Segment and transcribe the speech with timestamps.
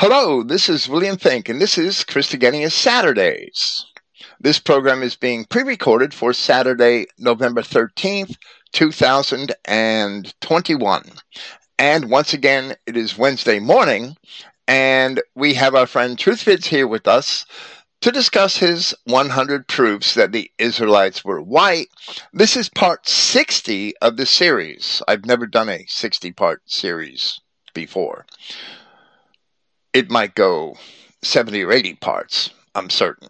[0.00, 3.84] Hello, this is William Finck, and this is Christogenea Saturdays.
[4.38, 8.36] This program is being pre recorded for Saturday, November 13th,
[8.70, 11.02] 2021.
[11.80, 14.16] And once again, it is Wednesday morning,
[14.68, 17.44] and we have our friend Truthvids here with us
[18.00, 21.88] to discuss his 100 proofs that the Israelites were white.
[22.32, 25.02] This is part 60 of the series.
[25.08, 27.40] I've never done a 60 part series
[27.74, 28.26] before
[29.92, 30.76] it might go
[31.22, 33.28] 70 or 80 parts, I'm certain.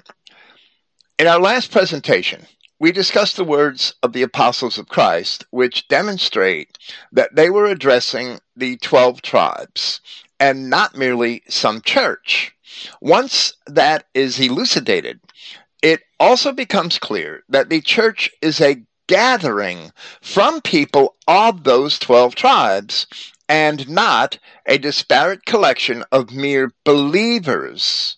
[1.19, 2.47] In our last presentation,
[2.79, 6.79] we discussed the words of the apostles of Christ, which demonstrate
[7.11, 10.01] that they were addressing the 12 tribes
[10.39, 12.55] and not merely some church.
[13.01, 15.21] Once that is elucidated,
[15.83, 19.91] it also becomes clear that the church is a gathering
[20.21, 23.07] from people of those 12 tribes
[23.49, 28.17] and not a disparate collection of mere believers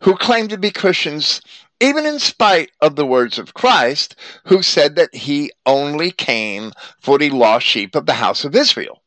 [0.00, 1.40] who claim to be Christians,
[1.80, 7.18] even in spite of the words of Christ, who said that he only came for
[7.18, 9.02] the lost sheep of the house of Israel.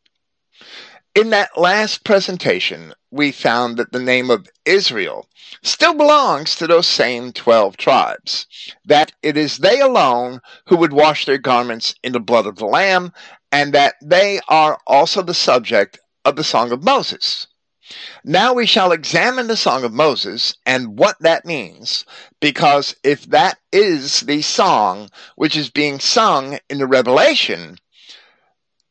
[1.16, 5.28] In that last presentation, we found that the name of Israel
[5.64, 8.46] still belongs to those same 12 tribes,
[8.86, 12.68] that it is they alone who would wash their garments in the blood of the
[12.68, 13.12] Lamb,
[13.52, 17.48] and that they are also the subject of the Song of Moses.
[18.24, 22.06] Now we shall examine the Song of Moses and what that means,
[22.40, 27.78] because if that is the song which is being sung in the Revelation,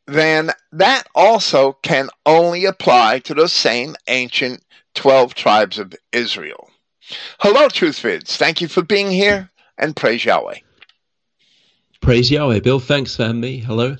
[0.06, 6.70] then that also can only apply to those same ancient 12 tribes of Israel.
[7.40, 8.36] Hello, Truthvids.
[8.36, 10.58] Thank you for being here and praise Yahweh.
[12.00, 12.80] Praise Yahweh, Bill.
[12.80, 13.58] Thanks for having me.
[13.58, 13.96] Hello.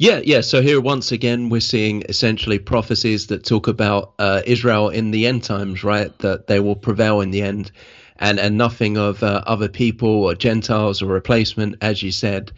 [0.00, 0.40] Yeah, yeah.
[0.40, 5.26] So here once again, we're seeing essentially prophecies that talk about uh, Israel in the
[5.26, 6.18] end times, right?
[6.20, 7.70] That they will prevail in the end,
[8.16, 12.50] and and nothing of uh, other people or Gentiles or replacement, as you said.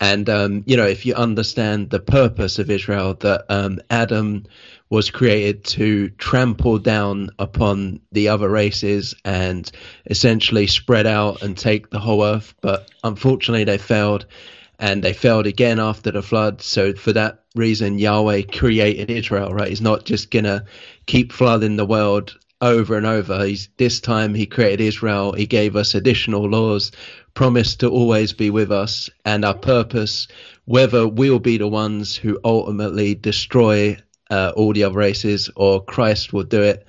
[0.00, 4.46] And um, you know, if you understand the purpose of Israel, that um, Adam
[4.88, 9.70] was created to trample down upon the other races and
[10.06, 14.24] essentially spread out and take the whole earth, but unfortunately they failed
[14.78, 16.60] and they failed again after the flood.
[16.62, 19.68] So for that reason, Yahweh created Israel, right?
[19.68, 20.64] He's not just gonna
[21.06, 23.44] keep flooding the world over and over.
[23.44, 25.32] He's this time he created Israel.
[25.32, 26.92] He gave us additional laws,
[27.34, 30.28] promised to always be with us, and our purpose,
[30.64, 33.96] whether we'll be the ones who ultimately destroy
[34.30, 36.86] uh, all the other races or Christ will do it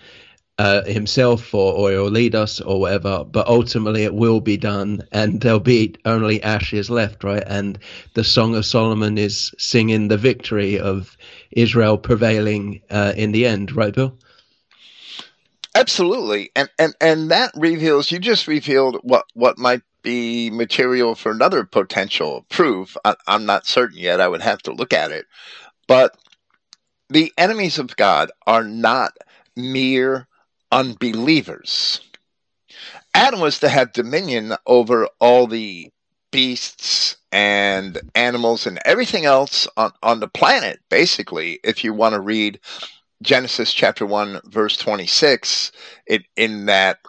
[0.60, 5.08] uh, himself or, or he'll lead us or whatever, but ultimately it will be done
[5.12, 7.44] and there'll be only ashes left, right?
[7.46, 7.78] And
[8.16, 11.16] the Song of Solomon is singing the victory of
[11.52, 14.18] Israel prevailing uh, in the end, right, Bill?
[15.76, 16.50] Absolutely.
[16.56, 21.66] And, and, and that reveals, you just revealed what, what might be material for another
[21.66, 22.98] potential proof.
[23.06, 24.22] I, I'm not certain yet.
[24.22, 25.28] I would have to look at it.
[25.86, 26.18] But
[27.10, 29.12] the enemies of God are not
[29.56, 30.27] mere
[30.72, 32.02] unbelievers.
[33.14, 35.92] Adam was to have dominion over all the
[36.32, 42.20] beasts and animals and everything else on, on the planet, basically, if you want to
[42.20, 42.60] read
[43.22, 45.72] Genesis chapter 1, verse 26,
[46.06, 47.00] it, in that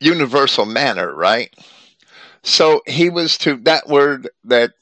[0.00, 1.54] universal manner, right?
[2.42, 4.72] So he was to, that word that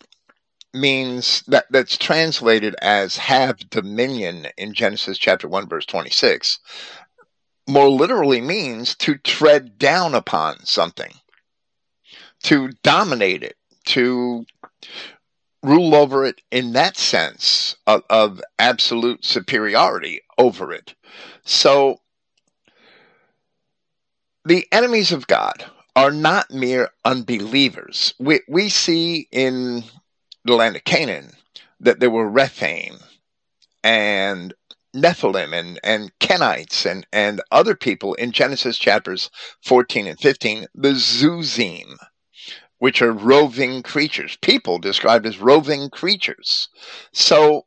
[0.73, 6.59] means that that's translated as have dominion in Genesis chapter 1 verse 26
[7.67, 11.13] more literally means to tread down upon something,
[12.43, 14.45] to dominate it, to
[15.63, 20.95] rule over it in that sense of, of absolute superiority over it.
[21.45, 22.01] So
[24.45, 25.65] the enemies of God
[25.97, 28.15] are not mere unbelievers.
[28.19, 29.85] We, we see in
[30.45, 31.33] the land of Canaan
[31.81, 32.97] that there were Rephaim
[33.83, 34.53] and
[34.95, 39.31] Nephilim and, and Kenites and, and other people in Genesis chapters
[39.63, 41.97] 14 and 15, the Zuzim,
[42.79, 46.69] which are roving creatures, people described as roving creatures.
[47.13, 47.67] So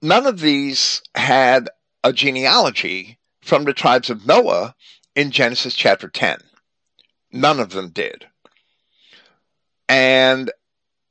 [0.00, 1.68] none of these had
[2.04, 4.74] a genealogy from the tribes of Noah
[5.16, 6.38] in Genesis chapter 10.
[7.32, 8.26] None of them did.
[9.88, 10.52] And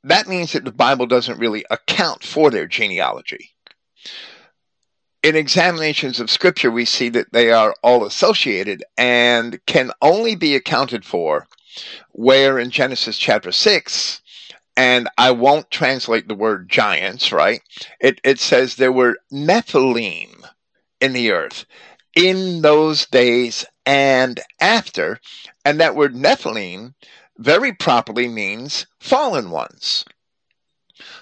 [0.04, 3.50] that means that the Bible doesn't really account for their genealogy
[5.22, 10.54] in examinations of scripture, we see that they are all associated and can only be
[10.54, 11.46] accounted for
[12.12, 14.22] where in Genesis chapter 6,
[14.76, 17.60] and I won't translate the word giants, right?
[18.00, 20.44] It, it says there were Nephilim
[21.00, 21.64] in the earth
[22.14, 25.20] in those days and after.
[25.64, 26.94] And that word Nephilim
[27.38, 30.04] very properly means fallen ones.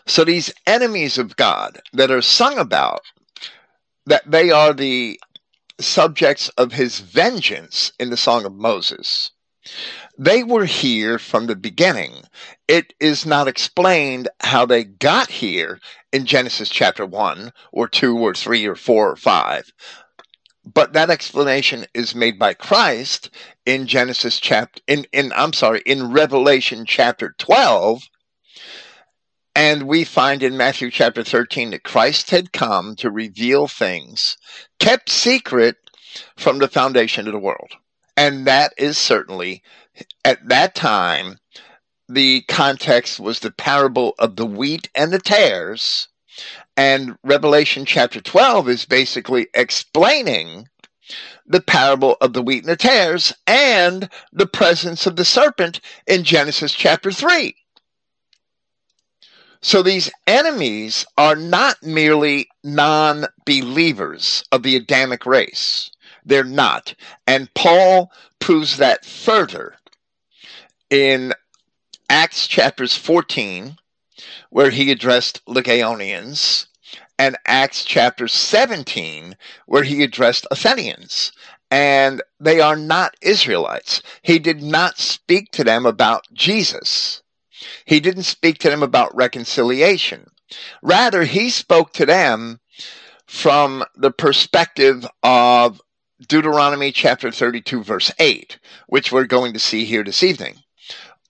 [0.06, 3.00] So these enemies of God that are sung about,
[4.06, 5.20] that they are the
[5.80, 9.30] subjects of his vengeance in the Song of Moses.
[10.16, 12.22] They were here from the beginning.
[12.68, 15.80] It is not explained how they got here
[16.12, 19.72] in Genesis chapter 1 or 2 or 3 or 4 or 5.
[20.64, 23.30] But that explanation is made by Christ
[23.66, 28.02] in Genesis chapter in, in I'm sorry, in Revelation chapter 12.
[29.56, 34.36] And we find in Matthew chapter 13 that Christ had come to reveal things
[34.78, 35.76] kept secret
[36.36, 37.72] from the foundation of the world.
[38.18, 39.62] And that is certainly,
[40.26, 41.38] at that time,
[42.06, 46.08] the context was the parable of the wheat and the tares.
[46.76, 50.68] And Revelation chapter 12 is basically explaining
[51.46, 56.24] the parable of the wheat and the tares and the presence of the serpent in
[56.24, 57.56] Genesis chapter 3.
[59.60, 65.90] So these enemies are not merely non believers of the Adamic race.
[66.24, 66.94] They're not.
[67.26, 69.76] And Paul proves that further
[70.90, 71.32] in
[72.08, 73.76] Acts chapters 14,
[74.50, 76.66] where he addressed Lycaonians,
[77.18, 79.36] and Acts chapter 17,
[79.66, 81.32] where he addressed Athenians.
[81.70, 84.02] And they are not Israelites.
[84.22, 87.22] He did not speak to them about Jesus.
[87.84, 90.30] He didn't speak to them about reconciliation.
[90.82, 92.60] Rather, he spoke to them
[93.26, 95.80] from the perspective of
[96.28, 100.54] Deuteronomy chapter 32, verse 8, which we're going to see here this evening,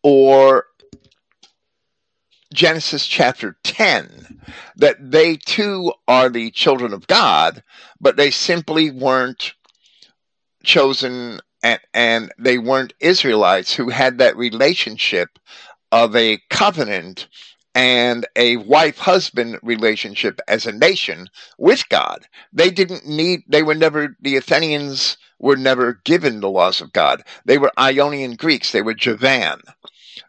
[0.02, 0.66] or
[2.54, 4.40] Genesis chapter 10,
[4.76, 7.62] that they too are the children of God,
[8.00, 9.54] but they simply weren't
[10.62, 15.38] chosen and, and they weren't Israelites who had that relationship
[15.96, 17.26] of a covenant
[17.74, 21.26] and a wife husband relationship as a nation
[21.56, 22.26] with God.
[22.52, 27.22] They didn't need, they were never, the Athenians were never given the laws of God.
[27.46, 29.62] They were Ionian Greeks, they were Javan.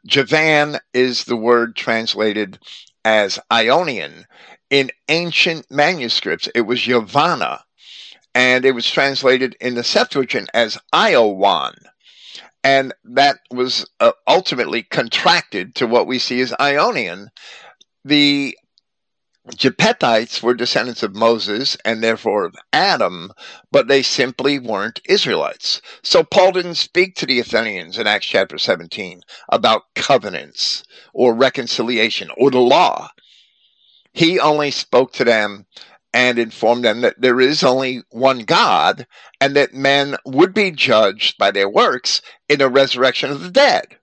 [0.05, 2.59] Javan is the word translated
[3.03, 4.25] as Ionian.
[4.69, 7.59] In ancient manuscripts, it was Yavana,
[8.33, 11.75] and it was translated in the Septuagint as Iowan
[12.67, 17.29] and that was uh, ultimately contracted to what we see as Ionian.
[18.03, 18.57] The
[19.51, 23.31] Japhetites were descendants of Moses and therefore of Adam,
[23.71, 25.81] but they simply weren't Israelites.
[26.03, 30.83] So Paul didn't speak to the Athenians in Acts chapter 17 about covenants
[31.13, 33.07] or reconciliation or the law.
[34.11, 35.67] He only spoke to them
[36.13, 39.05] and informed them that there is only one God
[39.41, 43.97] and that men would be judged by their works in the resurrection of the dead.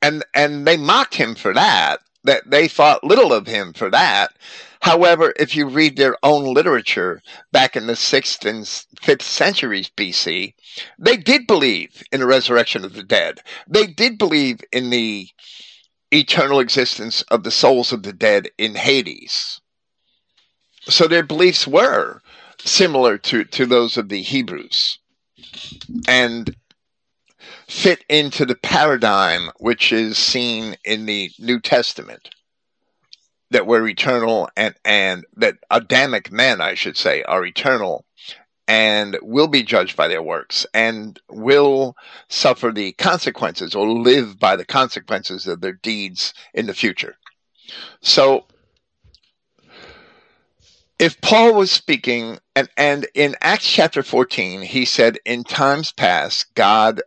[0.00, 4.32] And, and they mocked him for that, that they thought little of him for that.
[4.80, 10.54] However, if you read their own literature back in the 6th and 5th centuries BC,
[10.98, 13.40] they did believe in the resurrection of the dead.
[13.66, 15.28] They did believe in the
[16.10, 19.60] eternal existence of the souls of the dead in Hades
[20.88, 22.20] so their beliefs were
[22.58, 24.98] similar to, to those of the Hebrews
[26.08, 26.54] and
[27.68, 32.30] fit into the paradigm which is seen in the New Testament
[33.50, 38.04] that we're eternal and, and that Adamic men, I should say, are eternal
[38.66, 41.96] and will be judged by their works and will
[42.28, 47.16] suffer the consequences or live by the consequences of their deeds in the future.
[48.00, 48.46] So
[50.98, 56.54] if Paul was speaking, and, and in Acts chapter 14, he said, In times past,
[56.54, 57.02] God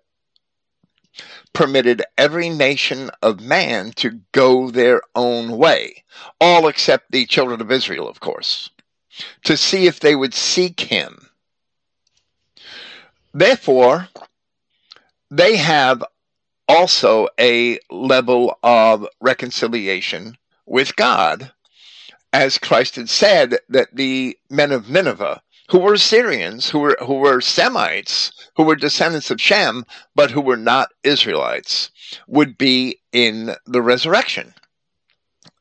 [1.53, 6.03] permitted every nation of man to go their own way,
[6.39, 8.69] all except the children of Israel, of course,
[9.45, 11.29] to see if they would seek him.
[13.33, 14.09] Therefore,
[15.31, 16.03] they have
[16.67, 21.51] also a level of reconciliation with God
[22.33, 27.15] as Christ had said, that the men of Nineveh, who were Syrians, who were who
[27.15, 31.91] were Semites, who were descendants of Shem, but who were not Israelites,
[32.27, 34.53] would be in the resurrection.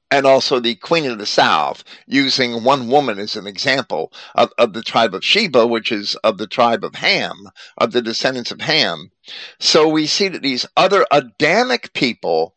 [0.08, 4.72] And also the Queen of the South, using one woman as an example of, of
[4.72, 8.60] the tribe of Sheba, which is of the tribe of Ham, of the descendants of
[8.60, 9.10] Ham.
[9.58, 12.54] So we see that these other Adamic people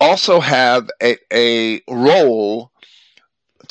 [0.00, 2.71] also have a, a role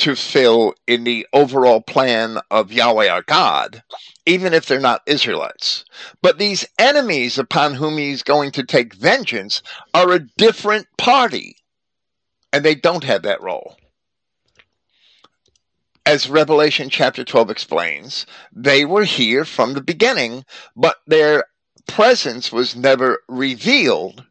[0.01, 3.83] to fill in the overall plan of Yahweh our God,
[4.25, 5.85] even if they're not Israelites.
[6.23, 9.61] But these enemies upon whom he's going to take vengeance
[9.93, 11.55] are a different party,
[12.51, 13.77] and they don't have that role.
[16.03, 21.45] As Revelation chapter 12 explains, they were here from the beginning, but their
[21.85, 24.25] presence was never revealed.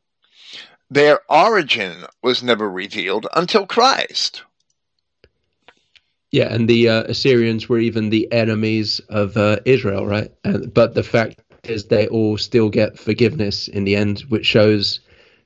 [0.91, 4.43] Their origin was never revealed until Christ.
[6.31, 10.31] Yeah, and the uh, Assyrians were even the enemies of uh, Israel, right?
[10.45, 15.01] And, but the fact is, they all still get forgiveness in the end, which shows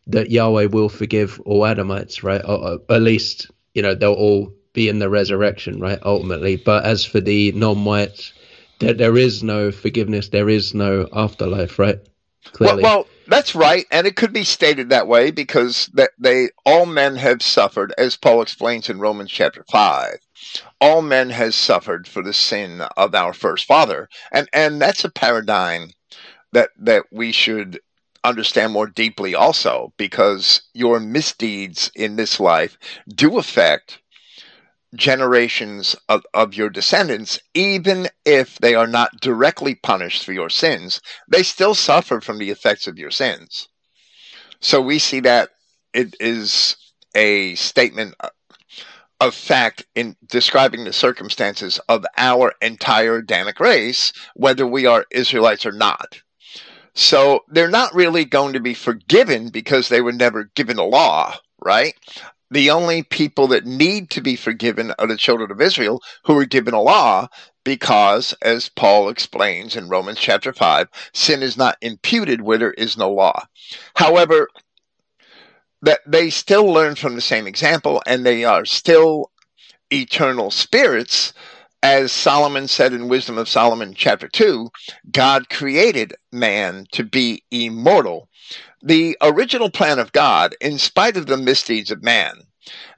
[0.06, 2.42] that Yahweh will forgive all Adamites, right?
[2.44, 5.98] Or, or at least, you know, they'll all be in the resurrection, right?
[6.02, 6.56] Ultimately.
[6.56, 8.34] But as for the non whites,
[8.80, 11.98] there, there is no forgiveness, there is no afterlife, right?
[12.52, 12.82] Clearly.
[12.82, 16.84] Well, well, that's right, and it could be stated that way because that they all
[16.84, 20.18] men have suffered, as Paul explains in Romans chapter five
[20.80, 24.08] all men has suffered for the sin of our first father.
[24.32, 25.90] And and that's a paradigm
[26.52, 27.80] that that we should
[28.22, 34.00] understand more deeply also because your misdeeds in this life do affect
[34.94, 41.00] generations of, of your descendants even if they are not directly punished for your sins
[41.28, 43.68] they still suffer from the effects of your sins.
[44.60, 45.50] So we see that
[45.92, 46.76] it is
[47.14, 48.14] a statement
[49.24, 55.64] of fact in describing the circumstances of our entire Adamic race, whether we are Israelites
[55.64, 56.20] or not.
[56.94, 61.34] So they're not really going to be forgiven because they were never given a law,
[61.58, 61.94] right?
[62.50, 66.44] The only people that need to be forgiven are the children of Israel who were
[66.44, 67.28] given a law
[67.64, 72.96] because, as Paul explains in Romans chapter 5, sin is not imputed where there is
[72.96, 73.46] no law.
[73.96, 74.48] However,
[75.84, 79.30] that they still learn from the same example and they are still
[79.90, 81.32] eternal spirits.
[81.82, 84.70] As Solomon said in Wisdom of Solomon, chapter 2,
[85.12, 88.30] God created man to be immortal.
[88.82, 92.40] The original plan of God, in spite of the misdeeds of man,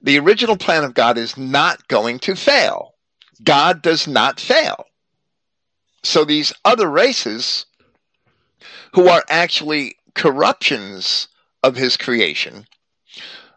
[0.00, 2.94] the original plan of God is not going to fail.
[3.42, 4.84] God does not fail.
[6.04, 7.66] So these other races,
[8.94, 11.26] who are actually corruptions
[11.64, 12.66] of his creation,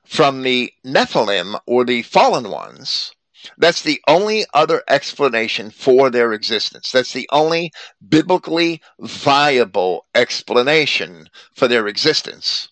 [0.09, 3.11] from the Nephilim or the fallen ones.
[3.59, 6.91] That's the only other explanation for their existence.
[6.91, 7.71] That's the only
[8.05, 12.69] biblically viable explanation for their existence.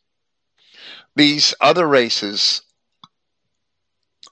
[1.15, 2.63] These other races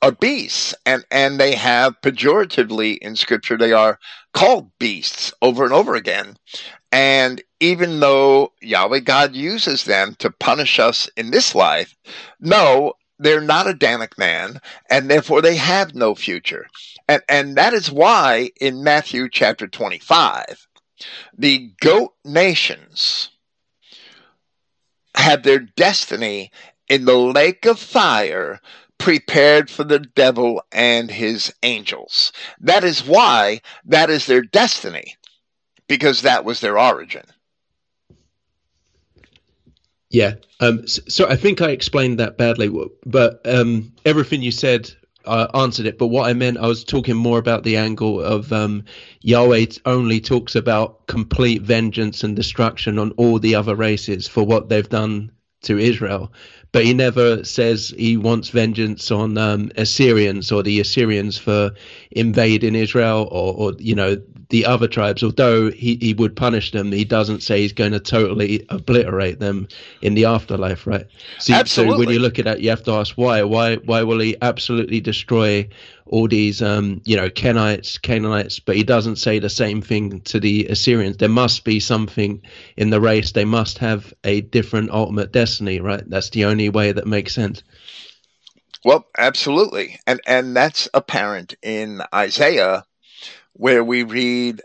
[0.01, 3.99] are beasts, and, and they have pejoratively in Scripture, they are
[4.33, 6.37] called beasts over and over again.
[6.95, 11.93] And even though Yahweh God uses them to punish us in this life,
[12.39, 16.67] no, they're not Adamic man, and therefore they have no future.
[17.09, 20.69] And, and that is why in Matthew chapter 25,
[21.37, 23.29] the goat nations
[25.15, 26.49] have their destiny
[26.87, 28.61] in the lake of fire
[28.97, 32.31] prepared for the devil and his angels.
[32.61, 35.17] That is why that is their destiny
[35.87, 37.25] because that was their origin.
[40.09, 40.35] Yeah.
[40.59, 42.71] Um, so, I think I explained that badly,
[43.05, 44.89] but um, everything you said
[45.25, 45.97] uh, answered it.
[45.97, 48.85] But what I meant, I was talking more about the angle of um,
[49.21, 54.69] Yahweh only talks about complete vengeance and destruction on all the other races for what
[54.69, 55.31] they've done
[55.65, 56.31] to Israel
[56.75, 61.71] but he never says he wants vengeance on um, Assyrians or the Assyrians for
[62.11, 65.23] invading Israel or, or you know the other tribes.
[65.23, 69.69] Although he, he would punish them, he doesn't say he's going to totally obliterate them
[70.01, 71.07] in the afterlife, right?
[71.39, 71.93] So, absolutely.
[71.93, 73.41] so when you look at that, you have to ask why.
[73.43, 75.69] Why why will he absolutely destroy
[76.07, 80.39] all these um, you know Kenites, Canaanites, but he doesn't say the same thing to
[80.39, 81.17] the Assyrians.
[81.17, 82.41] There must be something
[82.77, 83.31] in the race.
[83.31, 86.07] They must have a different ultimate destiny, right?
[86.07, 87.63] That's the only way that makes sense.
[88.83, 92.85] Well, absolutely, and and that's apparent in Isaiah,
[93.53, 94.61] where we read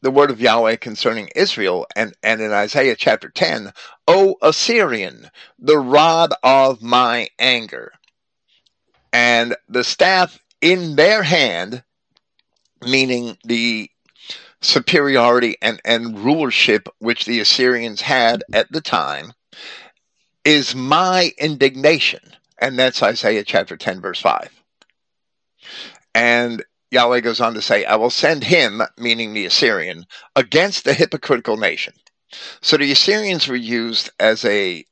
[0.00, 3.72] the word of Yahweh concerning Israel, and, and in Isaiah chapter 10,
[4.06, 7.90] O Assyrian, the rod of my anger
[9.14, 11.84] and the staff in their hand,
[12.82, 13.88] meaning the
[14.60, 19.32] superiority and, and rulership which the Assyrians had at the time,
[20.44, 22.18] is my indignation.
[22.58, 24.50] And that's Isaiah chapter 10, verse 5.
[26.16, 30.94] And Yahweh goes on to say, I will send him, meaning the Assyrian, against the
[30.94, 31.94] hypocritical nation.
[32.62, 34.84] So the Assyrians were used as a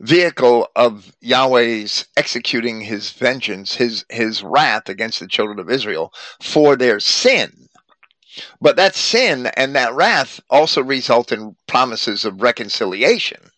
[0.00, 6.76] vehicle of Yahweh's executing his vengeance, his, his wrath against the children of Israel for
[6.76, 7.68] their sin.
[8.60, 13.50] But that sin and that wrath also result in promises of reconciliation.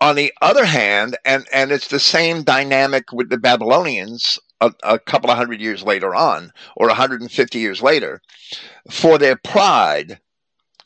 [0.00, 4.98] On the other hand, and, and it's the same dynamic with the Babylonians a, a
[4.98, 8.22] couple of hundred years later on, or 150 years later,
[8.90, 10.20] for their pride,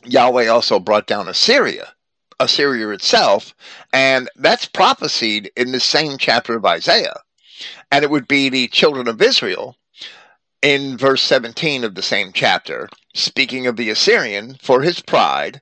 [0.05, 1.95] Yahweh also brought down Assyria,
[2.41, 3.55] Assyria itself,
[3.93, 7.21] and that's prophesied in the same chapter of Isaiah.
[7.93, 9.77] And it would be the children of Israel
[10.63, 15.61] in verse 17 of the same chapter, speaking of the Assyrian for his pride,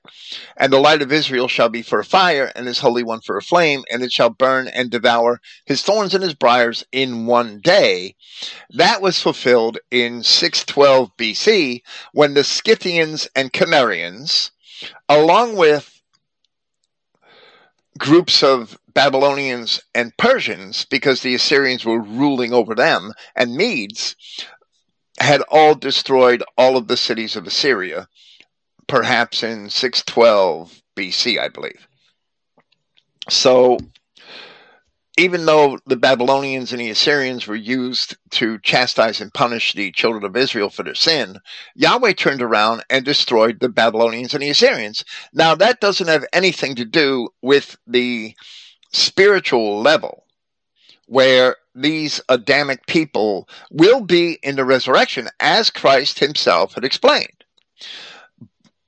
[0.57, 3.37] and the light of Israel shall be for a fire, and his Holy One for
[3.37, 7.59] a flame, and it shall burn and devour his thorns and his briars in one
[7.61, 8.15] day.
[8.71, 11.81] That was fulfilled in 612 BC
[12.11, 14.51] when the Scythians and Cimmerians,
[15.07, 15.98] along with
[17.99, 24.15] groups of Babylonians and Persians, because the Assyrians were ruling over them, and Medes,
[25.19, 28.07] had all destroyed all of the cities of Assyria,
[28.87, 31.87] perhaps in 612 BC, I believe.
[33.29, 33.77] So,
[35.19, 40.23] even though the Babylonians and the Assyrians were used to chastise and punish the children
[40.23, 41.39] of Israel for their sin,
[41.75, 45.03] Yahweh turned around and destroyed the Babylonians and the Assyrians.
[45.33, 48.33] Now, that doesn't have anything to do with the
[48.93, 50.23] spiritual level
[51.07, 57.43] where these Adamic people will be in the resurrection, as Christ himself had explained.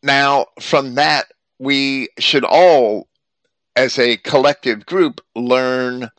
[0.01, 1.25] Now, from that,
[1.59, 3.09] we should all,
[3.75, 6.09] as a collective group, learn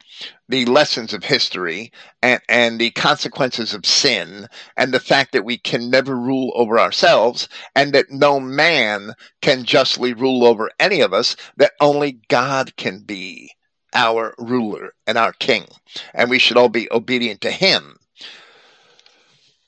[0.48, 1.92] the lessons of history
[2.22, 6.78] and, and the consequences of sin and the fact that we can never rule over
[6.78, 12.76] ourselves and that no man can justly rule over any of us, that only God
[12.76, 13.52] can be
[13.94, 15.66] our ruler and our king,
[16.14, 17.98] and we should all be obedient to him.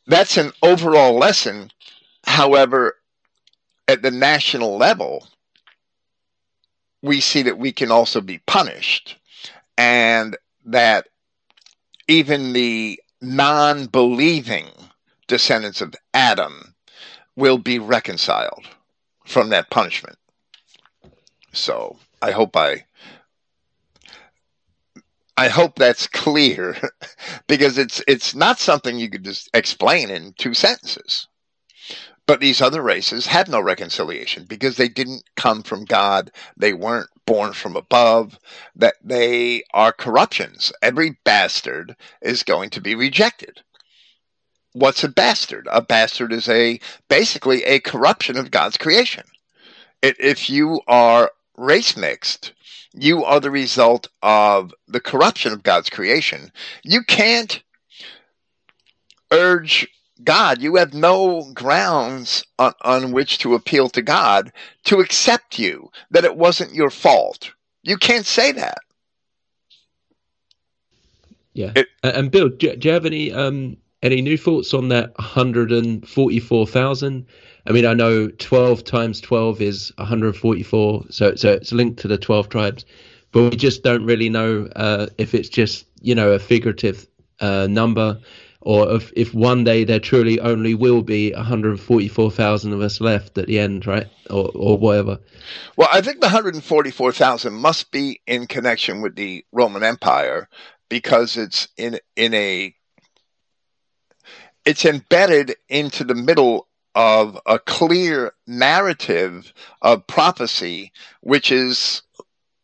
[0.06, 1.70] That's an overall lesson.
[2.26, 2.96] However,
[3.86, 5.26] at the national level,
[7.04, 9.18] we see that we can also be punished,
[9.76, 11.06] and that
[12.08, 14.68] even the non believing
[15.26, 16.74] descendants of Adam
[17.36, 18.66] will be reconciled
[19.26, 20.16] from that punishment.
[21.52, 22.86] So I hope I
[25.36, 26.74] I hope that's clear
[27.46, 31.28] because it's it's not something you could just explain in two sentences.
[32.26, 36.30] But these other races had no reconciliation because they didn't come from God.
[36.56, 38.38] They weren't born from above,
[38.76, 40.72] that they are corruptions.
[40.82, 43.62] Every bastard is going to be rejected.
[44.72, 45.68] What's a bastard?
[45.70, 49.24] A bastard is a basically a corruption of God's creation.
[50.02, 52.52] If you are race mixed,
[52.92, 56.52] you are the result of the corruption of God's creation.
[56.82, 57.62] You can't
[59.30, 59.88] urge
[60.22, 64.52] God, you have no grounds on, on which to appeal to God
[64.84, 67.52] to accept you, that it wasn't your fault.
[67.82, 68.78] You can't say that.
[71.52, 71.72] Yeah.
[71.74, 77.26] It, and Bill, do, do, you have any um, any new thoughts on that 144,000?
[77.66, 82.18] I mean, I know 12 times 12 is 144, so so it's linked to the
[82.18, 82.84] 12 tribes,
[83.32, 87.08] but we just don't really know uh, if it's just you know a figurative
[87.40, 88.18] uh, number,
[88.64, 93.46] or if if one day there truly only will be 144,000 of us left at
[93.46, 95.18] the end, right, or or whatever.
[95.76, 100.48] Well, I think the 144,000 must be in connection with the Roman Empire
[100.88, 102.74] because it's in in a
[104.64, 112.02] it's embedded into the middle of a clear narrative of prophecy, which is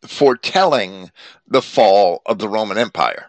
[0.07, 1.11] foretelling
[1.47, 3.27] the fall of the Roman Empire.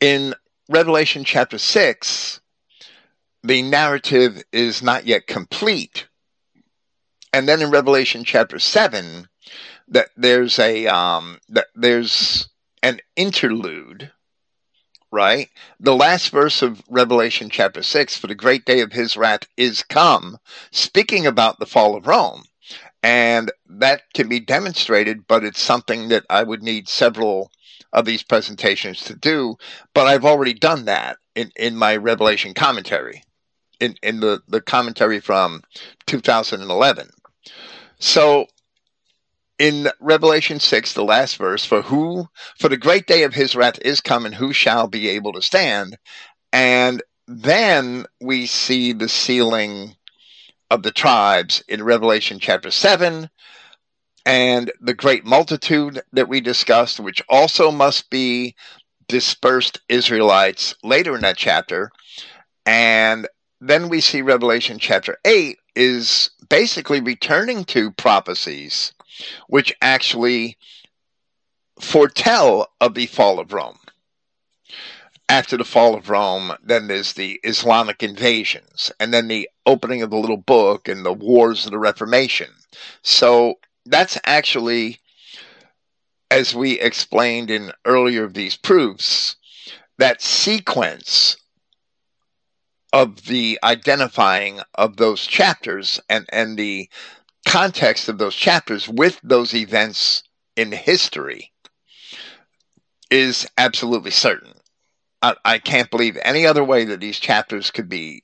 [0.00, 0.34] In
[0.72, 2.40] Revelation chapter 6,
[3.42, 6.06] the narrative is not yet complete.
[7.32, 9.28] And then in Revelation chapter 7,
[9.88, 12.48] that there's a um, that there's
[12.82, 14.10] an interlude
[15.12, 15.50] right?
[15.78, 19.82] The last verse of Revelation chapter 6 for the great day of his wrath is
[19.82, 20.38] come,
[20.70, 22.44] speaking about the fall of Rome.
[23.02, 27.50] And that can be demonstrated, but it's something that I would need several
[27.92, 29.56] of these presentations to do.
[29.94, 33.22] But I've already done that in, in my Revelation commentary,
[33.80, 35.62] in, in the, the commentary from
[36.06, 37.10] 2011.
[37.98, 38.46] So
[39.58, 42.28] in Revelation 6, the last verse, for who,
[42.58, 45.42] for the great day of his wrath is come, and who shall be able to
[45.42, 45.96] stand?
[46.52, 49.94] And then we see the sealing
[50.70, 53.28] of the tribes in Revelation chapter 7,
[54.24, 58.54] and the great multitude that we discussed, which also must be
[59.08, 61.90] dispersed Israelites later in that chapter.
[62.64, 63.28] And
[63.60, 68.92] then we see Revelation chapter 8 is basically returning to prophecies
[69.48, 70.56] which actually
[71.80, 73.78] foretell of the fall of Rome.
[75.28, 80.10] After the fall of Rome, then there's the Islamic invasions, and then the opening of
[80.10, 82.50] the little book and the wars of the Reformation.
[83.02, 83.54] So
[83.86, 84.98] that's actually,
[86.30, 89.36] as we explained in earlier of these proofs,
[89.98, 91.36] that sequence
[92.92, 96.88] of the identifying of those chapters and, and the
[97.46, 100.22] context of those chapters with those events
[100.56, 101.52] in history
[103.10, 104.52] is absolutely certain.
[105.22, 108.22] I, I can't believe any other way that these chapters could be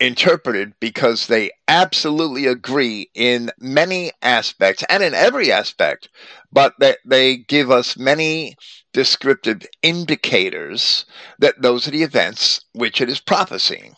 [0.00, 6.08] interpreted because they absolutely agree in many aspects and in every aspect,
[6.50, 8.56] but that they give us many
[8.92, 11.04] descriptive indicators
[11.38, 13.94] that those are the events which it is prophesying.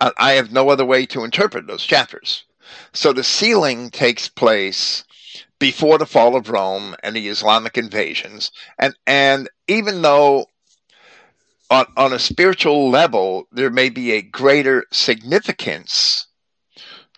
[0.00, 2.44] I have no other way to interpret those chapters.
[2.92, 5.04] So the sealing takes place
[5.58, 10.46] before the fall of Rome and the Islamic invasions, and and even though
[11.70, 16.26] on, on a spiritual level, there may be a greater significance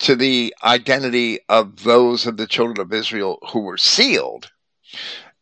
[0.00, 4.50] to the identity of those of the children of Israel who were sealed.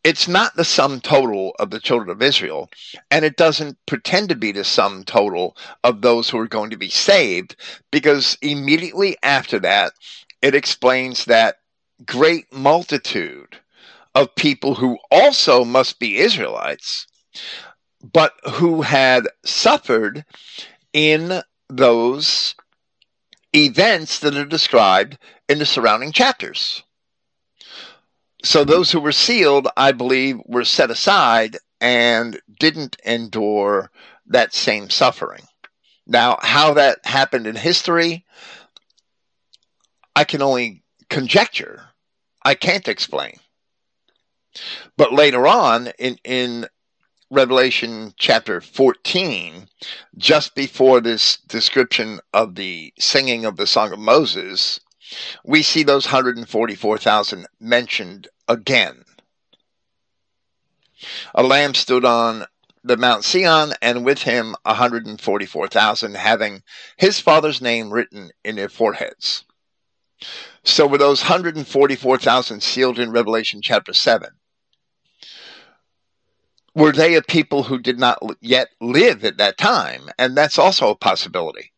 [0.03, 2.69] It's not the sum total of the children of Israel,
[3.11, 6.77] and it doesn't pretend to be the sum total of those who are going to
[6.77, 7.55] be saved,
[7.91, 9.93] because immediately after that,
[10.41, 11.55] it explains that
[12.05, 13.57] great multitude
[14.15, 17.07] of people who also must be Israelites
[18.01, 20.25] but who had suffered
[20.93, 22.55] in those
[23.53, 26.83] events that are described in the surrounding chapters.
[28.43, 33.91] So those who were sealed, I believe, were set aside and didn't endure
[34.27, 35.43] that same suffering.
[36.07, 38.25] Now, how that happened in history,
[40.15, 41.83] I can only conjecture.
[42.43, 43.39] I can't explain.
[44.97, 46.67] But later on, in, in
[47.31, 49.67] Revelation chapter 14,
[50.17, 54.79] just before this description of the singing of the Song of Moses,
[55.45, 59.03] we see those 144,000 mentioned again.
[61.35, 62.45] A lamb stood on
[62.83, 66.63] the Mount Sion, and with him 144,000, having
[66.97, 69.45] his father's name written in their foreheads.
[70.63, 74.38] So were those 144,000 sealed in Revelation chapter 7
[76.79, 80.09] were they a people who did not yet live at that time?
[80.17, 81.71] And that's also a possibility.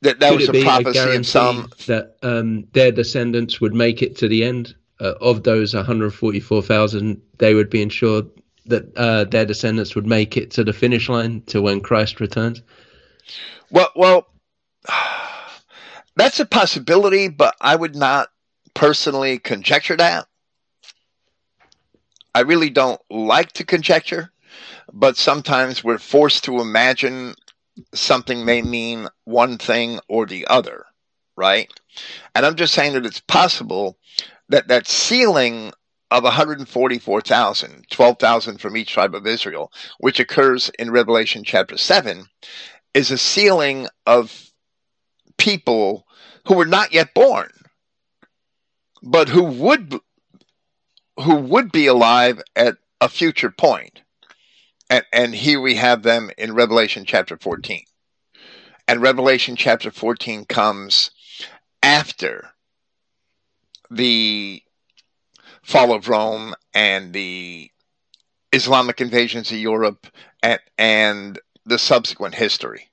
[0.00, 4.16] That that Could was a prophecy of some that um, their descendants would make it
[4.16, 7.22] to the end uh, of those 144,000.
[7.38, 8.26] They would be ensured
[8.66, 12.62] that uh, their descendants would make it to the finish line to when Christ returns.
[13.70, 14.26] Well, well,
[16.16, 18.28] that's a possibility, but I would not
[18.74, 20.26] personally conjecture that.
[22.34, 24.32] I really don't like to conjecture,
[24.92, 27.34] but sometimes we're forced to imagine
[27.94, 30.86] something may mean one thing or the other,
[31.36, 31.70] right?
[32.34, 33.98] And I'm just saying that it's possible
[34.48, 35.72] that that sealing
[36.10, 42.26] of 144,000, 12,000 from each tribe of Israel, which occurs in Revelation chapter 7,
[42.92, 44.50] is a sealing of
[45.38, 46.06] people
[46.46, 47.50] who were not yet born,
[49.02, 49.98] but who would
[51.20, 54.02] who would be alive at a future point.
[54.88, 57.84] And, and here we have them in Revelation chapter 14.
[58.88, 61.10] And Revelation chapter 14 comes
[61.82, 62.50] after
[63.90, 64.62] the
[65.62, 67.70] fall of Rome and the
[68.52, 70.06] Islamic invasions of Europe
[70.42, 72.91] and, and the subsequent history.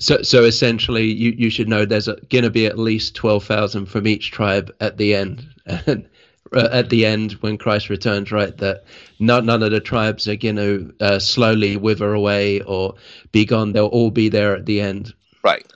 [0.00, 3.86] So, so essentially, you, you should know there's going to be at least twelve thousand
[3.86, 6.08] from each tribe at the end, and
[6.52, 8.56] uh, at the end when Christ returns, right?
[8.58, 8.84] That
[9.18, 12.94] none none of the tribes are going to uh, slowly wither away or
[13.32, 13.72] be gone.
[13.72, 15.12] They'll all be there at the end.
[15.42, 15.66] Right,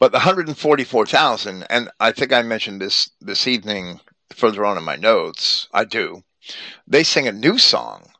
[0.00, 4.96] but the hundred and I think I mentioned this this evening further on in my
[4.96, 5.68] notes.
[5.72, 6.24] I do.
[6.88, 8.10] They sing a new song,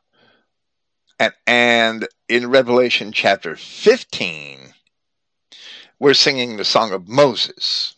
[1.19, 4.73] and and in Revelation chapter fifteen
[6.01, 7.95] we're singing the song of Moses.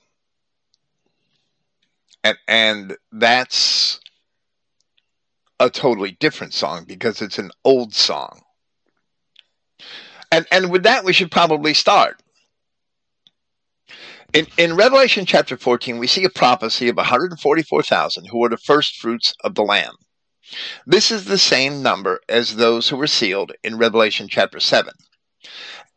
[2.22, 4.02] And, and that's
[5.58, 8.42] a totally different song because it's an old song.
[10.34, 12.22] And, and with that, we should probably start.
[14.34, 18.98] In, in Revelation chapter 14, we see a prophecy of 144,000 who were the first
[18.98, 19.96] fruits of the Lamb.
[20.86, 24.94] This is the same number as those who were sealed in Revelation chapter 7.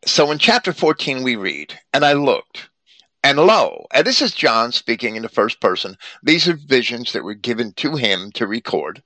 [0.05, 2.69] So in chapter 14, we read, And I looked,
[3.23, 5.97] and lo, and this is John speaking in the first person.
[6.21, 9.01] These are visions that were given to him to record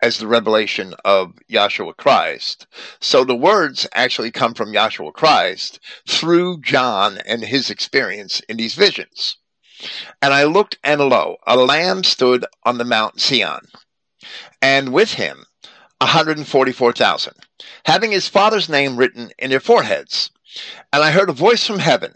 [0.00, 2.66] as the revelation of Yahshua Christ.
[3.00, 8.74] So the words actually come from Yahshua Christ through John and his experience in these
[8.74, 9.36] visions.
[10.22, 13.66] And I looked, and lo, a lamb stood on the Mount Sion,
[14.62, 15.44] and with him
[16.00, 17.34] 144,000,
[17.84, 20.30] having his father's name written in their foreheads.
[20.92, 22.14] And I heard a voice from heaven,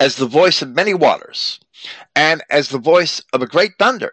[0.00, 1.60] as the voice of many waters,
[2.14, 4.12] and as the voice of a great thunder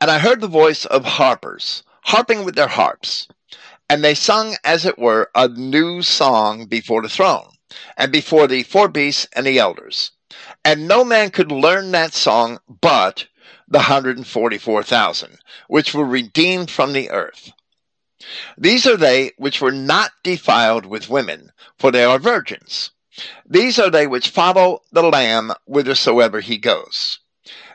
[0.00, 3.28] and I heard the voice of harpers, harping with their harps.
[3.88, 7.50] And they sung, as it were, a new song before the throne,
[7.96, 10.10] and before the four beasts and the elders.
[10.64, 13.26] And no man could learn that song but
[13.68, 15.38] the 144,000,
[15.68, 17.52] which were redeemed from the earth.
[18.58, 22.90] These are they which were not defiled with women, for they are virgins.
[23.46, 27.20] These are they which follow the Lamb whithersoever he goes.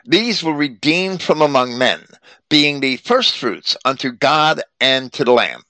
[0.04, 2.06] These were redeemed from among men,
[2.48, 5.64] being the firstfruits unto God and to the Lamb.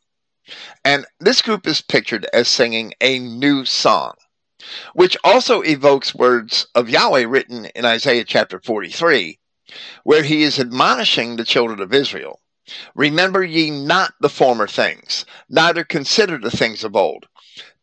[0.84, 4.14] And this group is pictured as singing a new song,
[4.92, 9.38] which also evokes words of Yahweh written in Isaiah chapter 43,
[10.04, 12.41] where he is admonishing the children of Israel.
[12.94, 17.26] Remember ye not the former things, neither consider the things of old.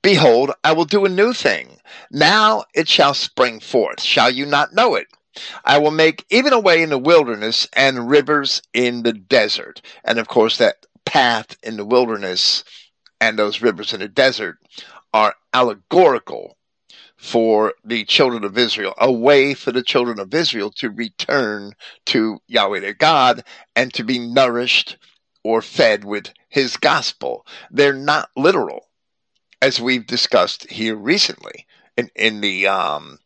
[0.01, 1.79] Behold, I will do a new thing.
[2.11, 4.01] Now it shall spring forth.
[4.01, 5.07] Shall you not know it?
[5.65, 9.81] I will make even a way in the wilderness and rivers in the desert.
[10.03, 12.63] And of course, that path in the wilderness
[13.21, 14.57] and those rivers in the desert
[15.13, 16.57] are allegorical
[17.19, 21.73] for the children of Israel, a way for the children of Israel to return
[22.05, 23.43] to Yahweh their God
[23.75, 24.97] and to be nourished
[25.43, 27.45] or fed with his gospel.
[27.69, 28.87] They're not literal,
[29.61, 33.19] as we've discussed here recently in, in the um,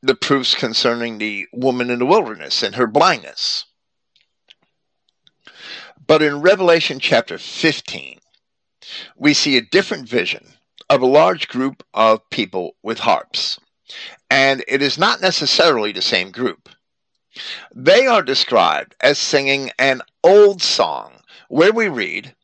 [0.00, 3.64] the proofs concerning the woman in the wilderness and her blindness.
[6.06, 8.20] But in Revelation chapter 15,
[9.16, 10.54] we see a different vision
[10.90, 13.58] of a large group of people with harps.
[14.30, 16.68] And it is not necessarily the same group.
[17.74, 22.34] They are described as singing an old song where we read,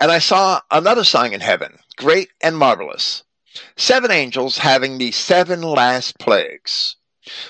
[0.00, 3.22] And I saw another song in heaven, great and marvelous,
[3.76, 6.96] seven angels having the seven last plagues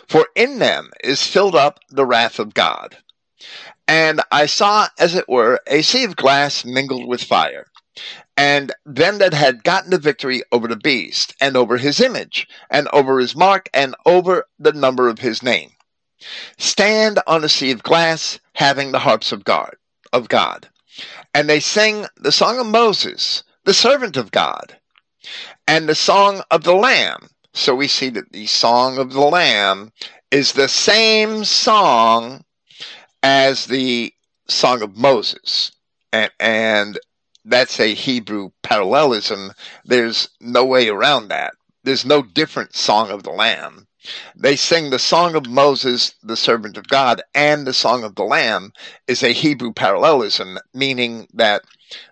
[0.08, 2.98] for in them is filled up the wrath of God.
[3.86, 7.66] And I saw, as it were, a sea of glass mingled with fire,
[8.40, 12.88] and them that had gotten the victory over the beast, and over his image, and
[12.90, 15.70] over his mark, and over the number of his name,
[16.56, 19.76] stand on a sea of glass, having the harps of God,
[20.14, 20.70] of God.
[21.34, 24.74] And they sing the song of Moses, the servant of God,
[25.68, 29.92] and the song of the Lamb, so we see that the Song of the Lamb
[30.30, 32.42] is the same song
[33.22, 34.14] as the
[34.48, 35.72] Song of Moses.
[36.10, 36.98] And, and
[37.44, 39.52] that's a Hebrew parallelism.
[39.84, 41.54] There's no way around that.
[41.84, 43.86] There's no different Song of the Lamb.
[44.34, 48.24] They sing the Song of Moses, the servant of God, and the Song of the
[48.24, 48.72] Lamb
[49.06, 51.62] is a Hebrew parallelism, meaning that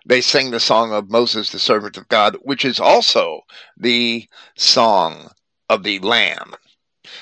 [0.05, 3.45] they sing the song of Moses, the servant of God, which is also
[3.77, 5.31] the song
[5.69, 6.53] of the Lamb,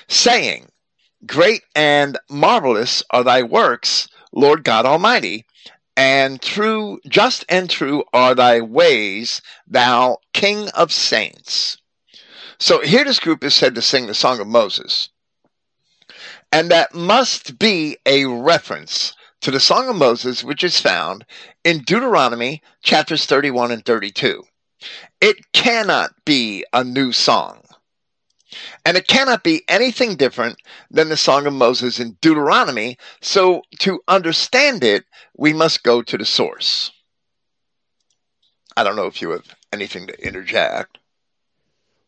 [0.07, 0.71] saying,
[1.25, 5.45] Great and marvelous are thy works, Lord God Almighty,
[5.97, 11.79] and true, just and true are thy ways, thou King of saints.
[12.59, 15.09] So here this group is said to sing the Song of Moses.
[16.51, 21.25] And that must be a reference to the Song of Moses, which is found
[21.63, 24.43] in Deuteronomy chapters 31 and 32.
[25.19, 27.63] It cannot be a new song.
[28.85, 30.57] And it cannot be anything different
[30.89, 32.97] than the Song of Moses in Deuteronomy.
[33.21, 36.91] So to understand it, we must go to the source.
[38.75, 40.97] I don't know if you have anything to interject.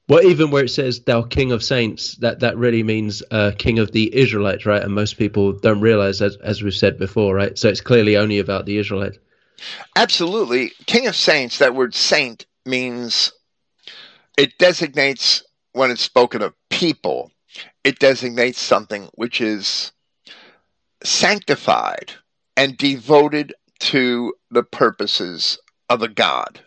[0.07, 3.77] Well, even where it says "Thou King of Saints," that that really means uh, King
[3.77, 4.81] of the Israelites, right?
[4.81, 7.57] And most people don't realize, as as we've said before, right?
[7.57, 9.19] So it's clearly only about the Israelites.
[9.95, 11.59] Absolutely, King of Saints.
[11.59, 13.31] That word "saint" means
[14.35, 17.31] it designates when it's spoken of people,
[17.83, 19.91] it designates something which is
[21.03, 22.13] sanctified
[22.57, 25.57] and devoted to the purposes
[25.89, 26.61] of a God.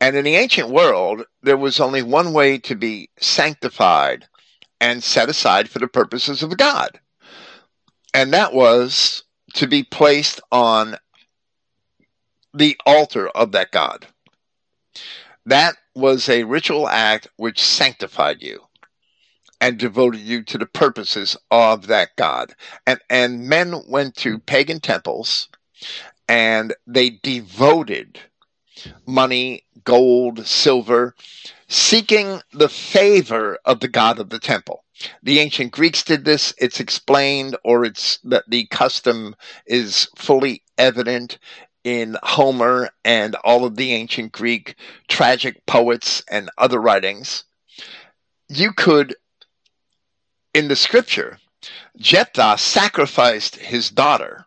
[0.00, 4.26] And in the ancient world, there was only one way to be sanctified
[4.80, 7.00] and set aside for the purposes of a God.
[8.12, 10.96] And that was to be placed on
[12.52, 14.06] the altar of that God.
[15.46, 18.60] That was a ritual act which sanctified you
[19.60, 22.54] and devoted you to the purposes of that God.
[22.86, 25.48] And and men went to pagan temples
[26.28, 28.18] and they devoted
[29.06, 31.14] money, gold, silver,
[31.68, 34.84] seeking the favor of the god of the temple.
[35.22, 36.54] The ancient Greeks did this.
[36.58, 39.34] It's explained, or it's that the custom
[39.66, 41.38] is fully evident
[41.84, 44.74] in Homer and all of the ancient Greek
[45.06, 47.44] tragic poets and other writings.
[48.48, 49.14] You could,
[50.54, 51.38] in the scripture,
[51.98, 54.46] Jephthah sacrificed his daughter,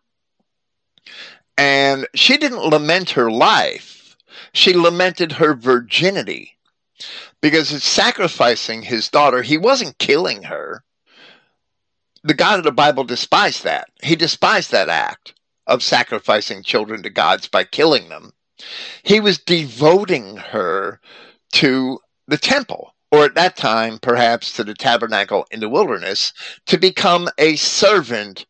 [1.58, 4.18] and she didn't lament her life,
[4.52, 6.58] she lamented her virginity
[7.42, 9.44] because it's sacrificing his daughter.
[9.44, 10.84] He wasn't killing her.
[12.24, 13.90] The God of the Bible despised that.
[14.02, 15.34] He despised that act
[15.68, 18.32] of sacrificing children to gods by killing them.
[19.04, 21.00] He was devoting her
[21.54, 26.34] to the temple, or at that time, perhaps to the tabernacle in the wilderness,
[26.66, 28.46] to become a servant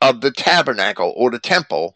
[0.00, 1.94] of the tabernacle or the temple.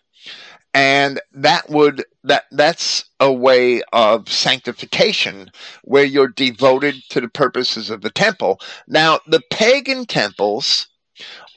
[0.75, 5.51] And that would that that's a way of sanctification
[5.83, 8.59] where you're devoted to the purposes of the temple.
[8.89, 10.89] Now the pagan temples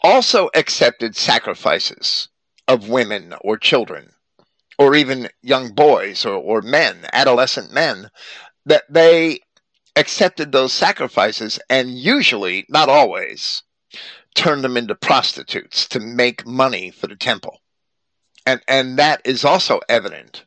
[0.04, 2.28] also accepted sacrifices
[2.68, 4.12] of women or children
[4.78, 8.10] or even young boys or, or men adolescent men
[8.66, 9.40] that they
[9.96, 13.64] accepted those sacrifices and usually not always
[14.34, 17.62] turned them into prostitutes to make money for the temple.
[18.46, 20.46] And and that is also evident.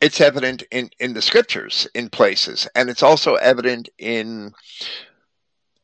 [0.00, 4.52] It's evident in in the scriptures in places and it's also evident in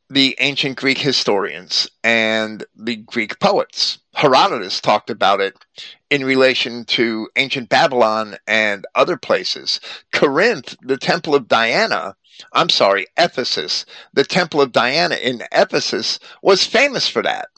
[0.09, 5.57] the ancient greek historians and the greek poets herodotus talked about it
[6.11, 9.81] in relation to ancient babylon and other places
[10.13, 12.15] corinth the temple of diana
[12.53, 17.49] i'm sorry ephesus the temple of diana in ephesus was famous for that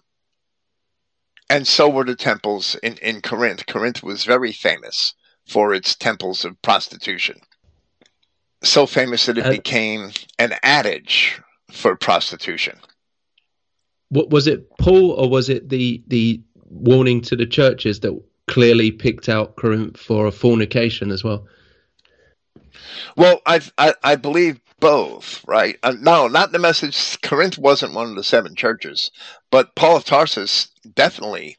[1.49, 3.67] and so were the temples in, in Corinth.
[3.67, 5.15] Corinth was very famous
[5.47, 7.41] for its temples of prostitution.
[8.63, 11.41] So famous that it uh, became an adage
[11.71, 12.79] for prostitution.
[14.09, 18.91] What was it, Paul, or was it the the warning to the churches that clearly
[18.91, 21.47] picked out Corinth for a fornication as well?
[23.17, 25.79] Well, I I, I believe both, right?
[25.83, 27.21] Uh, no, not the message.
[27.23, 29.11] Corinth wasn't one of the seven churches,
[29.51, 31.57] but Paul of Tarsus definitely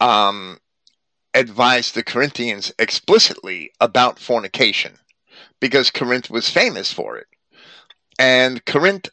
[0.00, 0.58] um,
[1.34, 4.98] advised the Corinthians explicitly about fornication
[5.60, 7.26] because Corinth was famous for it.
[8.18, 9.08] And Corinth,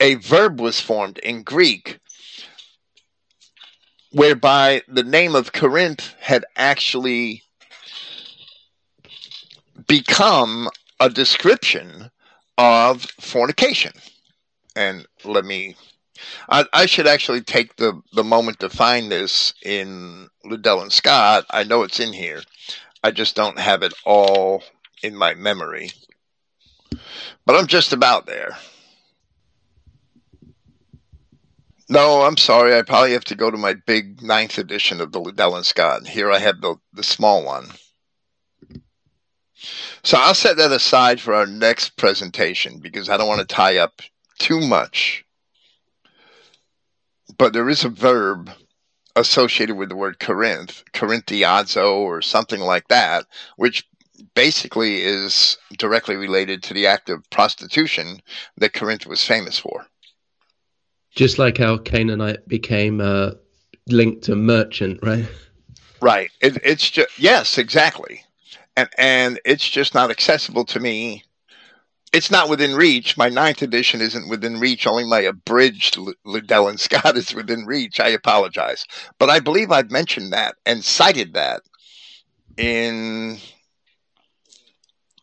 [0.00, 1.98] a verb was formed in Greek
[4.10, 7.42] whereby the name of Corinth had actually
[9.86, 10.68] become
[11.00, 12.10] a description
[12.56, 13.92] of fornication.
[14.74, 15.76] And let me,
[16.48, 21.44] I, I, should actually take the, the moment to find this in Liddell and Scott.
[21.50, 22.42] I know it's in here.
[23.02, 24.62] I just don't have it all
[25.02, 25.90] in my memory.
[27.44, 28.56] But I'm just about there.
[31.88, 32.76] No, I'm sorry.
[32.76, 36.06] I probably have to go to my big ninth edition of the Liddell and Scott.
[36.06, 37.68] Here I have the, the small one.
[40.02, 43.78] So I'll set that aside for our next presentation because I don't want to tie
[43.78, 44.02] up
[44.38, 45.24] too much.
[47.38, 48.50] But there is a verb
[49.16, 53.84] associated with the word Corinth, Corinthiazo or something like that, which
[54.34, 58.20] basically is directly related to the act of prostitution
[58.58, 59.86] that Corinth was famous for.
[61.14, 63.32] Just like how Canaanite became uh,
[63.88, 65.26] linked to merchant, right?
[66.00, 66.30] Right.
[66.40, 68.22] It, it's just yes, exactly
[68.78, 71.24] and and it's just not accessible to me.
[72.12, 73.18] It's not within reach.
[73.18, 74.86] My ninth edition isn't within reach.
[74.86, 77.98] Only my abridged Liddell and Scott is within reach.
[77.98, 78.84] I apologize,
[79.18, 81.62] but I believe I've mentioned that and cited that
[82.56, 83.38] in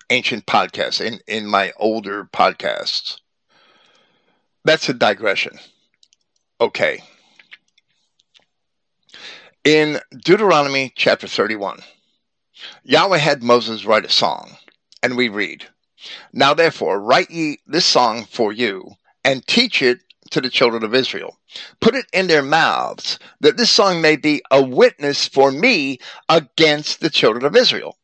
[0.10, 3.22] ancient podcasts in in my older podcasts.
[4.66, 5.60] That's a digression.
[6.62, 7.04] Okay.
[9.66, 11.82] In Deuteronomy chapter 31,
[12.84, 14.56] Yahweh had Moses write a song,
[15.04, 15.68] and we read,
[16.32, 18.92] Now therefore write ye this song for you,
[19.26, 20.00] and teach it
[20.32, 21.38] to the children of Israel.
[21.82, 26.00] Put it in their mouths, that this song may be a witness for me
[26.30, 27.98] against the children of Israel.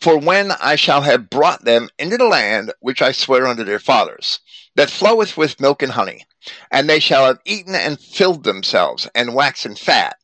[0.00, 3.80] For when I shall have brought them into the land which I swear unto their
[3.80, 4.38] fathers,
[4.80, 6.24] that floweth with milk and honey,
[6.70, 10.16] and they shall have eaten and filled themselves, and waxen fat,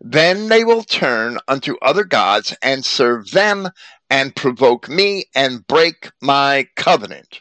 [0.00, 3.68] then they will turn unto other gods and serve them,
[4.08, 7.40] and provoke me, and break my covenant.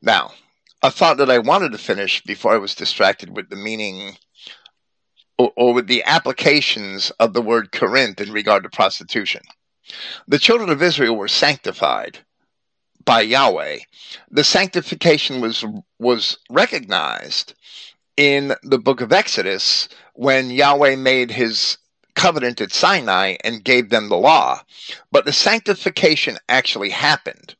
[0.00, 0.32] Now,
[0.82, 4.16] a thought that I wanted to finish before I was distracted with the meaning
[5.36, 9.42] or, or with the applications of the word Corinth in regard to prostitution.
[10.26, 12.20] The children of Israel were sanctified
[13.04, 13.78] by Yahweh.
[14.30, 15.64] The sanctification was
[15.98, 17.54] was recognized
[18.16, 21.78] in the book of Exodus when Yahweh made his
[22.14, 24.60] covenant at Sinai and gave them the law.
[25.10, 27.54] But the sanctification actually happened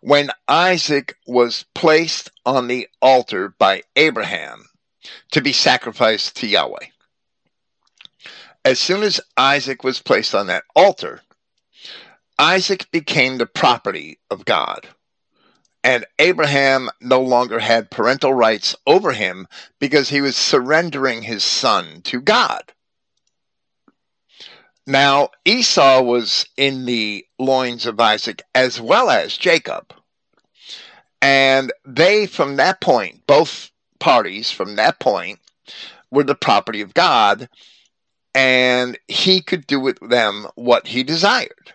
[0.00, 4.66] when Isaac was placed on the altar by Abraham
[5.32, 6.86] to be sacrificed to Yahweh.
[8.64, 11.22] As soon as Isaac was placed on that altar,
[12.38, 14.88] Isaac became the property of God.
[15.82, 19.46] And Abraham no longer had parental rights over him
[19.78, 22.72] because he was surrendering his son to God.
[24.86, 29.94] Now, Esau was in the loins of Isaac as well as Jacob.
[31.22, 35.40] And they, from that point, both parties from that point,
[36.10, 37.48] were the property of God,
[38.34, 41.72] and he could do with them what he desired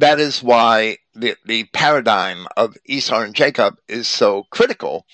[0.00, 5.06] that is why the, the paradigm of Esau and Jacob is so critical.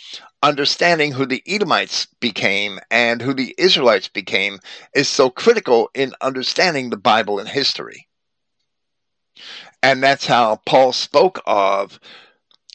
[0.42, 4.58] Understanding who the Edomites became and who the Israelites became
[4.94, 8.08] is so critical in understanding the Bible and history.
[9.82, 11.98] And that's how Paul spoke of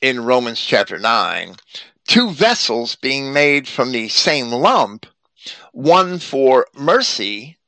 [0.01, 1.55] in Romans chapter 9
[2.07, 5.05] two vessels being made from the same lump,
[5.73, 7.59] one for mercy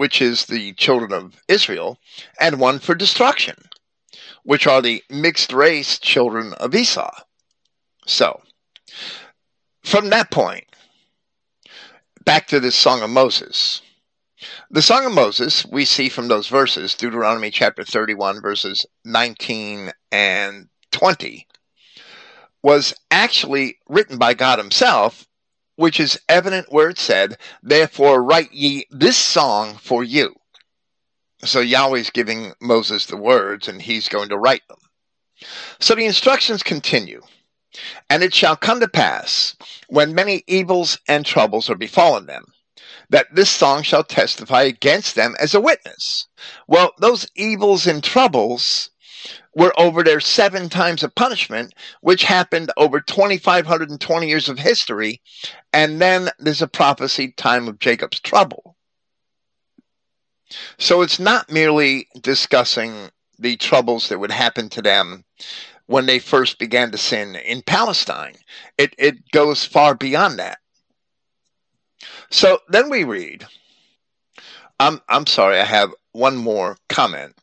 [0.00, 1.98] which is the children of Israel,
[2.40, 3.54] and one for destruction,
[4.50, 7.08] which are the mixed race children of Esau.
[8.04, 8.42] So,
[9.84, 10.64] from that point,
[12.24, 13.80] back to this Song of Moses.
[14.68, 20.68] The Song of Moses, we see from those verses, Deuteronomy chapter 31, verses 19 and
[20.90, 21.46] 20,
[22.60, 25.28] was actually written by God Himself
[25.76, 30.34] which is evident where it said, Therefore write ye this song for you.
[31.44, 34.78] So Yahweh's giving Moses the words, and he's going to write them.
[35.78, 37.22] So the instructions continue.
[38.08, 39.56] And it shall come to pass,
[39.88, 42.46] when many evils and troubles are befallen them,
[43.10, 46.26] that this song shall testify against them as a witness.
[46.66, 48.90] Well, those evils and troubles
[49.54, 55.20] were over their seven times of punishment, which happened over 2,520 years of history.
[55.72, 58.76] And then there's a prophecy time of Jacob's trouble.
[60.78, 65.24] So it's not merely discussing the troubles that would happen to them
[65.86, 68.34] when they first began to sin in Palestine.
[68.78, 70.58] It, it goes far beyond that.
[72.30, 73.46] So then we read.
[74.78, 77.34] I'm, I'm sorry, I have one more comment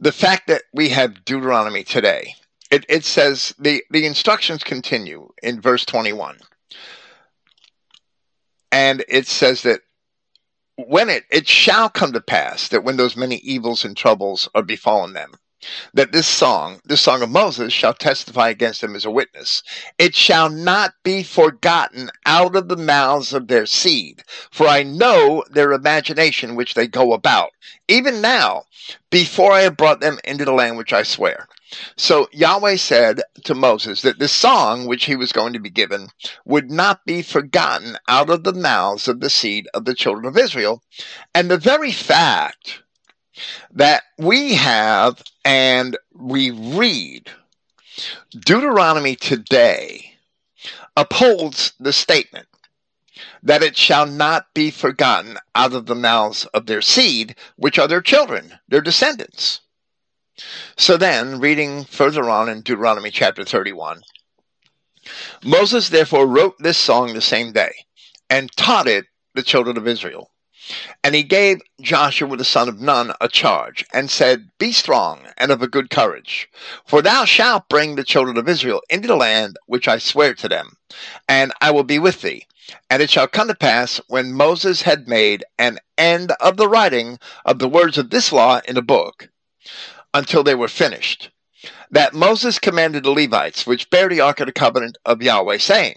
[0.00, 2.34] the fact that we have Deuteronomy today,
[2.70, 6.38] it, it says the, the instructions continue in verse 21.
[8.72, 9.82] And it says that
[10.88, 14.62] when it, it shall come to pass that when those many evils and troubles are
[14.62, 15.32] befallen them,
[15.92, 19.62] that this song, this song of Moses, shall testify against them as a witness.
[19.98, 25.44] It shall not be forgotten out of the mouths of their seed, for I know
[25.50, 27.50] their imagination which they go about,
[27.88, 28.64] even now,
[29.10, 31.46] before I have brought them into the land which I swear.
[31.96, 36.08] So Yahweh said to Moses that this song which he was going to be given
[36.44, 40.36] would not be forgotten out of the mouths of the seed of the children of
[40.36, 40.82] Israel.
[41.34, 42.82] And the very fact
[43.70, 47.30] that we have and we read
[48.30, 50.14] Deuteronomy today
[50.96, 52.46] upholds the statement
[53.42, 57.88] that it shall not be forgotten out of the mouths of their seed, which are
[57.88, 59.60] their children, their descendants.
[60.76, 64.02] So then, reading further on in Deuteronomy chapter 31,
[65.44, 67.72] Moses therefore wrote this song the same day
[68.28, 70.30] and taught it the children of Israel.
[71.02, 75.50] And he gave Joshua the son of Nun a charge, and said, Be strong and
[75.50, 76.48] of a good courage,
[76.86, 80.48] for thou shalt bring the children of Israel into the land which I swear to
[80.48, 80.76] them,
[81.28, 82.46] and I will be with thee.
[82.88, 87.18] And it shall come to pass, when Moses had made an end of the writing
[87.44, 89.28] of the words of this law in a book,
[90.14, 91.30] until they were finished,
[91.90, 95.96] that Moses commanded the Levites, which bear the ark of the covenant of Yahweh, saying,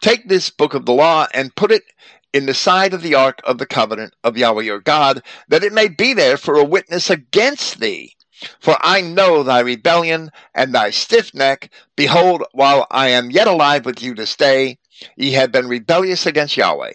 [0.00, 1.84] Take this book of the law and put it
[2.32, 5.72] in the side of the ark of the covenant of Yahweh your God, that it
[5.72, 8.14] may be there for a witness against thee.
[8.60, 11.70] For I know thy rebellion and thy stiff neck.
[11.96, 14.78] Behold, while I am yet alive with you this day,
[15.16, 16.92] ye have been rebellious against Yahweh.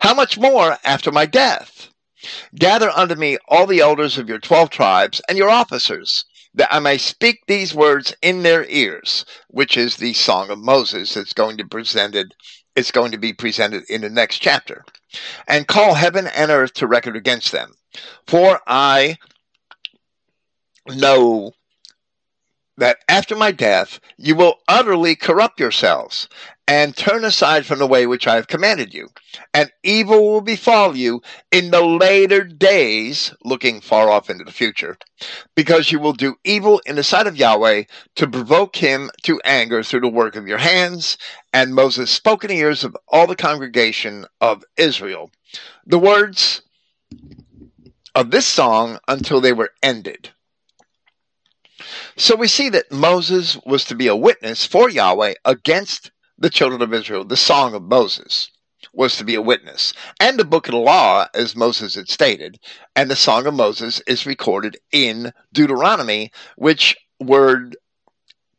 [0.00, 1.75] How much more after my death?
[2.54, 6.24] Gather unto me all the elders of your twelve tribes and your officers,
[6.54, 11.14] that I may speak these words in their ears, which is the song of Moses
[11.14, 12.34] that's going to be presented
[12.76, 14.84] it's going to be presented in the next chapter.
[15.48, 17.72] And call heaven and earth to record against them.
[18.26, 19.16] For I
[20.86, 21.52] know
[22.76, 26.28] that after my death you will utterly corrupt yourselves
[26.68, 29.08] and turn aside from the way which I have commanded you,
[29.54, 31.22] and evil will befall you
[31.52, 34.98] in the later days, looking far off into the future,
[35.54, 37.84] because you will do evil in the sight of Yahweh
[38.16, 41.16] to provoke him to anger through the work of your hands.
[41.52, 45.30] And Moses spoke in the ears of all the congregation of Israel
[45.86, 46.62] the words
[48.14, 50.30] of this song until they were ended.
[52.18, 56.80] So we see that Moses was to be a witness for Yahweh against the children
[56.80, 57.24] of Israel.
[57.24, 58.50] The Song of Moses
[58.94, 59.92] was to be a witness.
[60.18, 62.58] And the book of the law, as Moses had stated,
[62.94, 67.76] and the Song of Moses is recorded in Deuteronomy, which word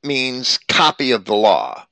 [0.04, 1.87] means copy of the law.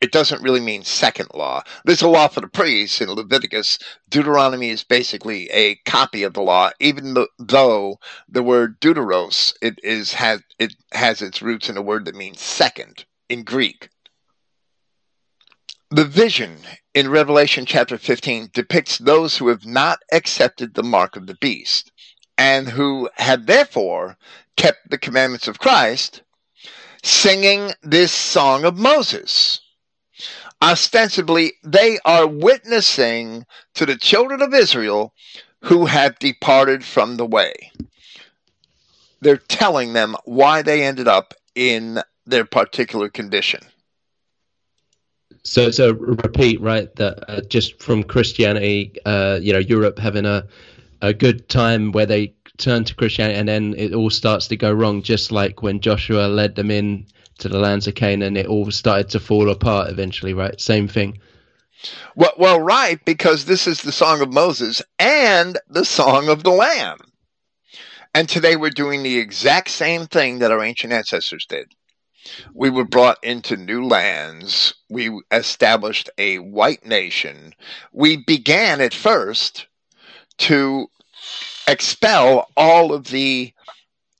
[0.00, 1.64] It doesn't really mean second law.
[1.84, 3.80] There's a law for the priests in Leviticus.
[4.08, 10.12] Deuteronomy is basically a copy of the law, even though the word deuteros it is
[10.12, 13.88] has it has its roots in a word that means second in Greek.
[15.90, 16.58] The vision
[16.94, 21.90] in Revelation chapter 15 depicts those who have not accepted the mark of the beast
[22.36, 24.16] and who have therefore
[24.56, 26.22] kept the commandments of Christ,
[27.02, 29.60] singing this song of Moses
[30.62, 35.12] ostensibly they are witnessing to the children of Israel
[35.64, 37.72] who have departed from the way.
[39.20, 43.60] They're telling them why they ended up in their particular condition.
[45.42, 46.94] So, so repeat, right?
[46.96, 50.46] That uh, just from Christianity, uh, you know, Europe having a
[51.00, 54.72] a good time where they turn to Christianity, and then it all starts to go
[54.72, 57.06] wrong, just like when Joshua led them in
[57.38, 60.60] to the lands of Canaan, it all started to fall apart eventually, right?
[60.60, 61.18] Same thing.
[62.16, 66.50] Well, well, right, because this is the song of Moses and the song of the
[66.50, 66.98] Lamb.
[68.14, 71.72] And today we're doing the exact same thing that our ancient ancestors did.
[72.52, 74.74] We were brought into new lands.
[74.90, 77.54] We established a white nation.
[77.92, 79.66] We began at first
[80.38, 80.88] to
[81.66, 83.52] expel all of the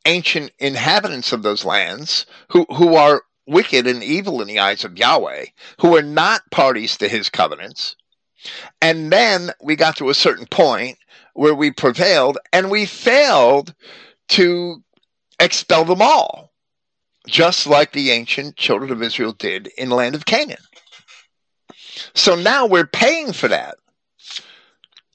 [0.04, 4.98] ancient inhabitants of those lands who, who are wicked and evil in the eyes of
[4.98, 5.46] Yahweh,
[5.80, 7.96] who are not parties to his covenants.
[8.80, 10.98] And then we got to a certain point
[11.34, 13.74] where we prevailed and we failed
[14.28, 14.82] to
[15.40, 16.52] expel them all,
[17.26, 20.58] just like the ancient children of Israel did in the land of Canaan.
[22.14, 23.76] So now we're paying for that.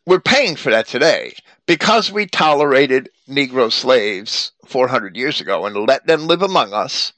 [0.05, 6.07] We're paying for that today because we tolerated Negro slaves 400 years ago and let
[6.07, 7.13] them live among us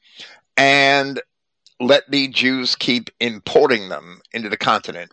[0.57, 1.21] and
[1.79, 5.11] let the Jews keep importing them into the continent.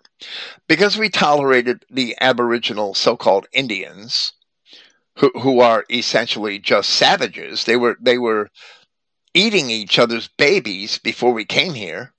[0.68, 4.32] Because we tolerated the Aboriginal so called Indians,
[5.18, 8.50] who, who are essentially just savages, they were, they were
[9.34, 12.12] eating each other's babies before we came here.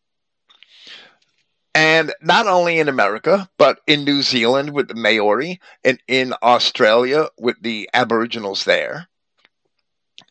[1.76, 7.30] And not only in America, but in New Zealand with the Maori and in Australia
[7.40, 9.08] with the Aboriginals there.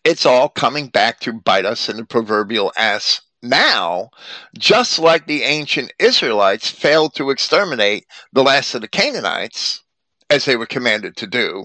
[0.05, 4.11] It's all coming back to bite us in the proverbial ass now,
[4.59, 9.82] just like the ancient Israelites failed to exterminate the last of the Canaanites,
[10.30, 11.64] as they were commanded to do.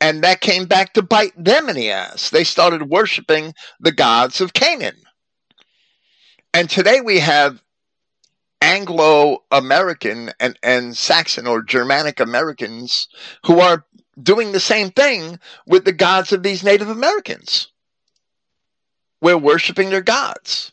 [0.00, 2.30] And that came back to bite them in the ass.
[2.30, 4.96] They started worshiping the gods of Canaan.
[6.54, 7.62] And today we have
[8.60, 13.08] Anglo American and, and Saxon or Germanic Americans
[13.44, 13.84] who are
[14.20, 17.68] doing the same thing with the gods of these Native Americans.
[19.20, 20.72] We're worshiping their gods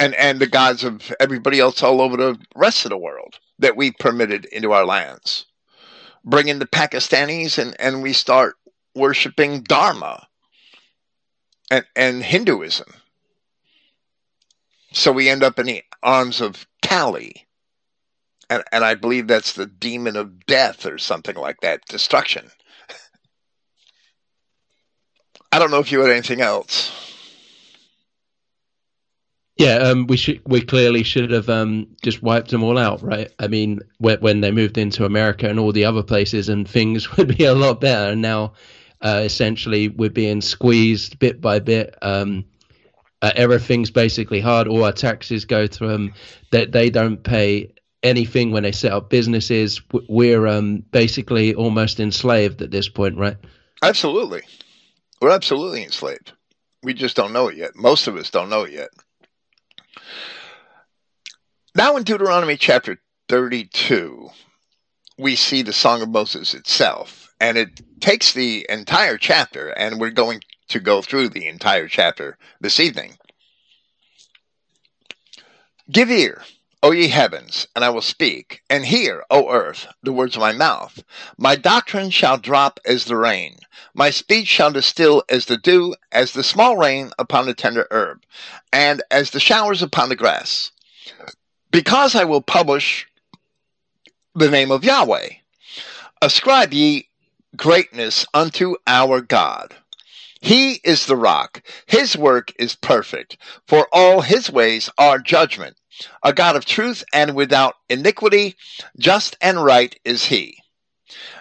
[0.00, 3.76] and, and the gods of everybody else all over the rest of the world that
[3.76, 5.46] we permitted into our lands.
[6.24, 8.56] Bring in the Pakistanis and, and we start
[8.94, 10.26] worshiping Dharma
[11.70, 12.92] and, and Hinduism.
[14.92, 17.46] So we end up in the arms of Kali.
[18.54, 22.50] And, and I believe that's the demon of death or something like that, destruction.
[25.50, 26.92] I don't know if you had anything else.
[29.56, 33.30] Yeah, um, we should we clearly should have um, just wiped them all out, right?
[33.40, 37.10] I mean, when, when they moved into America and all the other places, and things
[37.16, 38.12] would be a lot better.
[38.12, 38.54] And now,
[39.00, 41.96] uh, essentially, we're being squeezed bit by bit.
[42.02, 42.44] Um,
[43.22, 44.68] uh, everything's basically hard.
[44.68, 46.14] All our taxes go to them.
[46.50, 47.73] That they, they don't pay
[48.04, 49.80] anything when they set up businesses.
[50.08, 53.36] We're um, basically almost enslaved at this point, right?
[53.82, 54.42] Absolutely,
[55.20, 56.32] we're absolutely enslaved.
[56.82, 57.74] We just don't know it yet.
[57.74, 58.90] Most of us don't know it yet.
[61.74, 62.98] Now, in Deuteronomy chapter
[63.28, 64.28] 32,
[65.18, 70.10] we see the Song of Moses itself, and it takes the entire chapter, and we're
[70.10, 73.16] going to go through the entire chapter this evening.
[75.90, 76.42] Give ear,
[76.84, 80.52] O ye heavens, and I will speak, and hear, O earth, the words of my
[80.52, 81.02] mouth.
[81.38, 83.56] My doctrine shall drop as the rain,
[83.94, 88.22] my speech shall distill as the dew, as the small rain upon the tender herb,
[88.70, 90.72] and as the showers upon the grass.
[91.70, 93.06] Because I will publish
[94.34, 95.30] the name of Yahweh.
[96.20, 97.08] Ascribe ye
[97.56, 99.74] greatness unto our God.
[100.42, 101.62] He is the rock.
[101.86, 105.78] His work is perfect, for all his ways are judgment.
[106.22, 108.56] A God of truth and without iniquity,
[108.98, 110.58] just and right is he.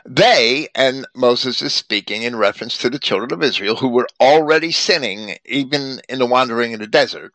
[0.05, 4.71] They, and Moses is speaking in reference to the children of Israel who were already
[4.71, 7.33] sinning even in the wandering in the desert,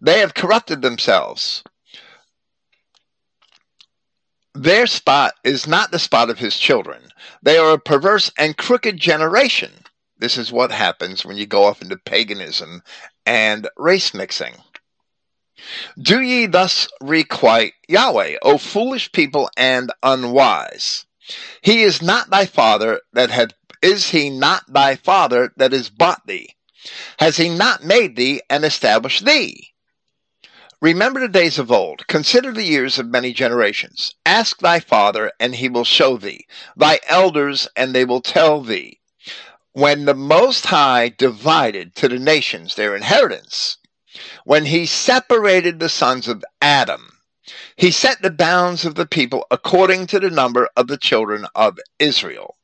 [0.00, 1.62] they have corrupted themselves
[4.58, 7.00] their spot is not the spot of his children.
[7.42, 9.70] They are a perverse and crooked generation.
[10.18, 12.82] This is what happens when you go off into paganism
[13.24, 14.54] and race mixing.
[16.00, 21.04] Do ye thus requite Yahweh, O foolish people and unwise?
[21.62, 26.26] He is not thy father that had is he not thy father that has bought
[26.26, 26.54] thee?
[27.18, 29.74] Has he not made thee and established thee?
[30.80, 32.06] Remember the days of old.
[32.06, 34.14] Consider the years of many generations.
[34.24, 36.46] Ask thy father, and he will show thee,
[36.76, 39.00] thy elders, and they will tell thee.
[39.72, 43.78] When the Most High divided to the nations their inheritance,
[44.44, 47.18] when he separated the sons of Adam,
[47.76, 51.78] he set the bounds of the people according to the number of the children of
[51.98, 52.56] Israel.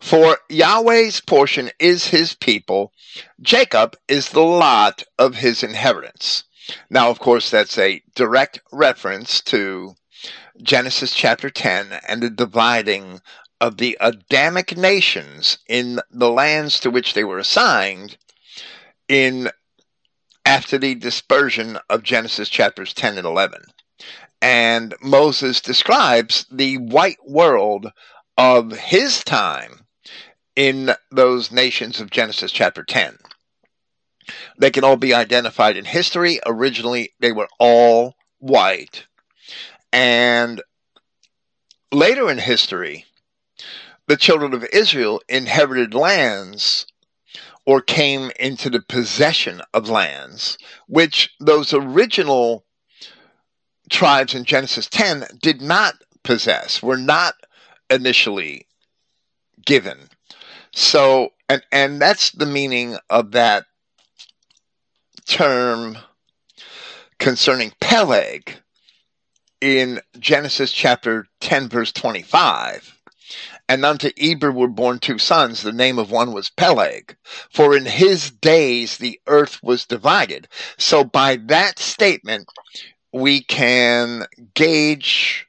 [0.00, 2.92] For Yahweh's portion is his people,
[3.40, 6.44] Jacob is the lot of his inheritance.
[6.90, 9.96] Now, of course, that's a direct reference to
[10.62, 13.20] Genesis chapter 10 and the dividing
[13.60, 18.16] of the Adamic nations in the lands to which they were assigned
[19.08, 19.50] in
[20.44, 23.62] after the dispersion of Genesis chapters 10 and 11.
[24.42, 27.90] And Moses describes the white world
[28.36, 29.86] of his time
[30.54, 33.16] in those nations of Genesis chapter 10.
[34.58, 36.40] They can all be identified in history.
[36.46, 39.06] Originally, they were all white.
[39.92, 40.62] And
[41.92, 43.06] later in history,
[44.06, 46.86] the children of Israel inherited lands
[47.66, 52.64] or came into the possession of lands, which those original
[53.90, 57.34] tribes in Genesis 10 did not possess, were not
[57.90, 58.66] initially
[59.64, 60.08] given.
[60.72, 63.64] So, and, and that's the meaning of that
[65.26, 65.98] term
[67.18, 68.56] concerning Peleg
[69.60, 72.93] in Genesis chapter 10, verse 25.
[73.68, 75.62] And unto Eber were born two sons.
[75.62, 77.16] The name of one was Peleg.
[77.50, 80.48] For in his days the earth was divided.
[80.76, 82.48] So by that statement,
[83.12, 85.46] we can gauge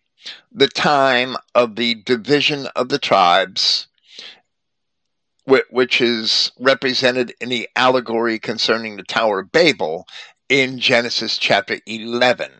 [0.52, 3.88] the time of the division of the tribes
[5.70, 10.08] which is represented in the allegory concerning the Tower of Babel
[10.50, 12.52] in Genesis chapter 11,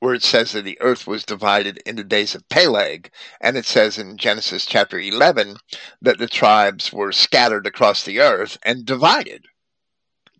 [0.00, 3.66] where it says that the earth was divided in the days of Peleg, and it
[3.66, 5.56] says in Genesis chapter 11
[6.02, 9.44] that the tribes were scattered across the earth and divided,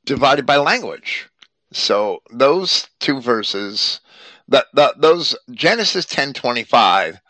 [0.04, 1.28] divided by language.
[1.72, 4.00] So those two verses,
[4.48, 4.66] that
[4.98, 7.20] those Genesis 10:25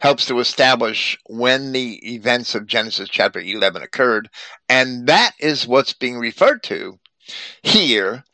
[0.00, 4.28] helps to establish when the events of Genesis chapter 11 occurred.
[4.68, 6.98] And that is what's being referred to
[7.62, 8.24] here,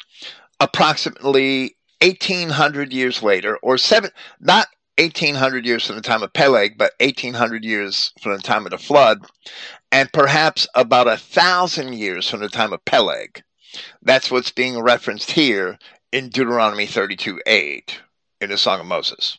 [0.59, 6.93] approximately 1800 years later, or seven, not 1800 years from the time of Peleg, but
[7.01, 9.25] 1800 years from the time of the flood,
[9.93, 13.43] and perhaps about a thousand years from the time of Peleg.
[14.03, 15.79] That's what's being referenced here
[16.13, 18.01] in Deuteronomy 32 8
[18.41, 19.39] in the Song of Moses.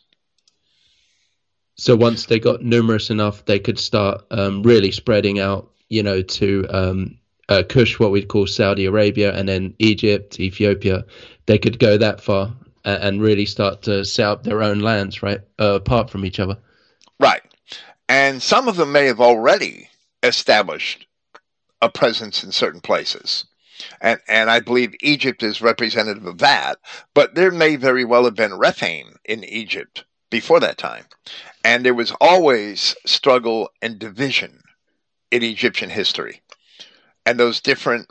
[1.76, 6.22] So once they got numerous enough, they could start um, really spreading out, you know,
[6.22, 11.04] to um, uh, Kush, what we'd call Saudi Arabia, and then Egypt, Ethiopia,
[11.46, 12.52] they could go that far
[12.84, 16.56] and, really start to set up their own lands, right, uh, apart from each other.
[17.20, 17.42] Right.
[18.08, 19.88] And some of them may have already
[20.22, 21.06] established
[21.80, 23.44] a presence in certain places.
[24.00, 26.78] And, and I believe Egypt is representative of that,
[27.14, 31.04] but there may very well have been Rephaim in Egypt before that time.
[31.64, 34.62] And there was always struggle and division
[35.30, 36.42] in Egyptian history.
[37.24, 38.08] And those different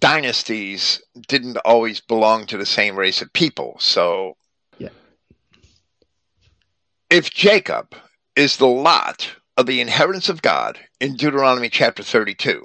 [0.00, 3.76] dynasties didn't always belong to the same race of people.
[3.78, 4.36] So,
[4.78, 4.90] yeah.
[7.10, 7.94] if Jacob
[8.36, 12.64] is the lot of the inheritance of God in Deuteronomy chapter 32,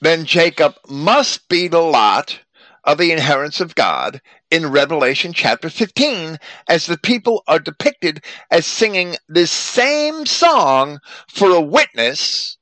[0.00, 2.40] then Jacob must be the lot
[2.84, 4.20] of the inheritance of God
[4.50, 11.50] in Revelation chapter 15, as the people are depicted as singing this same song for
[11.50, 12.58] a witness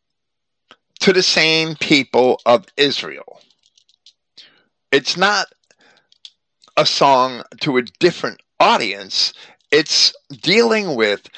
[1.01, 3.41] to the same people of Israel.
[4.93, 5.47] It's not
[6.77, 9.33] a song to a different audience,
[9.71, 11.29] it's dealing with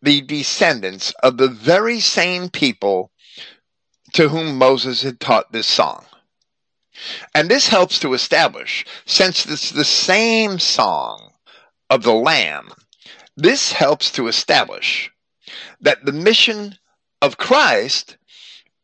[0.00, 3.10] the descendants of the very same people
[4.12, 6.04] to whom Moses had taught this song.
[7.34, 11.32] And this helps to establish, since it's the same song
[11.88, 12.70] of the Lamb,
[13.36, 15.10] this helps to establish
[15.80, 16.76] that the mission
[17.22, 18.16] of Christ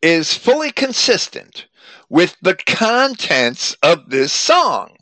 [0.03, 1.66] is fully consistent
[2.09, 4.96] with the contents of this song.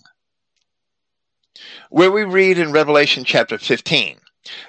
[1.91, 4.19] Where we read in Revelation chapter 15,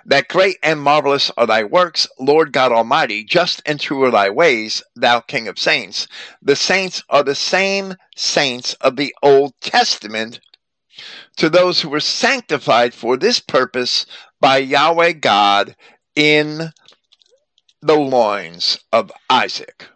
[0.05, 4.30] that great and marvelous are thy works, Lord God Almighty, just and true are thy
[4.30, 6.07] ways, thou King of saints.
[6.41, 10.39] The saints are the same saints of the Old Testament
[11.38, 14.05] to those who were sanctified for this purpose
[14.39, 15.75] by Yahweh God
[16.15, 16.71] in
[17.82, 19.88] the loins of Isaac.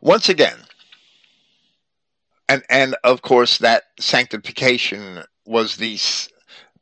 [0.00, 0.58] Once again,
[2.48, 5.98] and and of course that sanctification was the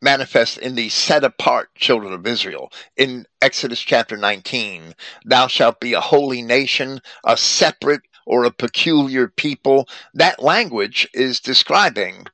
[0.01, 2.71] manifest in the set apart children of Israel.
[2.97, 9.29] In Exodus chapter 19, thou shalt be a holy nation, a separate or a peculiar
[9.29, 9.89] people.
[10.13, 12.27] That language is describing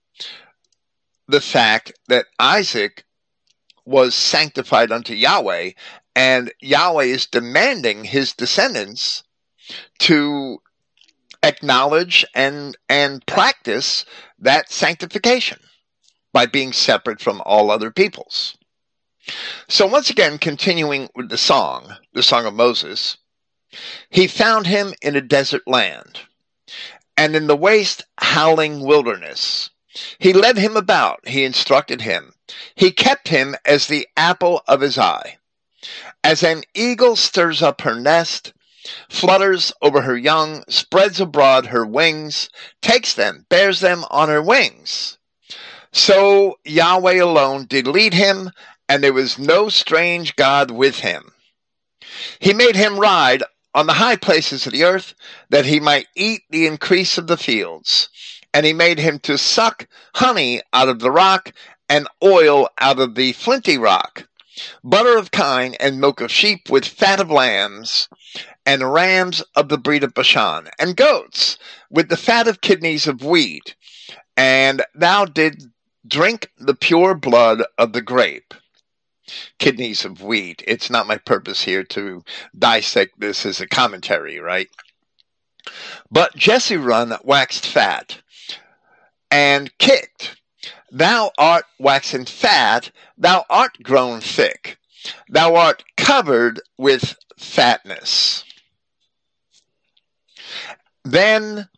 [1.28, 3.04] the fact that Isaac
[3.84, 5.70] was sanctified unto Yahweh,
[6.14, 9.22] and Yahweh is demanding his descendants
[10.00, 10.60] to
[11.42, 14.04] acknowledge and and practice
[14.38, 15.58] that sanctification
[16.32, 18.56] by being separate from all other peoples.
[19.68, 23.16] So once again, continuing with the song, the song of Moses,
[24.08, 26.20] he found him in a desert land
[27.16, 29.70] and in the waste howling wilderness.
[30.18, 32.32] He led him about, he instructed him.
[32.74, 35.38] He kept him as the apple of his eye.
[36.22, 38.52] As an eagle stirs up her nest,
[39.08, 42.48] flutters over her young, spreads abroad her wings,
[42.80, 45.18] takes them, bears them on her wings.
[45.92, 48.50] So Yahweh alone did lead him,
[48.88, 51.32] and there was no strange God with him.
[52.38, 53.42] He made him ride
[53.74, 55.14] on the high places of the earth,
[55.50, 58.08] that he might eat the increase of the fields.
[58.52, 61.52] And he made him to suck honey out of the rock,
[61.88, 64.26] and oil out of the flinty rock,
[64.84, 68.08] butter of kine, and milk of sheep, with fat of lambs,
[68.66, 71.58] and rams of the breed of Bashan, and goats,
[71.90, 73.74] with the fat of kidneys of wheat.
[74.36, 75.70] And thou did
[76.06, 78.54] drink the pure blood of the grape
[79.58, 80.62] kidneys of wheat.
[80.66, 82.24] It's not my purpose here to
[82.58, 84.68] dissect this as a commentary, right?
[86.10, 88.20] But Jeshurun waxed fat
[89.30, 90.39] and kicked.
[90.90, 94.78] Thou art waxen fat, thou art grown thick,
[95.28, 98.44] thou art covered with fatness.
[101.04, 101.68] Then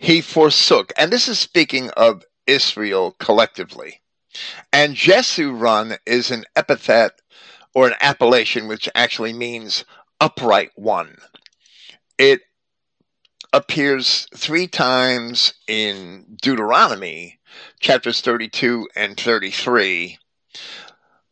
[0.00, 4.00] he forsook, and this is speaking of Israel collectively.
[4.72, 7.20] And Jeshurun is an epithet
[7.74, 9.84] or an appellation which actually means
[10.20, 11.16] upright one.
[12.18, 12.42] It
[13.52, 17.40] appears three times in Deuteronomy,
[17.80, 20.18] chapters 32 and 33,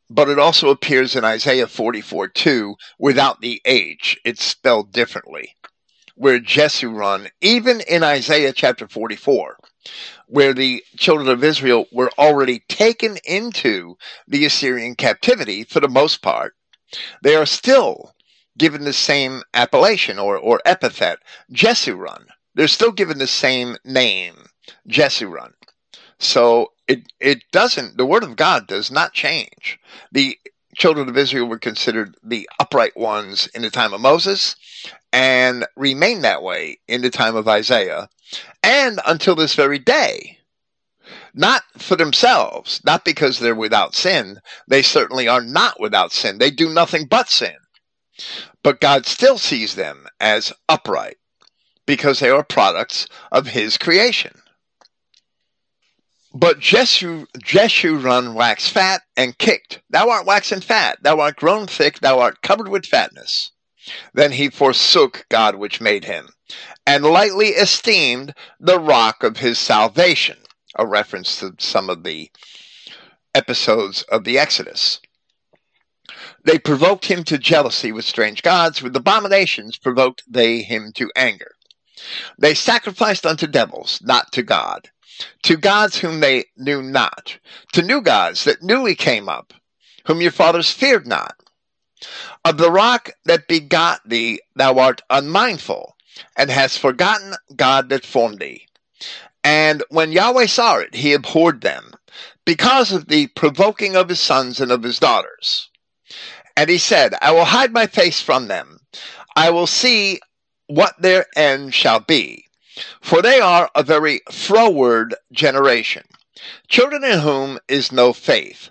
[0.08, 4.18] but it also appears in Isaiah 44 2 without the H.
[4.24, 5.56] It's spelled differently.
[6.14, 9.58] Where Jeshurun, even in Isaiah chapter 44,
[10.28, 16.22] where the children of Israel were already taken into the Assyrian captivity for the most
[16.22, 16.54] part,
[17.22, 18.14] they are still
[18.56, 21.18] given the same appellation or, or epithet,
[21.52, 22.26] Jeshurun.
[22.54, 24.46] They're still given the same name,
[24.88, 25.52] Jeshurun.
[26.18, 29.78] So it, it doesn't, the word of God does not change.
[30.12, 30.38] The
[30.76, 34.56] children of Israel were considered the upright ones in the time of Moses,
[35.12, 38.08] and remain that way in the time of Isaiah
[38.62, 40.38] and until this very day.
[41.34, 44.40] Not for themselves, not because they're without sin.
[44.68, 46.38] They certainly are not without sin.
[46.38, 47.54] They do nothing but sin.
[48.62, 51.18] But God still sees them as upright
[51.86, 54.40] because they are products of His creation.
[56.34, 59.80] But Jeshurun waxed fat and kicked.
[59.88, 63.52] Thou art waxen fat, thou art grown thick, thou art covered with fatness.
[64.12, 66.28] Then he forsook God which made him,
[66.86, 70.38] and lightly esteemed the rock of his salvation,
[70.74, 72.30] a reference to some of the
[73.34, 75.00] episodes of the Exodus.
[76.46, 81.52] They provoked him to jealousy with strange gods, with abominations provoked they him to anger.
[82.38, 84.88] They sacrificed unto devils, not to God
[85.42, 87.38] to gods whom they knew not,
[87.72, 89.54] to new gods that newly came up,
[90.06, 91.36] whom your fathers feared not.
[92.44, 95.96] Of the rock that begot thee, thou art unmindful,
[96.36, 98.66] and hast forgotten God that formed thee.
[99.42, 101.92] And when Yahweh saw it, he abhorred them,
[102.44, 105.70] because of the provoking of his sons and of his daughters.
[106.56, 108.80] And he said, I will hide my face from them.
[109.34, 110.20] I will see
[110.66, 112.46] what their end shall be
[113.00, 116.04] for they are a very froward generation,
[116.68, 118.70] children in whom is no faith.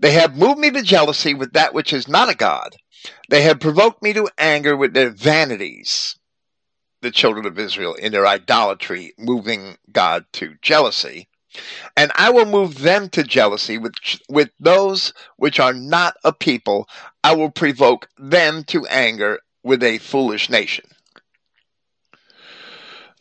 [0.00, 2.74] They have moved me to jealousy with that which is not a God.
[3.28, 6.16] They have provoked me to anger with their vanities.
[7.00, 11.28] The children of Israel in their idolatry, moving God to jealousy.
[11.96, 13.94] And I will move them to jealousy with,
[14.28, 16.88] with those which are not a people.
[17.24, 20.84] I will provoke them to anger with a foolish nation.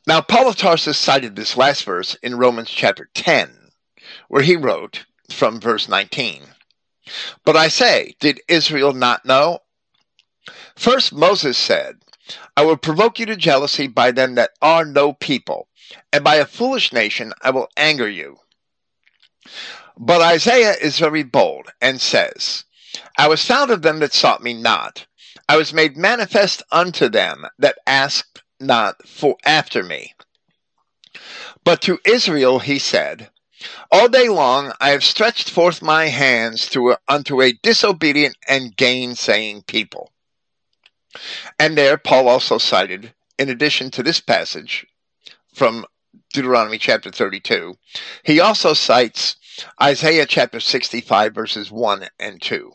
[0.05, 3.71] Now, Paul of Tarsus cited this last verse in Romans chapter 10,
[4.30, 6.43] where he wrote from verse 19
[7.43, 9.59] But I say, did Israel not know?
[10.78, 11.97] First, Moses said,
[12.55, 15.67] I will provoke you to jealousy by them that are no people,
[16.12, 18.40] and by a foolish nation I will anger you.
[19.98, 22.66] But Isaiah is very bold and says,
[23.18, 25.08] I was found of them that sought me not.
[25.50, 30.14] I was made manifest unto them that asked not for after me.
[31.64, 33.30] But to Israel he said,
[33.92, 39.64] All day long I have stretched forth my hands a, unto a disobedient and gainsaying
[39.64, 40.12] people.
[41.58, 44.86] And there Paul also cited, in addition to this passage
[45.58, 45.86] from
[46.34, 47.76] Deuteronomy chapter 32,
[48.24, 49.36] he also cites
[49.82, 52.72] Isaiah chapter 65, verses 1 and 2.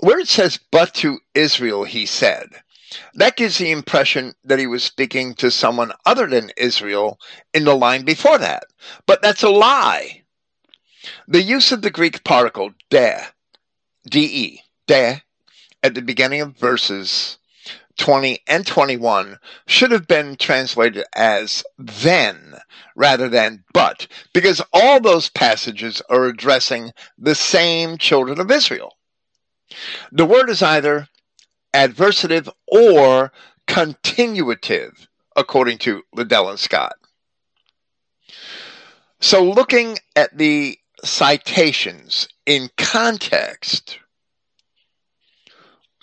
[0.00, 2.48] Where it says, But to Israel he said,
[3.14, 7.18] that gives the impression that he was speaking to someone other than Israel
[7.52, 8.64] in the line before that.
[9.06, 10.22] But that's a lie.
[11.28, 13.20] The use of the Greek particle de,
[14.08, 15.22] de, de,
[15.82, 17.38] at the beginning of verses
[17.98, 22.56] 20 and 21 should have been translated as then
[22.94, 28.96] rather than but, because all those passages are addressing the same children of Israel.
[30.12, 31.08] The word is either
[31.74, 33.32] adversative or
[33.66, 36.94] continuative, according to Liddell and Scott.
[39.20, 43.98] So, looking at the citations in context,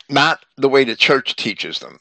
[0.10, 1.99] not the way the church teaches them,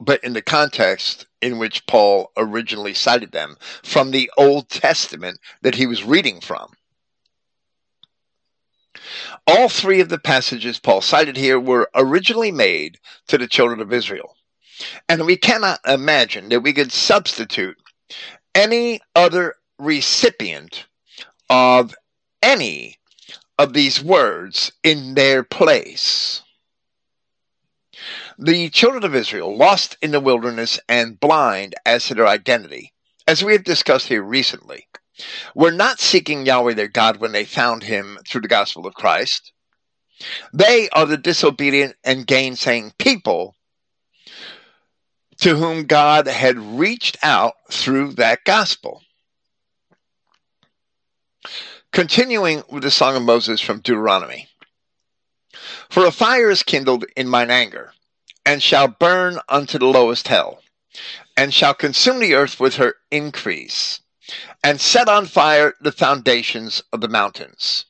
[0.00, 5.74] but in the context in which Paul originally cited them from the Old Testament that
[5.74, 6.72] he was reading from.
[9.46, 12.98] All three of the passages Paul cited here were originally made
[13.28, 14.36] to the children of Israel.
[15.08, 17.76] And we cannot imagine that we could substitute
[18.54, 20.86] any other recipient
[21.50, 21.94] of
[22.42, 22.96] any
[23.58, 26.43] of these words in their place.
[28.38, 32.92] The children of Israel, lost in the wilderness and blind as to their identity,
[33.28, 34.88] as we have discussed here recently,
[35.54, 39.52] were not seeking Yahweh their God when they found him through the gospel of Christ.
[40.52, 43.54] They are the disobedient and gainsaying people
[45.38, 49.02] to whom God had reached out through that gospel.
[51.92, 54.48] Continuing with the Song of Moses from Deuteronomy
[55.90, 57.93] For a fire is kindled in mine anger,
[58.46, 60.62] and shall burn unto the lowest hell,
[61.36, 64.00] and shall consume the earth with her increase
[64.62, 67.86] and set on fire the foundations of the mountains.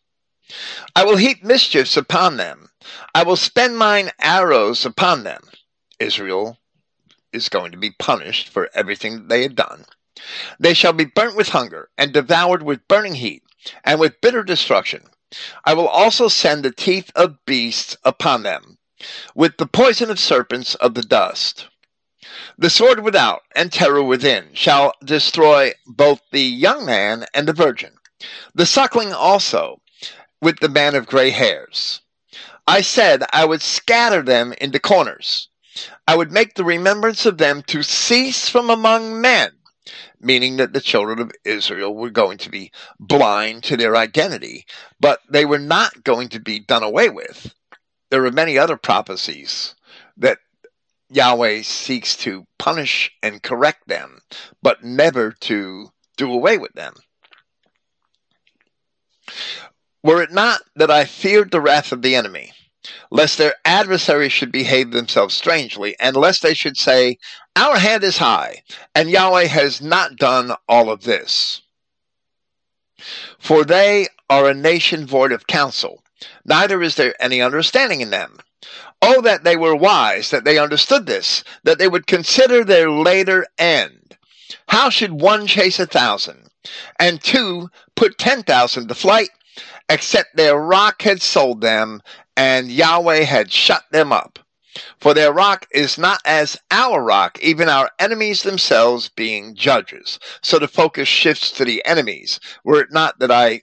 [0.94, 2.70] I will heap mischiefs upon them.
[3.14, 5.42] I will spend mine arrows upon them.
[5.98, 6.59] Israel
[7.32, 9.84] is going to be punished for everything that they had done.
[10.61, 13.42] They shall be burnt with hunger and devoured with burning heat
[13.84, 15.05] and with bitter destruction.
[15.64, 18.78] I will also send the teeth of beasts upon them,
[19.34, 21.68] with the poison of serpents of the dust.
[22.57, 27.95] The sword without and terror within shall destroy both the young man and the virgin,
[28.55, 29.80] the suckling also,
[30.40, 32.01] with the man of gray hairs.
[32.66, 35.49] I said I would scatter them into corners.
[36.07, 39.51] I would make the remembrance of them to cease from among men,
[40.20, 44.66] meaning that the children of Israel were going to be blind to their identity,
[45.01, 47.53] but they were not going to be done away with.
[48.14, 49.74] There are many other prophecies
[50.18, 50.38] that
[51.10, 54.22] Yahweh seeks to punish and correct them,
[54.62, 56.94] but never to do away with them.
[60.04, 62.52] Were it not that I feared the wrath of the enemy,
[63.10, 67.18] lest their adversaries should behave themselves strangely, and lest they should say,
[67.56, 68.62] Our hand is high,
[68.94, 71.62] and Yahweh has not done all of this.
[73.40, 76.03] For they are a nation void of counsel,
[76.45, 78.39] neither is there any understanding in them.
[79.03, 83.47] Oh, that they were wise, that they understood this, that they would consider their later
[83.59, 84.16] end.
[84.68, 86.49] How should one chase a thousand,
[86.99, 89.31] and two put ten thousand to flight,
[89.89, 92.01] except their rock had sold them,
[92.37, 94.39] and Yahweh had shut them up?
[94.99, 100.18] For their rock is not as our rock, even our enemies themselves being judges.
[100.43, 102.41] So the focus shifts to the enemies.
[102.64, 103.62] Were it not that I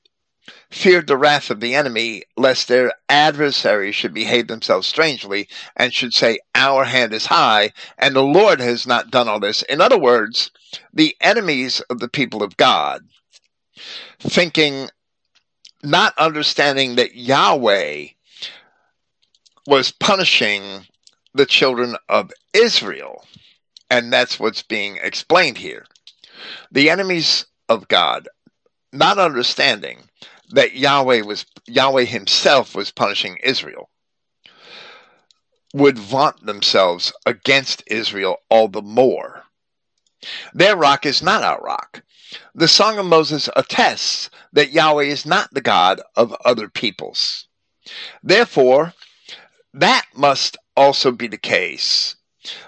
[0.72, 6.14] feared the wrath of the enemy, lest their adversaries should behave themselves strangely and should
[6.14, 9.62] say, Our hand is high, and the Lord has not done all this.
[9.64, 10.50] In other words,
[10.94, 13.06] the enemies of the people of God,
[14.20, 14.90] thinking,
[15.84, 18.08] not understanding that Yahweh
[19.68, 20.86] was punishing
[21.34, 23.26] the children of Israel.
[23.90, 25.86] And that's what's being explained here.
[26.72, 28.30] The enemies of God,
[28.94, 30.04] not understanding
[30.52, 33.90] that Yahweh was Yahweh himself was punishing Israel
[35.74, 39.44] would vaunt themselves against Israel all the more.
[40.54, 42.04] Their rock is not our rock.
[42.54, 47.48] The Song of Moses attests that Yahweh is not the God of other peoples.
[48.22, 48.94] Therefore,
[49.74, 52.16] that must also be the case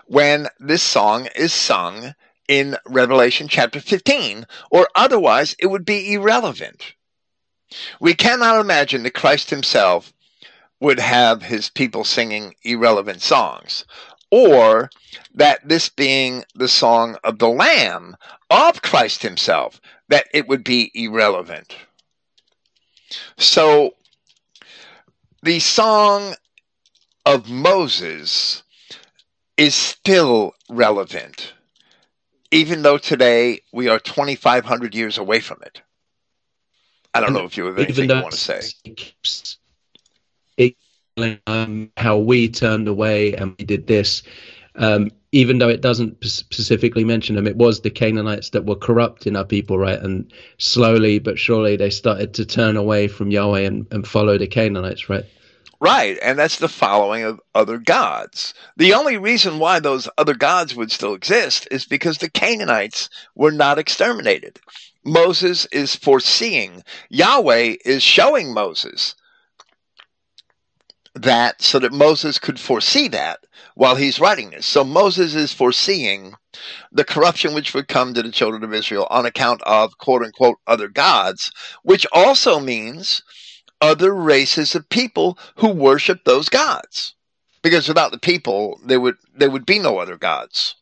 [0.05, 2.13] when this song is sung
[2.47, 6.93] in Revelation chapter 15, or otherwise it would be irrelevant.
[7.99, 10.13] We cannot imagine that Christ himself
[10.79, 13.85] would have his people singing irrelevant songs,
[14.31, 14.89] or
[15.33, 18.17] that this being the song of the Lamb
[18.49, 21.75] of Christ himself, that it would be irrelevant.
[23.37, 23.95] So,
[25.41, 26.35] the song
[27.25, 28.63] of Moses
[29.57, 31.53] is still relevant,
[32.51, 35.81] even though today we are 2,500 years away from it.
[37.13, 38.61] I don't know if you have anything you want to say.
[40.57, 40.75] It,
[41.47, 44.23] um, how we turned away and we did this,
[44.75, 49.35] um, even though it doesn't specifically mention them, it was the Canaanites that were corrupting
[49.35, 49.99] our people, right?
[49.99, 54.47] And slowly but surely they started to turn away from Yahweh and, and follow the
[54.47, 55.25] Canaanites, right?
[55.79, 58.53] Right, and that's the following of other gods.
[58.77, 63.51] The only reason why those other gods would still exist is because the Canaanites were
[63.51, 64.61] not exterminated.
[65.05, 66.83] Moses is foreseeing.
[67.09, 69.15] Yahweh is showing Moses
[71.15, 73.39] that so that Moses could foresee that
[73.75, 74.65] while he's writing this.
[74.65, 76.33] So Moses is foreseeing
[76.91, 80.57] the corruption which would come to the children of Israel on account of quote unquote
[80.67, 81.51] other gods,
[81.83, 83.23] which also means
[83.81, 87.15] other races of people who worship those gods.
[87.61, 90.75] Because without the people, there would there would be no other gods.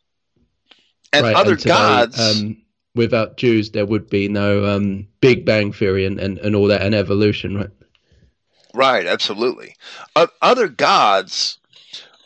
[1.14, 2.58] And right, other and today, gods um,
[2.96, 6.82] without Jews, there would be no um, Big Bang Theory and, and, and all that
[6.82, 7.70] and evolution, right?
[8.74, 9.76] Right, absolutely.
[10.16, 11.60] Uh, other gods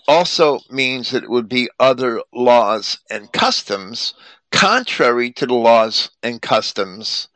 [0.08, 4.14] also means that it would be other laws and customs
[4.52, 7.28] contrary to the laws and customs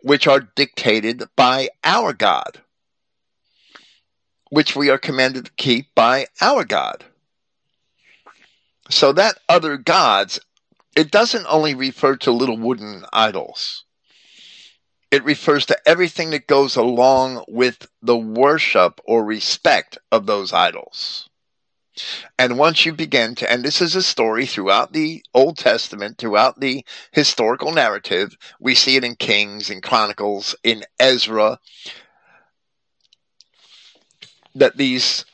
[0.00, 2.60] which are dictated by our God,
[4.50, 7.04] which we are commanded to keep by our God.
[8.90, 10.38] So that other gods
[10.98, 13.84] it doesn't only refer to little wooden idols.
[15.12, 21.30] It refers to everything that goes along with the worship or respect of those idols.
[22.36, 26.58] And once you begin to, and this is a story throughout the Old Testament, throughout
[26.58, 31.60] the historical narrative, we see it in Kings, in Chronicles, in Ezra,
[34.56, 35.24] that these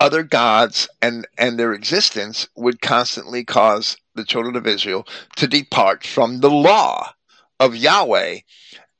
[0.00, 5.06] other gods and, and their existence would constantly cause the children of Israel
[5.36, 7.12] to depart from the law
[7.58, 8.38] of Yahweh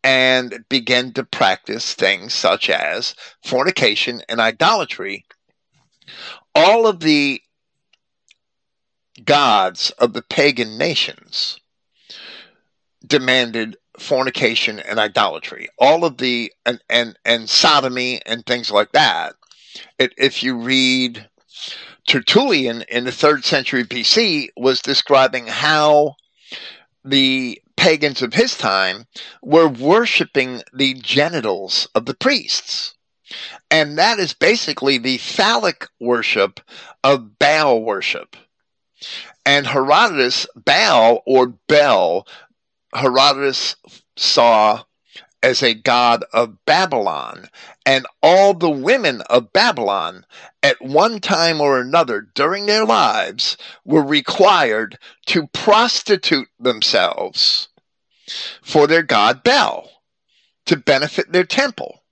[0.04, 5.24] and begin to practice things such as fornication and idolatry,
[6.54, 7.40] all of the
[9.24, 11.60] gods of the pagan nations
[13.06, 15.68] demanded fornication and idolatry.
[15.78, 19.34] All of the and and, and sodomy and things like that.
[19.98, 21.28] It, if you read
[22.07, 26.14] tertullian in the third century bc was describing how
[27.05, 29.07] the pagans of his time
[29.42, 32.94] were worshiping the genitals of the priests.
[33.70, 36.61] And that is basically the phallic worship
[37.03, 38.36] of baal worship.
[39.44, 42.26] And Herodotus, Baal or Bel,
[42.94, 43.74] Herodotus
[44.16, 44.84] saw
[45.43, 47.49] as a god of Babylon,
[47.84, 50.24] and all the women of Babylon
[50.62, 57.68] at one time or another during their lives were required to prostitute themselves
[58.62, 59.90] for their god Bel
[60.66, 62.03] to benefit their temple.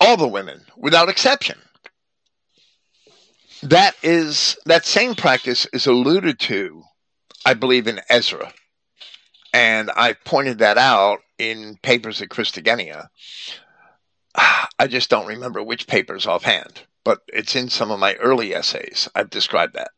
[0.00, 1.58] All the women, without exception
[3.64, 6.82] that is that same practice is alluded to,
[7.46, 8.52] I believe, in Ezra,
[9.54, 13.06] and I pointed that out in papers at Christogenea.
[14.34, 19.08] I just don't remember which papers offhand, but it's in some of my early essays.
[19.14, 19.92] I've described that.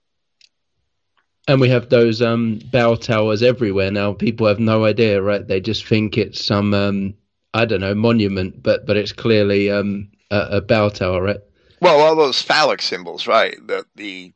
[1.48, 4.12] And we have those um, bell towers everywhere now.
[4.12, 5.46] People have no idea, right?
[5.46, 7.14] They just think it's some, um,
[7.54, 11.40] I don't know, monument, but but it's clearly um, a, a bell tower, right?
[11.80, 13.56] Well, all those phallic symbols, right?
[13.64, 14.32] The the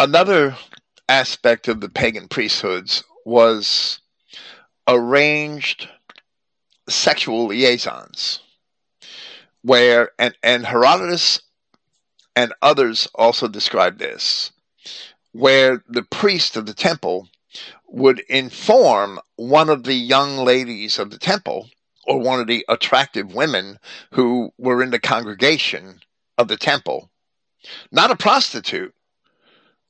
[0.00, 0.56] another
[1.08, 4.00] aspect of the pagan priesthoods was
[4.88, 5.88] arranged
[6.88, 8.40] sexual liaisons
[9.62, 11.40] where and, and Herodotus
[12.34, 14.52] and others also describe this
[15.32, 17.28] where the priest of the temple
[17.88, 21.68] would inform one of the young ladies of the temple
[22.04, 23.78] or one of the attractive women
[24.12, 26.00] who were in the congregation
[26.38, 27.10] of the temple,
[27.90, 28.94] not a prostitute,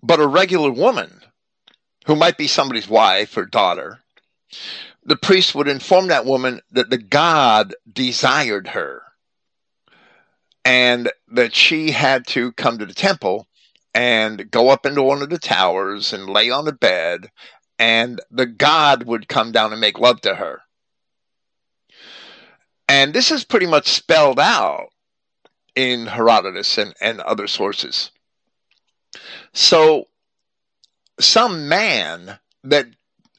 [0.03, 1.23] but a regular woman
[2.07, 4.01] who might be somebody's wife or daughter,
[5.05, 9.03] the priest would inform that woman that the God desired her
[10.65, 13.47] and that she had to come to the temple
[13.95, 17.31] and go up into one of the towers and lay on the bed,
[17.79, 20.63] and the God would come down and make love to her.
[22.89, 24.89] And this is pretty much spelled out
[25.75, 28.11] in Herodotus and, and other sources.
[29.53, 30.09] So,
[31.21, 32.87] some man that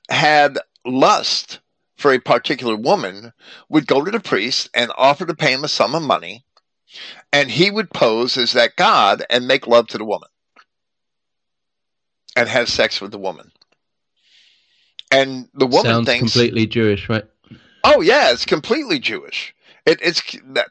[0.09, 1.59] had lust
[1.97, 3.33] for a particular woman
[3.69, 6.43] would go to the priest and offer to pay him a sum of money,
[7.31, 10.29] and he would pose as that god and make love to the woman
[12.35, 13.51] and have sex with the woman.
[15.11, 17.25] And the woman Sounds thinks completely Jewish, right?
[17.83, 19.53] Oh yeah, it's completely Jewish.
[19.85, 20.21] It, it's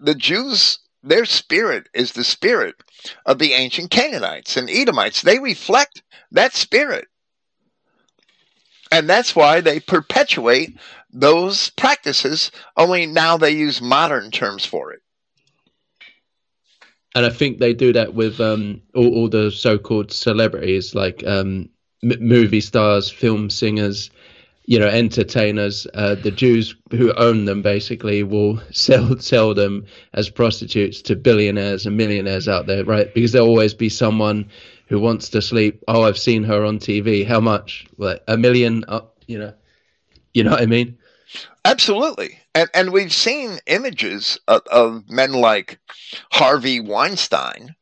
[0.01, 0.79] the Jews.
[1.03, 2.77] Their spirit is the spirit
[3.27, 5.23] of the ancient Canaanites and Edomites.
[5.23, 7.09] They reflect that spirit,
[8.93, 10.77] and that's why they perpetuate
[11.13, 12.51] those practices.
[12.77, 15.01] Only now they use modern terms for it.
[17.15, 21.69] And I think they do that with um, all, all the so-called celebrities, like um,
[22.03, 24.11] m- movie stars, film singers
[24.73, 30.31] you know entertainers uh, the jews who own them basically will sell sell them as
[30.31, 33.13] prostitutes to billionaires and millionaires out there right?
[33.13, 34.49] Because there'll always be someone
[34.87, 35.85] who wants to sleep.
[35.89, 37.87] Oh i've seen her on tv how much?
[37.99, 39.53] Like a million uh, you know?
[40.33, 40.97] You know what i mean?
[41.67, 42.39] Absolutely.
[42.55, 45.81] And and we've seen images of, of men like
[46.31, 47.77] harvey weinstein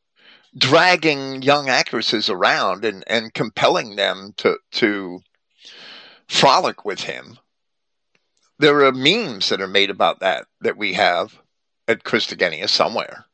[0.57, 5.21] dragging young actresses around and and compelling them to to
[6.31, 7.37] frolic with him.
[8.57, 11.39] There are memes that are made about that that we have
[11.87, 13.25] at Christogenea somewhere.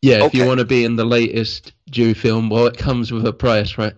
[0.00, 0.38] Yeah, if okay.
[0.38, 3.76] you want to be in the latest Jew film, well, it comes with a price,
[3.76, 3.94] right?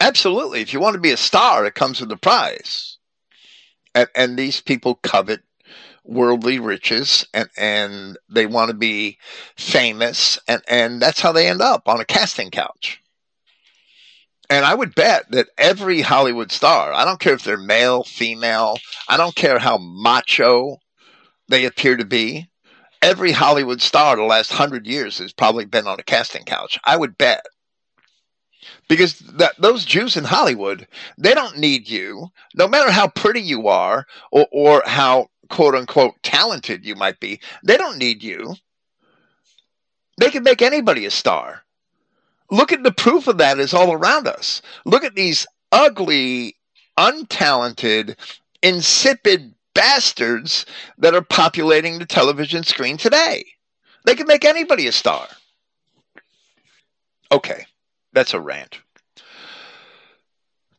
[0.00, 0.62] Absolutely.
[0.62, 2.96] If you want to be a star, it comes with a price.
[3.94, 5.42] And, and these people covet
[6.04, 9.18] worldly riches and, and they want to be
[9.56, 13.02] famous, and, and that's how they end up on a casting couch.
[14.48, 18.78] And I would bet that every Hollywood star, I don't care if they're male, female,
[19.08, 20.78] I don't care how macho
[21.48, 22.48] they appear to be,
[23.02, 26.78] every Hollywood star the last hundred years has probably been on a casting couch.
[26.84, 27.44] I would bet.
[28.88, 30.86] Because that, those Jews in Hollywood,
[31.18, 36.14] they don't need you, no matter how pretty you are or, or how quote unquote
[36.22, 37.40] talented you might be.
[37.64, 38.54] They don't need you.
[40.18, 41.65] They can make anybody a star.
[42.50, 44.62] Look at the proof of that is all around us.
[44.84, 46.56] Look at these ugly,
[46.98, 48.16] untalented,
[48.62, 50.64] insipid bastards
[50.98, 53.44] that are populating the television screen today.
[54.04, 55.26] They can make anybody a star.
[57.32, 57.66] Okay,
[58.12, 58.78] that's a rant.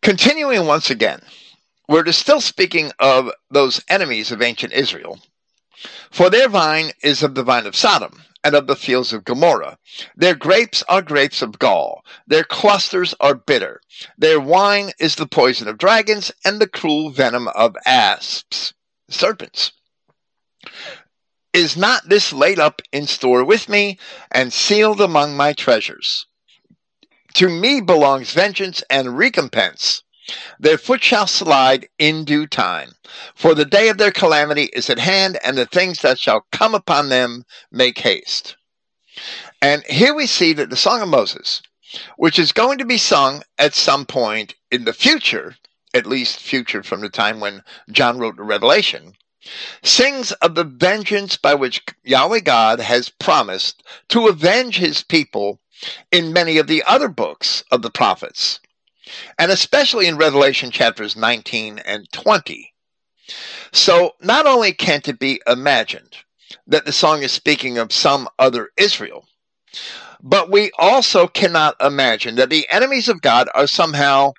[0.01, 1.21] Continuing once again,
[1.89, 5.19] we're still speaking of those enemies of ancient Israel.
[6.11, 9.77] For their vine is of the vine of Sodom, and of the fields of Gomorrah.
[10.15, 12.05] Their grapes are grapes of gall.
[12.25, 13.81] Their clusters are bitter.
[14.17, 18.73] Their wine is the poison of dragons and the cruel venom of asps,
[19.09, 19.73] serpents.
[21.51, 23.99] Is not this laid up in store with me
[24.31, 26.25] and sealed among my treasures?
[27.33, 30.03] To me belongs vengeance and recompense.
[30.59, 32.95] Their foot shall slide in due time.
[33.33, 36.75] For the day of their calamity is at hand, and the things that shall come
[36.75, 38.57] upon them make haste.
[39.61, 41.61] And here we see that the Song of Moses,
[42.17, 45.55] which is going to be sung at some point in the future,
[45.93, 49.13] at least future from the time when John wrote the Revelation,
[49.81, 55.59] sings of the vengeance by which Yahweh God has promised to avenge his people
[56.11, 58.59] in many of the other books of the prophets,
[59.37, 62.73] and especially in Revelation chapters 19 and 20.
[63.71, 66.17] So not only can't it be imagined
[66.65, 69.27] that the song is speaking of some other Israel,
[70.21, 74.33] but we also cannot imagine that the enemies of God are somehow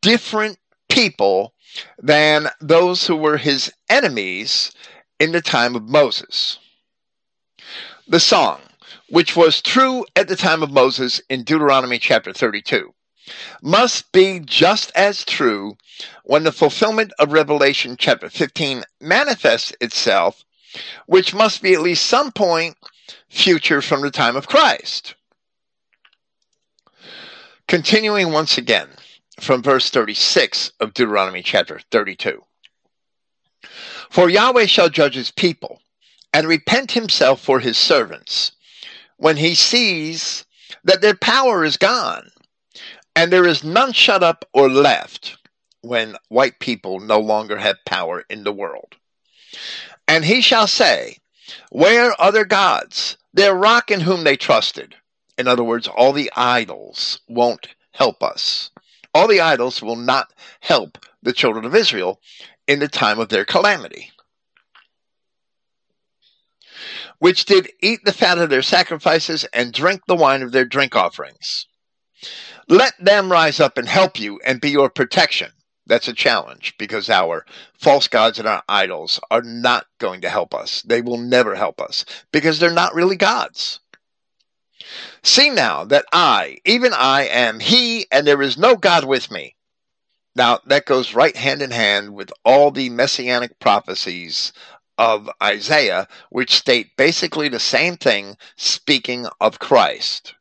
[0.00, 0.58] different
[0.88, 1.52] people
[1.98, 4.72] than those who were his enemies
[5.20, 6.58] in the time of Moses.
[8.08, 8.60] The song,
[9.08, 12.92] which was true at the time of Moses in Deuteronomy chapter 32,
[13.62, 15.76] must be just as true
[16.24, 20.44] when the fulfillment of Revelation chapter 15 manifests itself,
[21.06, 22.76] which must be at least some point
[23.28, 25.14] future from the time of Christ.
[27.68, 28.88] Continuing once again,
[29.40, 32.42] from verse 36 of Deuteronomy chapter 32.
[34.10, 35.80] For Yahweh shall judge his people
[36.32, 38.52] and repent himself for his servants
[39.16, 40.44] when he sees
[40.84, 42.30] that their power is gone
[43.16, 45.38] and there is none shut up or left
[45.80, 48.94] when white people no longer have power in the world.
[50.06, 51.18] And he shall say,
[51.70, 54.94] Where are their gods, their rock in whom they trusted?
[55.36, 58.70] In other words, all the idols won't help us
[59.16, 60.30] all the idols will not
[60.60, 62.20] help the children of Israel
[62.66, 64.12] in the time of their calamity.
[67.18, 70.94] Which did eat the fat of their sacrifices and drink the wine of their drink
[70.94, 71.66] offerings.
[72.68, 75.52] Let them rise up and help you and be your protection.
[75.86, 77.46] That's a challenge because our
[77.78, 80.82] false gods and our idols are not going to help us.
[80.82, 83.78] They will never help us because they're not really gods.
[85.22, 89.54] See now that I, even I, am He, and there is no God with me.
[90.34, 94.52] Now, that goes right hand in hand with all the messianic prophecies
[94.98, 100.34] of Isaiah, which state basically the same thing, speaking of Christ.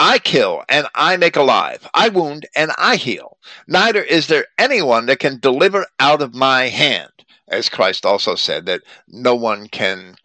[0.00, 1.88] I kill and I make alive.
[1.94, 3.38] I wound and I heal.
[3.66, 7.10] Neither is there anyone that can deliver out of my hand.
[7.46, 10.16] As Christ also said, that no one can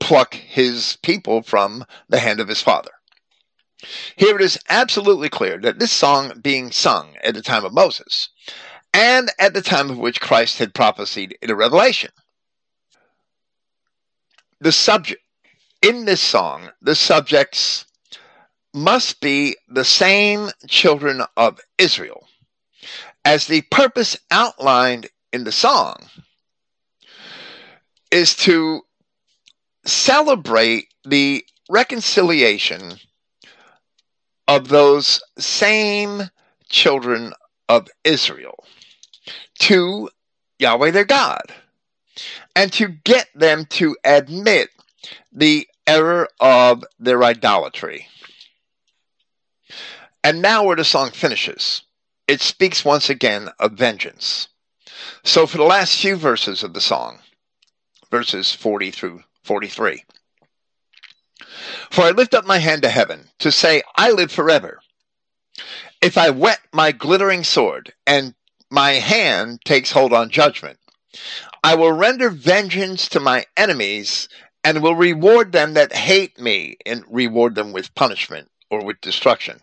[0.00, 2.90] pluck his people from the hand of his father.
[4.16, 8.28] Here it is absolutely clear that this song being sung at the time of Moses
[8.92, 12.10] and at the time of which Christ had prophesied in a revelation.
[14.60, 15.22] The subject
[15.80, 17.86] in this song, the subjects
[18.74, 22.26] must be the same children of Israel
[23.24, 26.08] as the purpose outlined in the song
[28.10, 28.82] is to
[29.84, 32.94] celebrate the reconciliation
[34.46, 36.22] of those same
[36.68, 37.32] children
[37.68, 38.64] of Israel
[39.58, 40.08] to
[40.58, 41.52] Yahweh their God
[42.56, 44.70] and to get them to admit
[45.32, 48.06] the error of their idolatry.
[50.24, 51.82] And now, where the song finishes,
[52.26, 54.48] it speaks once again of vengeance.
[55.24, 57.20] So, for the last few verses of the song,
[58.10, 60.04] verses 40 through 43.
[61.90, 64.80] For I lift up my hand to heaven to say, I live forever.
[66.00, 68.34] If I whet my glittering sword and
[68.70, 70.78] my hand takes hold on judgment,
[71.64, 74.28] I will render vengeance to my enemies
[74.62, 79.60] and will reward them that hate me and reward them with punishment or with destruction.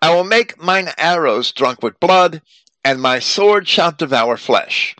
[0.00, 2.42] I will make mine arrows drunk with blood,
[2.84, 4.96] and my sword shall devour flesh.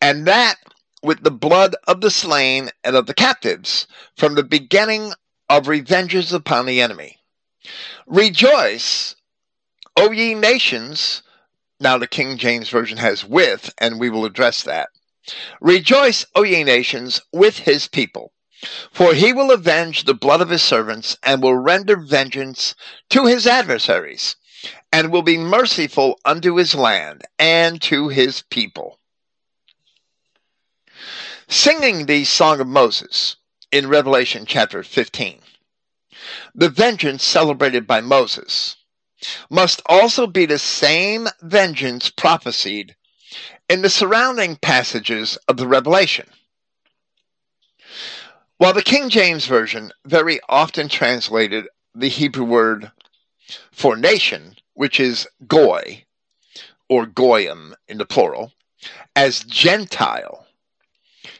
[0.00, 0.56] And that
[1.02, 3.86] with the blood of the slain and of the captives
[4.16, 5.12] from the beginning
[5.48, 7.18] of revenges upon the enemy.
[8.06, 9.14] Rejoice,
[9.96, 11.22] O ye nations.
[11.78, 14.88] Now the King James Version has with, and we will address that.
[15.60, 18.32] Rejoice, O ye nations, with his people.
[18.90, 22.74] For he will avenge the blood of his servants and will render vengeance
[23.10, 24.36] to his adversaries
[24.90, 28.98] and will be merciful unto his land and to his people.
[31.48, 33.36] Singing the Song of Moses
[33.70, 35.40] in Revelation chapter 15,
[36.54, 38.76] the vengeance celebrated by Moses
[39.50, 42.96] must also be the same vengeance prophesied
[43.68, 46.28] in the surrounding passages of the Revelation.
[48.58, 52.90] While the King James Version very often translated the Hebrew word
[53.70, 56.04] for nation, which is goy,
[56.88, 58.52] or goyim in the plural,
[59.14, 60.46] as Gentile,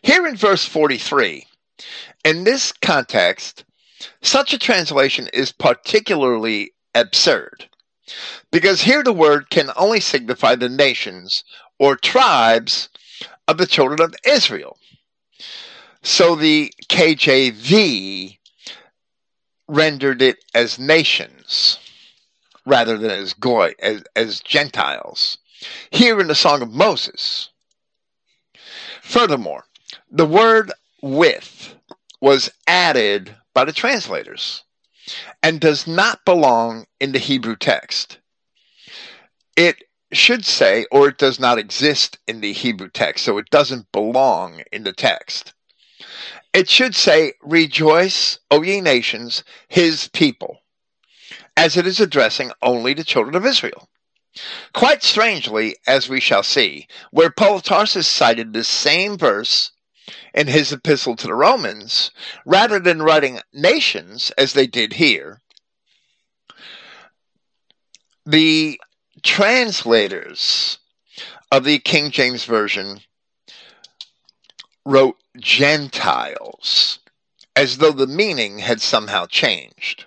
[0.03, 1.47] here in verse 43,
[2.25, 3.65] in this context,
[4.21, 7.71] such a translation is particularly absurd
[8.51, 11.45] because here the word can only signify the nations
[11.79, 12.91] or tribes
[13.49, 14.77] of the children of Israel.
[16.07, 18.39] So the KJV
[19.67, 21.81] rendered it as nations
[22.65, 25.39] rather than as goy as, as Gentiles.
[25.91, 27.51] Here in the Song of Moses.
[29.03, 29.65] Furthermore,
[30.09, 30.73] the word
[31.03, 31.75] with
[32.21, 34.63] was added by the translators
[35.43, 38.19] and does not belong in the Hebrew text.
[39.57, 43.91] It should say, or it does not exist in the Hebrew text, so it doesn't
[43.91, 45.53] belong in the text.
[46.57, 50.63] It should say, Rejoice, O ye nations, his people,
[51.55, 53.91] as it is addressing only the children of Israel.
[54.73, 59.73] Quite strangely, as we shall see, where Paul of Tarsus cited this same verse
[60.33, 62.11] in his epistle to the Romans,
[62.47, 65.43] rather than writing nations as they did here,
[68.25, 68.81] the
[69.23, 70.79] translators
[71.53, 73.03] of the King James Version
[74.87, 77.01] wrote Gentiles,
[77.57, 80.07] as though the meaning had somehow changed.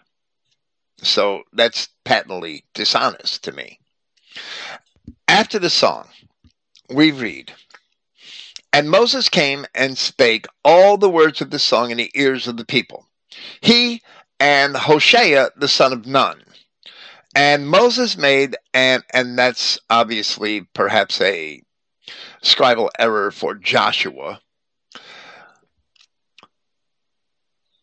[1.03, 3.79] So that's patently dishonest to me.
[5.27, 6.07] After the song,
[6.89, 7.53] we read,
[8.71, 12.57] And Moses came and spake all the words of the song in the ears of
[12.57, 13.05] the people,
[13.61, 14.01] he
[14.39, 16.41] and Hoshea the son of Nun.
[17.35, 21.61] And Moses made, and, and that's obviously perhaps a
[22.41, 24.41] scribal error for Joshua,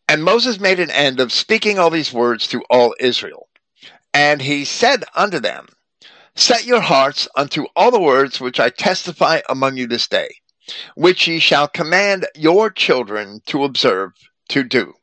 [0.09, 3.49] And Moses made an end of speaking all these words to all Israel.
[4.15, 5.69] And he said unto them,
[6.37, 10.29] Set your hearts unto all the words which I testify among you this day,
[10.95, 14.13] which ye shall command your children to observe
[14.51, 14.95] to do.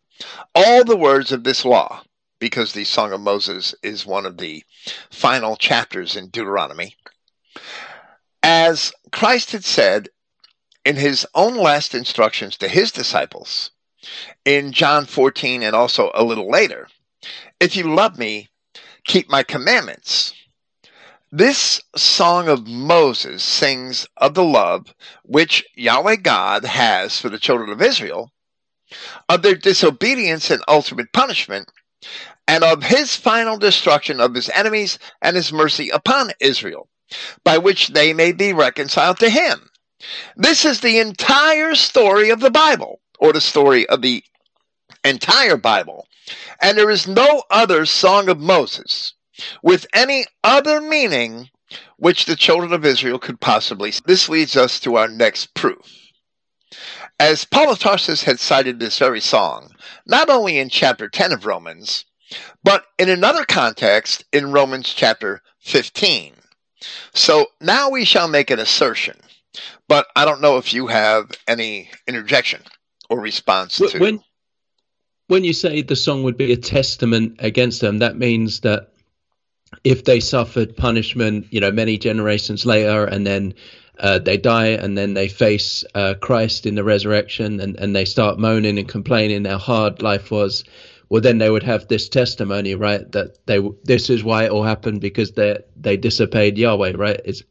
[0.55, 2.03] All the words of this law,
[2.39, 4.63] because the Song of Moses is one of the
[5.09, 6.95] final chapters in Deuteronomy.
[8.41, 10.09] As Christ had said
[10.85, 13.71] in his own last instructions to his disciples,
[14.45, 16.87] in John 14 and also a little later.
[17.59, 18.49] If you love me,
[19.05, 20.33] keep my commandments.
[21.31, 24.93] This song of Moses sings of the love
[25.23, 28.31] which Yahweh God has for the children of Israel,
[29.27, 31.71] of their disobedience and ultimate punishment,
[32.47, 36.87] and of his final destruction of his enemies and his mercy upon Israel,
[37.43, 39.69] by which they may be reconciled to him.
[40.35, 44.21] This is the entire story of the Bible or the story of the
[45.05, 46.05] entire Bible.
[46.61, 49.13] And there is no other Song of Moses
[49.63, 51.49] with any other meaning
[51.95, 53.93] which the children of Israel could possibly.
[54.05, 56.11] This leads us to our next proof.
[57.17, 59.71] As Paul of Tarsus had cited this very song,
[60.05, 62.03] not only in chapter 10 of Romans,
[62.61, 66.33] but in another context in Romans chapter 15.
[67.13, 69.17] So now we shall make an assertion,
[69.87, 72.63] but I don't know if you have any interjection
[73.09, 73.99] or response to.
[73.99, 74.19] When
[75.27, 78.89] when you say the song would be a testament against them, that means that
[79.83, 83.53] if they suffered punishment, you know, many generations later, and then
[83.99, 88.05] uh, they die, and then they face uh, Christ in the resurrection, and, and they
[88.05, 90.63] start moaning and complaining how hard life was.
[91.09, 93.09] Well, then they would have this testimony, right?
[93.11, 97.21] That they this is why it all happened because they they disobeyed Yahweh, right?
[97.23, 97.43] It's,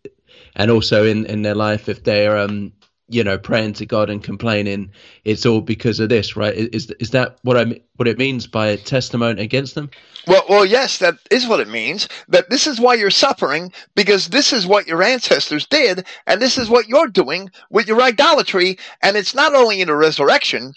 [0.57, 2.73] and also in in their life, if they're um
[3.13, 4.91] you know praying to God and complaining
[5.25, 6.55] it's all because of this right?
[6.55, 9.91] Is is that what I what it means by a testimony against them?
[10.27, 14.29] Well well yes that is what it means that this is why you're suffering because
[14.29, 18.79] this is what your ancestors did and this is what you're doing with your idolatry
[19.03, 20.73] and it's not only in the resurrection.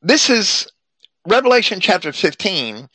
[0.00, 0.68] This is
[1.26, 2.88] Revelation chapter 15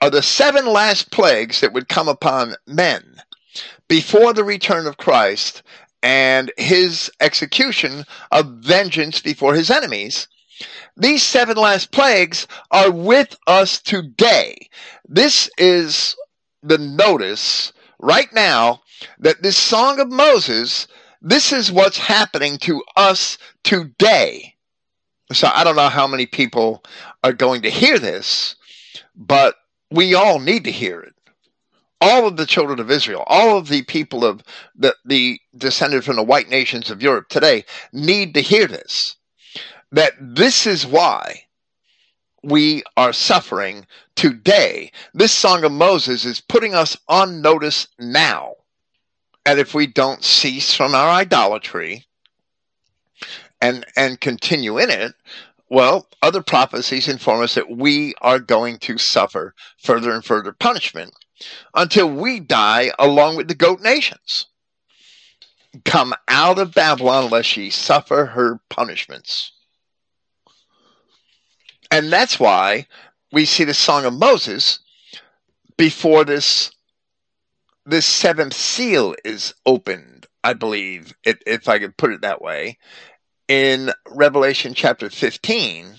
[0.00, 3.20] are the seven last plagues that would come upon men
[3.88, 5.62] before the return of Christ
[6.02, 10.28] and his execution of vengeance before his enemies.
[10.96, 14.68] These seven last plagues are with us today.
[15.08, 16.16] This is
[16.62, 18.82] the notice right now
[19.18, 20.86] that this Song of Moses,
[21.22, 24.54] this is what's happening to us today.
[25.32, 26.82] So I don't know how many people
[27.22, 28.56] are going to hear this,
[29.14, 29.54] but
[29.90, 31.14] we all need to hear it.
[32.00, 34.42] All of the children of Israel, all of the people of
[34.74, 39.16] the, the descended from the white nations of Europe today need to hear this.
[39.92, 41.46] That this is why
[42.42, 43.86] we are suffering
[44.16, 44.92] today.
[45.12, 48.54] This Song of Moses is putting us on notice now.
[49.44, 52.06] And if we don't cease from our idolatry
[53.60, 55.14] and, and continue in it,
[55.68, 61.14] well, other prophecies inform us that we are going to suffer further and further punishment
[61.74, 64.46] until we die along with the goat nations.
[65.84, 69.52] Come out of Babylon lest ye suffer her punishments.
[71.90, 72.86] And that's why
[73.32, 74.80] we see the Song of Moses
[75.76, 76.70] before this
[77.86, 82.78] this seventh seal is opened, I believe, if I could put it that way,
[83.48, 85.94] in Revelation chapter 15.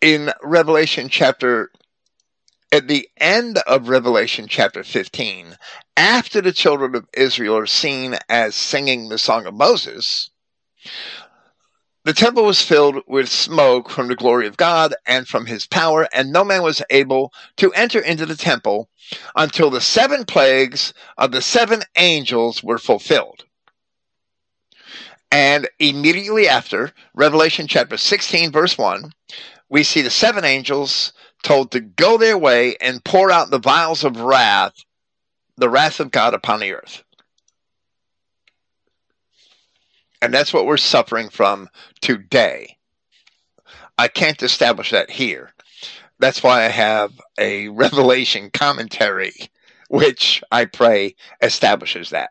[0.00, 1.70] In Revelation chapter,
[2.72, 5.56] at the end of Revelation chapter 15,
[5.96, 10.30] after the children of Israel are seen as singing the Song of Moses,
[12.04, 16.08] the temple was filled with smoke from the glory of God and from his power,
[16.14, 18.88] and no man was able to enter into the temple
[19.36, 23.44] until the seven plagues of the seven angels were fulfilled.
[25.30, 29.12] And immediately after, Revelation chapter 16, verse 1,
[29.68, 34.04] we see the seven angels told to go their way and pour out the vials
[34.04, 34.74] of wrath,
[35.56, 37.02] the wrath of God upon the earth.
[40.22, 41.68] And that's what we're suffering from
[42.00, 42.76] today.
[43.96, 45.52] I can't establish that here.
[46.18, 49.32] That's why I have a revelation commentary,
[49.88, 52.30] which I pray establishes that.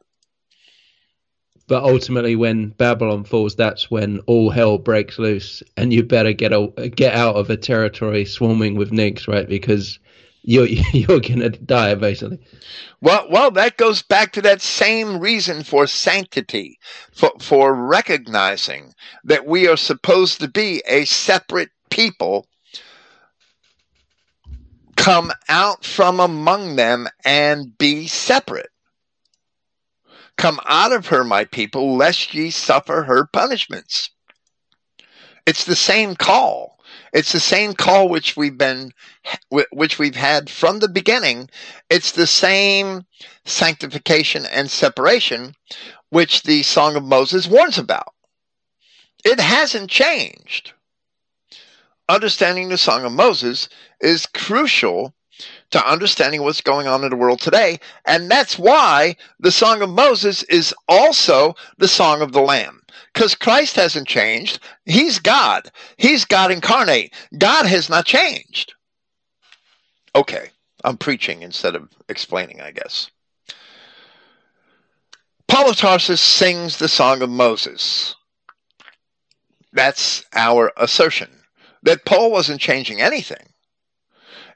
[1.70, 6.52] But ultimately, when Babylon falls, that's when all hell breaks loose, and you better get
[6.52, 9.48] a, get out of a territory swarming with nigs, right?
[9.48, 10.00] Because
[10.41, 12.40] you're you're gonna die basically.
[13.02, 16.80] Well, well, that goes back to that same reason for sanctity,
[17.14, 22.48] for for recognizing that we are supposed to be a separate people.
[24.96, 28.72] Come out from among them and be separate.
[30.40, 34.10] Come out of her, my people, lest ye suffer her punishments.
[35.45, 36.80] It's the same call.
[37.11, 38.94] It's the same call which we've been,
[39.49, 41.49] which we've had from the beginning.
[41.90, 43.06] It's the same
[43.44, 45.56] sanctification and separation
[46.10, 48.14] which the Song of Moses warns about.
[49.26, 50.72] It hasn't changed.
[52.07, 53.68] Understanding the Song of Moses
[53.99, 55.14] is crucial
[55.72, 57.80] to understanding what's going on in the world today.
[58.06, 62.82] And that's why the Song of Moses is also the Song of the Lamb
[63.14, 64.60] because Christ hasn't changed.
[64.86, 65.72] He's God.
[65.98, 67.14] He's God incarnate.
[67.38, 68.74] God has not changed.
[70.16, 70.50] Okay,
[70.84, 73.10] I'm preaching instead of explaining, I guess.
[75.48, 78.16] Paul of Tarsus sings the Song of Moses.
[79.74, 81.30] That's our assertion
[81.84, 83.50] that Paul wasn't changing anything.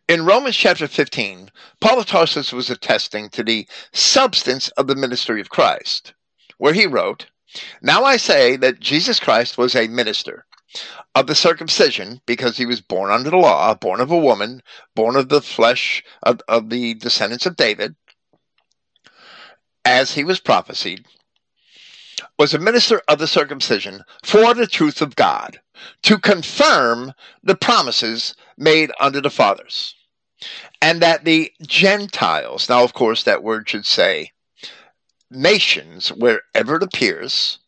[0.09, 1.49] In Romans chapter 15,
[1.80, 6.13] Paul of Tarsus was attesting to the substance of the ministry of Christ,
[6.57, 7.27] where he wrote,
[7.81, 10.45] now I say that Jesus Christ was a minister
[11.15, 14.61] of the circumcision because he was born under the law, born of a woman,
[14.93, 17.95] born of the flesh of, of the descendants of David,
[19.85, 21.05] as he was prophesied,
[22.38, 25.60] was a minister of the circumcision for the truth of God,
[26.03, 29.95] to confirm the promises made unto the fathers.
[30.81, 34.31] And that the Gentiles, now of course that word should say
[35.30, 37.60] nations wherever it appears,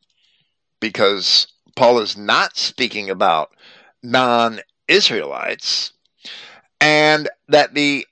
[0.80, 3.52] because Paul is not speaking about
[4.04, 5.94] non Israelites,
[6.82, 8.06] and that the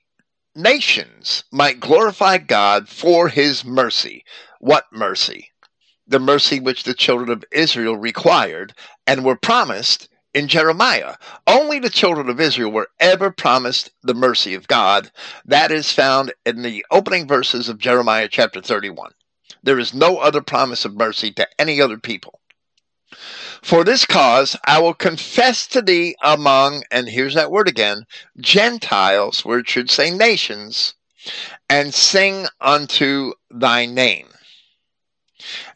[0.54, 4.24] nations might glorify God for his mercy.
[4.60, 5.50] What mercy?
[6.06, 8.74] The mercy which the children of Israel required
[9.06, 11.14] and were promised in Jeremiah.
[11.46, 15.10] Only the children of Israel were ever promised the mercy of God.
[15.44, 19.12] That is found in the opening verses of Jeremiah chapter 31.
[19.62, 22.40] There is no other promise of mercy to any other people.
[23.62, 28.04] For this cause I will confess to thee among, and here's that word again,
[28.38, 30.94] Gentiles, where it should say nations,
[31.70, 34.28] and sing unto thy name.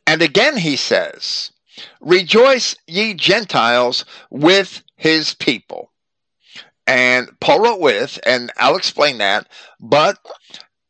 [0.09, 1.53] And again he says,
[2.01, 5.93] Rejoice, ye Gentiles, with his people.
[6.87, 9.49] And Paul wrote with, and I'll explain that,
[9.79, 10.19] but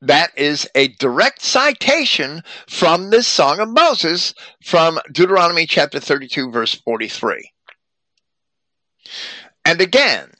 [0.03, 6.75] that is a direct citation from this Song of Moses from Deuteronomy chapter 32, verse
[6.75, 7.51] 43.
[9.65, 10.31] And again,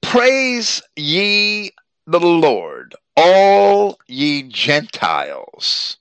[0.00, 1.70] praise ye
[2.08, 5.99] the Lord, all ye Gentiles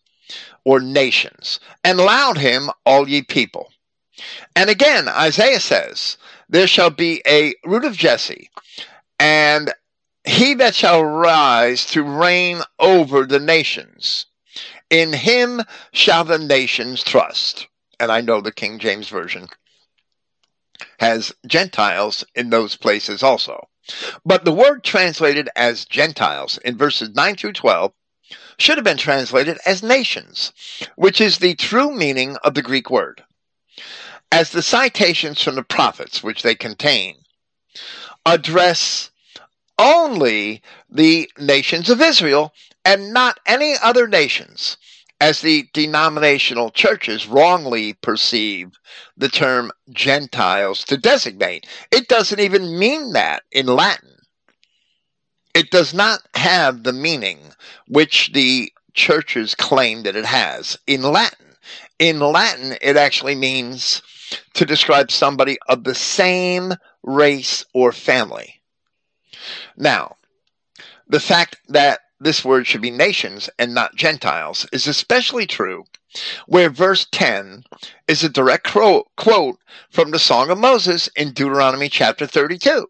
[0.65, 3.71] or nations, and laud him, all ye people.
[4.55, 6.17] And again, Isaiah says,
[6.49, 8.49] There shall be a root of Jesse,
[9.19, 9.73] and
[10.25, 14.25] he that shall rise to reign over the nations.
[14.89, 15.61] In him
[15.91, 17.67] shall the nations trust.
[17.99, 19.47] And I know the King James Version
[20.99, 23.67] has Gentiles in those places also.
[24.25, 27.91] But the word translated as Gentiles in verses 9 through 12
[28.61, 30.51] should have been translated as nations,
[30.95, 33.23] which is the true meaning of the Greek word.
[34.31, 37.15] As the citations from the prophets, which they contain,
[38.25, 39.09] address
[39.79, 42.53] only the nations of Israel
[42.85, 44.77] and not any other nations,
[45.21, 48.71] as the denominational churches wrongly perceive
[49.17, 51.65] the term Gentiles to designate.
[51.91, 54.18] It doesn't even mean that in Latin.
[55.53, 57.39] It does not have the meaning
[57.87, 61.55] which the churches claim that it has in Latin.
[61.97, 64.01] In Latin, it actually means
[64.53, 66.73] to describe somebody of the same
[67.03, 68.61] race or family.
[69.75, 70.17] Now,
[71.07, 75.85] the fact that this word should be nations and not Gentiles is especially true
[76.47, 77.63] where verse 10
[78.07, 79.59] is a direct quote
[79.89, 82.87] from the Song of Moses in Deuteronomy chapter 32.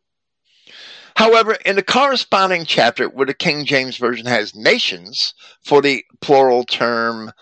[1.19, 6.63] However, in the corresponding chapter where the King James Version has nations for the plural
[6.63, 7.33] term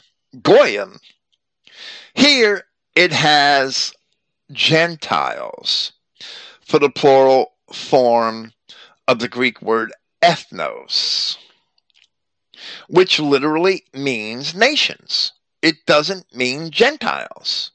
[0.42, 0.98] goyim,
[2.16, 2.64] here
[2.96, 3.94] it has
[4.52, 5.92] Gentiles
[6.66, 8.52] for the plural form
[9.08, 9.94] of the Greek word
[10.24, 11.38] ethnos,
[12.88, 15.34] which literally means nations.
[15.62, 17.70] It doesn't mean Gentiles.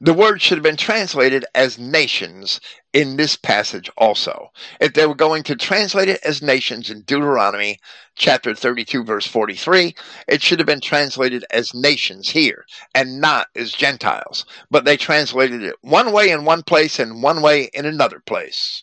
[0.00, 2.60] The word should have been translated as nations
[2.96, 4.50] in this passage also.
[4.80, 7.78] If they were going to translate it as nations in Deuteronomy
[8.14, 9.94] chapter 32, verse 43,
[10.28, 12.64] it should have been translated as nations here
[12.94, 14.46] and not as Gentiles.
[14.70, 18.82] But they translated it one way in one place and one way in another place.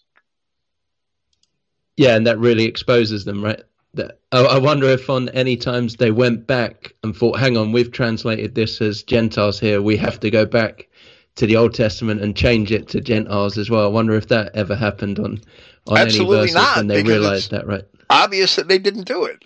[1.98, 3.64] Yeah, and that really exposes them, right?
[3.95, 7.91] That I wonder if on any times they went back and thought, "Hang on, we've
[7.91, 9.81] translated this as Gentiles here.
[9.81, 10.88] We have to go back
[11.35, 14.51] to the Old Testament and change it to Gentiles as well." I wonder if that
[14.55, 15.41] ever happened on
[15.88, 17.84] on Absolutely any verses not, when they realized that, right?
[18.10, 19.43] Obvious that they didn't do it.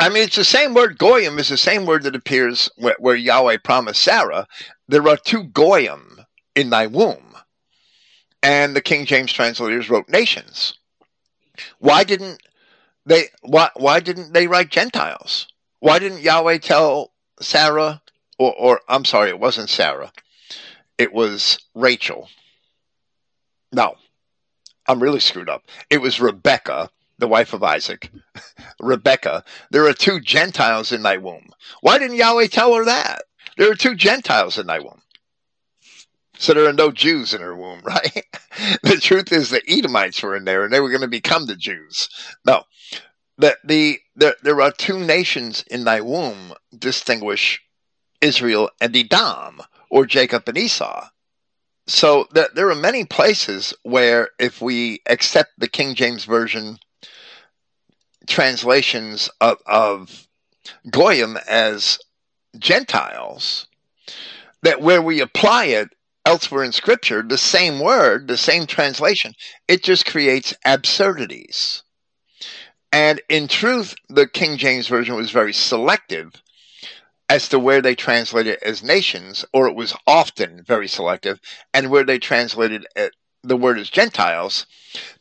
[0.00, 3.16] I mean, it's the same word goyim is the same word that appears where, where
[3.16, 4.46] Yahweh promised Sarah,
[4.88, 6.24] "There are two goyim
[6.54, 7.28] in thy womb."
[8.42, 10.74] and the King James translators wrote nations.
[11.78, 12.40] Why didn't
[13.06, 13.24] they?
[13.42, 15.48] Why why didn't they write Gentiles?
[15.80, 18.00] Why didn't Yahweh tell Sarah,
[18.38, 20.12] or, or I'm sorry, it wasn't Sarah,
[20.96, 22.28] it was Rachel.
[23.72, 23.96] No,
[24.86, 25.64] I'm really screwed up.
[25.90, 28.10] It was Rebecca, the wife of Isaac.
[28.80, 31.50] Rebecca, there are two Gentiles in thy womb.
[31.82, 33.22] Why didn't Yahweh tell her that?
[33.58, 35.02] There are two Gentiles in thy womb.
[36.38, 38.24] So there are no Jews in her womb, right?
[38.82, 41.56] the truth is the Edomites were in there and they were going to become the
[41.56, 42.08] Jews.
[42.46, 42.62] No.
[43.36, 47.60] The, the, the, there are two nations in thy womb distinguish
[48.20, 51.08] Israel and Edom, or Jacob and Esau.
[51.86, 56.78] So the, there are many places where if we accept the King James Version
[58.26, 60.28] translations of, of
[60.90, 61.98] Goyim as
[62.58, 63.66] Gentiles,
[64.62, 65.88] that where we apply it,
[66.26, 69.32] elsewhere in Scripture, the same word, the same translation,
[69.66, 71.82] it just creates absurdities.
[72.92, 76.32] And in truth, the King James Version was very selective
[77.28, 81.40] as to where they translated as nations, or it was often very selective,
[81.74, 82.86] and where they translated
[83.44, 84.66] the word as Gentiles,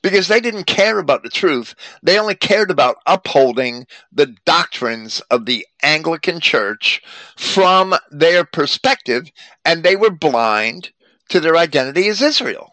[0.02, 1.76] because they didn't care about the truth.
[2.02, 7.02] They only cared about upholding the doctrines of the Anglican Church
[7.36, 9.30] from their perspective,
[9.66, 10.92] and they were blind
[11.30, 12.72] to their identity as Israel.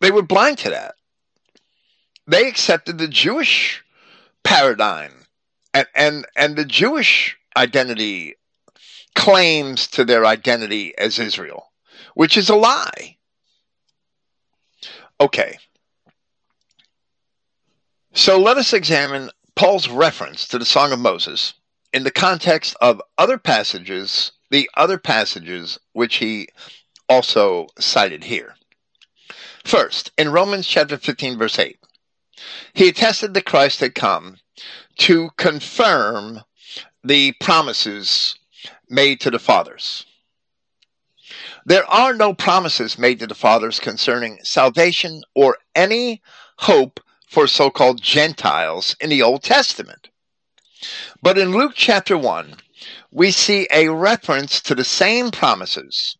[0.00, 0.94] They were blind to that.
[2.26, 3.84] They accepted the Jewish
[4.42, 5.26] paradigm
[5.74, 8.34] and, and, and the Jewish identity
[9.14, 11.72] claims to their identity as Israel,
[12.14, 13.16] which is a lie.
[15.20, 15.58] Okay.
[18.12, 21.54] So let us examine Paul's reference to the Song of Moses
[21.92, 26.48] in the context of other passages the other passages which he
[27.08, 28.54] also cited here.
[29.64, 31.76] First, in Romans chapter 15, verse 8,
[32.72, 34.36] he attested that Christ had come
[34.98, 36.42] to confirm
[37.04, 38.36] the promises
[38.88, 40.06] made to the fathers.
[41.66, 46.22] There are no promises made to the fathers concerning salvation or any
[46.58, 50.08] hope for so called Gentiles in the Old Testament.
[51.22, 52.56] But in Luke chapter 1,
[53.10, 56.16] we see a reference to the same promises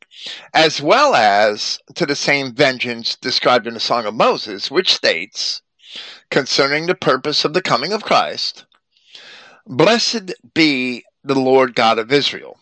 [0.54, 5.60] as well as to the same vengeance described in the Song of Moses, which states,
[6.30, 8.64] concerning the purpose of the coming of Christ,
[9.66, 12.58] Blessed be the Lord God of Israel,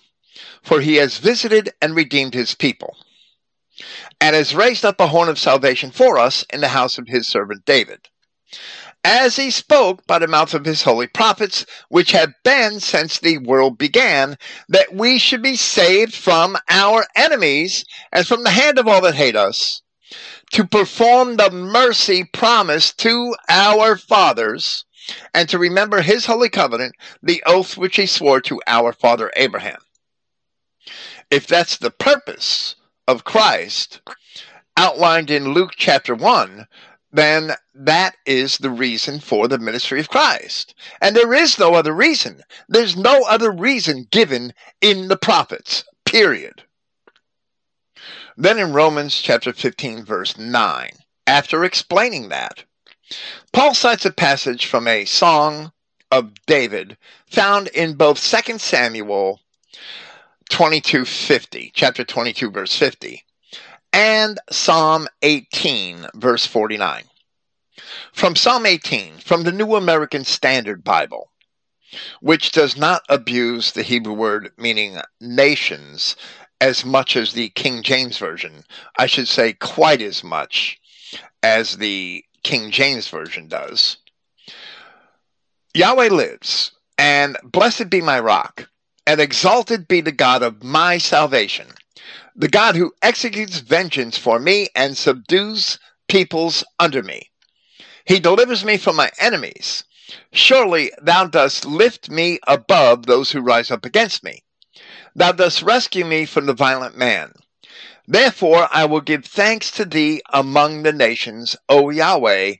[0.62, 2.96] for he has visited and redeemed his people,
[4.20, 7.26] and has raised up a horn of salvation for us in the house of his
[7.26, 8.08] servant David
[9.04, 13.38] as he spoke by the mouth of his holy prophets, which have been since the
[13.38, 14.38] world began,
[14.68, 19.14] that we should be saved from our enemies and from the hand of all that
[19.14, 19.82] hate us,
[20.52, 24.84] to perform the mercy promised to our fathers,
[25.34, 29.80] and to remember his holy covenant, the oath which he swore to our father Abraham.
[31.30, 32.74] If that's the purpose
[33.08, 34.00] of Christ,
[34.76, 36.66] outlined in Luke chapter 1,
[37.12, 40.74] then that is the reason for the ministry of Christ.
[41.00, 42.42] And there is no other reason.
[42.68, 46.64] There's no other reason given in the prophets, period.
[48.36, 50.90] Then in Romans chapter 15, verse 9,
[51.26, 52.64] after explaining that,
[53.52, 55.72] Paul cites a passage from a song
[56.10, 56.96] of David
[57.26, 59.40] found in both 2 Samuel
[60.50, 63.24] 22:50, chapter 22 verse 50,
[63.92, 67.04] and Psalm 18, verse 49.
[68.14, 71.30] From Psalm 18, from the New American Standard Bible,
[72.20, 76.16] which does not abuse the Hebrew word meaning nations
[76.58, 78.64] as much as the King James Version.
[78.96, 80.80] I should say, quite as much
[81.42, 83.98] as the King James Version does.
[85.74, 88.68] Yahweh lives, and blessed be my rock,
[89.06, 91.66] and exalted be the God of my salvation
[92.34, 95.78] the God who executes vengeance for me and subdues
[96.08, 97.30] peoples under me.
[98.04, 99.84] He delivers me from my enemies.
[100.32, 104.42] Surely thou dost lift me above those who rise up against me.
[105.14, 107.32] Thou dost rescue me from the violent man.
[108.06, 112.54] Therefore I will give thanks to thee among the nations, O Yahweh,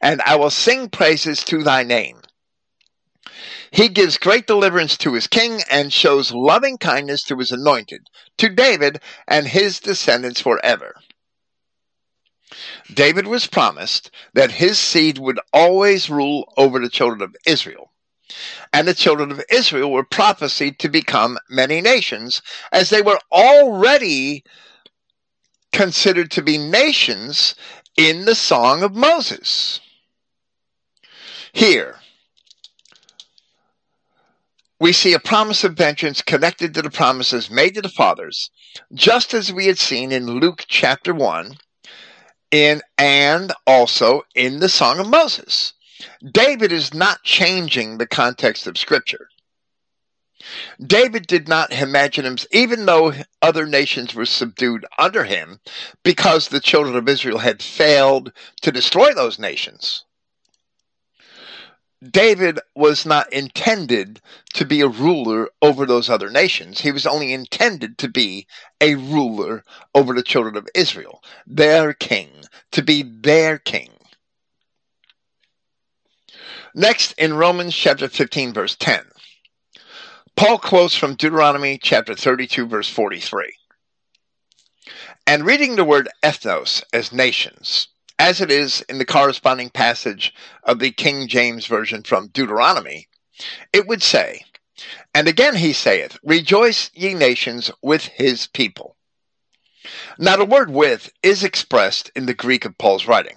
[0.00, 2.20] and I will sing praises to thy name.
[3.72, 8.06] He gives great deliverance to his king and shows loving kindness to his anointed,
[8.38, 10.94] to David and his descendants forever.
[12.92, 17.90] David was promised that his seed would always rule over the children of Israel.
[18.72, 24.44] And the children of Israel were prophesied to become many nations, as they were already
[25.74, 27.54] considered to be nations
[27.96, 29.80] in the Song of Moses.
[31.52, 31.96] Here,
[34.80, 38.50] we see a promise of vengeance connected to the promises made to the fathers,
[38.92, 41.56] just as we had seen in Luke chapter 1
[42.50, 45.72] in and also in the Song of Moses.
[46.32, 49.28] David is not changing the context of scripture.
[50.84, 55.60] David did not imagine him, even though other nations were subdued under him,
[56.02, 60.04] because the children of Israel had failed to destroy those nations.
[62.10, 64.20] David was not intended
[64.52, 66.80] to be a ruler over those other nations.
[66.80, 68.46] He was only intended to be
[68.80, 69.64] a ruler
[69.94, 72.30] over the children of Israel, their king,
[72.72, 73.90] to be their king.
[76.74, 79.04] Next, in Romans chapter 15, verse 10,
[80.36, 83.56] Paul quotes from Deuteronomy chapter 32, verse 43.
[85.26, 87.88] And reading the word ethnos as nations,
[88.18, 90.34] as it is in the corresponding passage
[90.64, 93.06] of the King James Version from Deuteronomy,
[93.72, 94.44] it would say,
[95.14, 98.96] And again he saith, Rejoice, ye nations, with his people.
[100.18, 103.36] Now, the word with is expressed in the Greek of Paul's writing.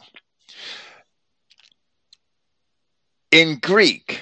[3.31, 4.21] In Greek,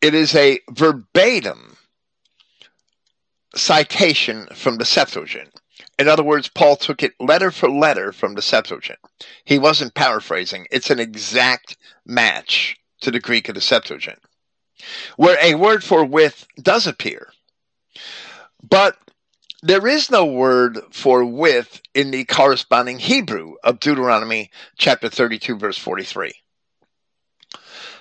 [0.00, 1.76] it is a verbatim
[3.54, 5.50] citation from the Septuagint.
[5.98, 9.00] In other words, Paul took it letter for letter from the Septuagint.
[9.44, 10.66] He wasn't paraphrasing.
[10.70, 11.76] It's an exact
[12.06, 14.20] match to the Greek of the Septuagint,
[15.16, 17.32] where a word for with does appear.
[18.62, 18.96] But
[19.62, 25.78] there is no word for with in the corresponding Hebrew of Deuteronomy chapter 32, verse
[25.78, 26.32] 43.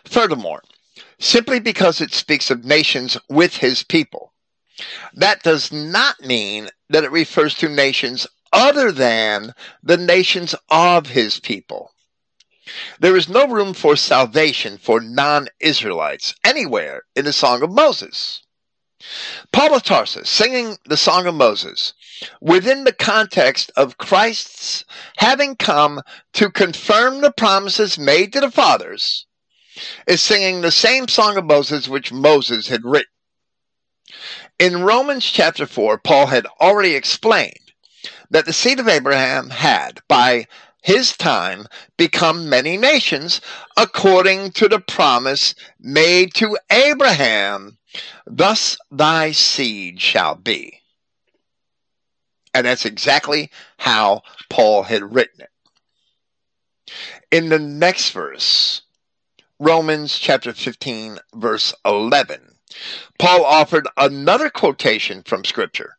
[0.06, 0.61] Furthermore,
[1.19, 4.34] simply because it speaks of nations with his people,
[5.14, 11.39] That does not mean that it refers to nations other than the nations of his
[11.39, 11.91] people.
[12.99, 18.41] There is no room for salvation for non Israelites anywhere in the Song of Moses.
[19.52, 21.94] Paul of Tarsus singing the Song of Moses
[22.41, 24.84] within the context of Christ's
[25.18, 26.02] having come
[26.34, 29.27] to confirm the promises made to the fathers
[30.08, 33.12] is singing the same Song of Moses which Moses had written.
[34.60, 37.74] In Romans chapter 4, Paul had already explained
[38.30, 40.48] that the seed of Abraham had, by
[40.82, 41.68] his time,
[41.98, 43.41] become many nations
[43.76, 47.78] according to the promise made to Abraham.
[48.26, 50.82] Thus thy seed shall be.
[52.54, 55.49] And that's exactly how Paul had written it.
[57.32, 58.82] In the next verse,
[59.60, 62.58] Romans chapter 15, verse 11,
[63.18, 65.98] Paul offered another quotation from Scripture,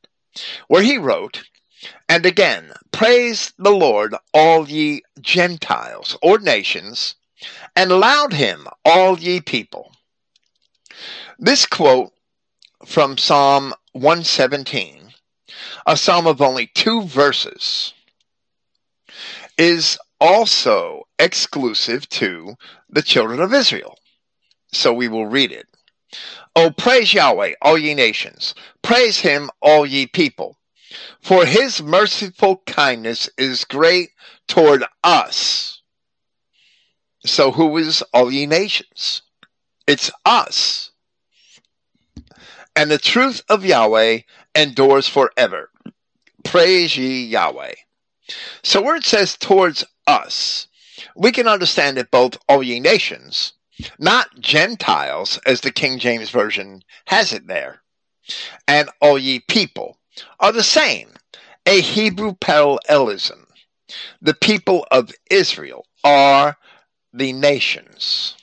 [0.69, 1.43] where he wrote,
[2.09, 7.17] And again, praise the Lord, all ye Gentiles or nations,
[7.75, 9.93] and laud him, all ye people.
[11.37, 12.13] This quote
[12.87, 15.15] from Psalm 117,
[15.85, 17.93] a psalm of only two verses,
[19.57, 22.55] is also exclusive to
[22.89, 23.97] the children of Israel.
[24.73, 25.67] So we will read it.
[26.57, 28.55] Oh, praise Yahweh, all ye nations.
[28.83, 30.57] Praise him, all ye people.
[31.21, 34.11] For his merciful kindness is great
[34.47, 35.83] toward us.
[37.25, 39.23] So who is all ye nations?
[39.87, 40.91] It's us.
[42.75, 44.21] And the truth of Yahweh
[44.55, 45.71] endures forever.
[46.45, 47.75] Praise ye Yahweh.
[48.63, 50.67] So where it says towards us,
[51.15, 53.53] we can understand that both all ye nations,
[53.99, 57.83] not Gentiles, as the King James Version has it there,
[58.67, 59.99] and all ye people
[60.41, 61.11] are the same,
[61.67, 63.47] a Hebrew parallelism.
[64.21, 66.57] The people of Israel are
[67.13, 68.35] the nations.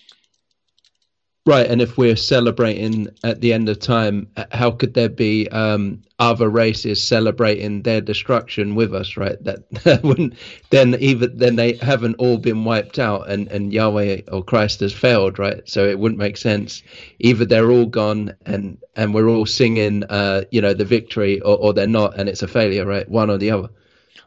[1.48, 6.02] Right, and if we're celebrating at the end of time, how could there be um,
[6.18, 9.16] other races celebrating their destruction with us?
[9.16, 10.34] Right, that, that wouldn't
[10.72, 14.92] then even then they haven't all been wiped out, and and Yahweh or Christ has
[14.92, 15.62] failed, right?
[15.70, 16.82] So it wouldn't make sense.
[17.20, 21.58] Either they're all gone, and and we're all singing, uh, you know, the victory, or,
[21.58, 23.08] or they're not, and it's a failure, right?
[23.08, 23.70] One or the other.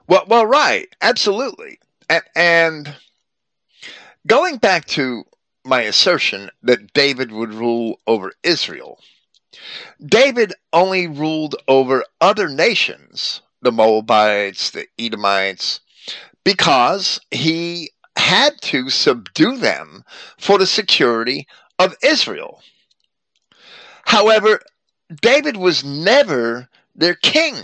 [0.06, 2.94] Well, well, right, absolutely, and, and
[4.28, 5.24] going back to
[5.68, 8.98] my assertion that David would rule over Israel.
[10.04, 15.80] David only ruled over other nations, the Moabites, the Edomites,
[16.44, 20.04] because he had to subdue them
[20.38, 21.46] for the security
[21.78, 22.62] of Israel.
[24.04, 24.60] However,
[25.20, 27.54] David was never their king.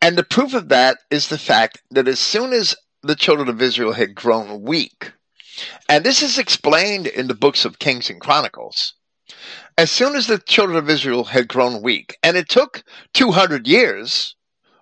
[0.00, 3.62] And the proof of that is the fact that as soon as the children of
[3.62, 5.12] Israel had grown weak,
[5.88, 8.94] and this is explained in the books of Kings and Chronicles.
[9.76, 12.82] As soon as the children of Israel had grown weak, and it took
[13.14, 14.36] 200 years,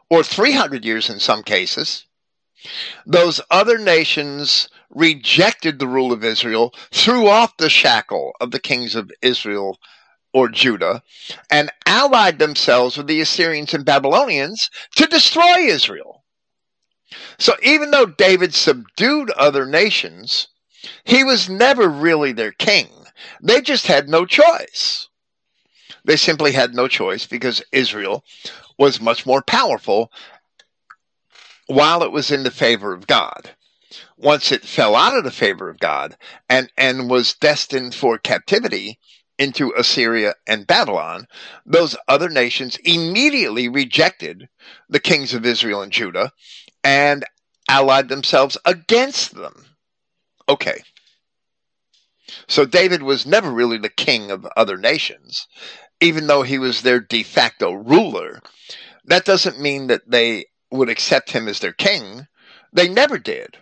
[0.08, 2.06] or 300 years in some cases,
[3.04, 8.94] those other nations rejected the rule of Israel, threw off the shackle of the kings
[8.94, 9.78] of Israel
[10.32, 11.02] or Judah,
[11.50, 16.24] and allied themselves with the Assyrians and Babylonians to destroy Israel.
[17.38, 20.48] So even though David subdued other nations,
[21.04, 22.88] he was never really their king.
[23.42, 25.08] They just had no choice.
[26.04, 28.24] They simply had no choice because Israel
[28.78, 30.12] was much more powerful
[31.66, 33.50] while it was in the favor of God.
[34.16, 36.16] Once it fell out of the favor of God
[36.48, 38.98] and, and was destined for captivity
[39.38, 41.26] into Assyria and Babylon,
[41.64, 44.48] those other nations immediately rejected
[44.88, 46.32] the kings of Israel and Judah
[46.82, 47.24] and
[47.68, 49.66] allied themselves against them.
[50.48, 50.82] Okay.
[52.48, 55.46] So David was never really the king of other nations,
[56.00, 58.40] even though he was their de facto ruler.
[59.04, 62.26] That doesn't mean that they would accept him as their king.
[62.72, 63.58] They never did.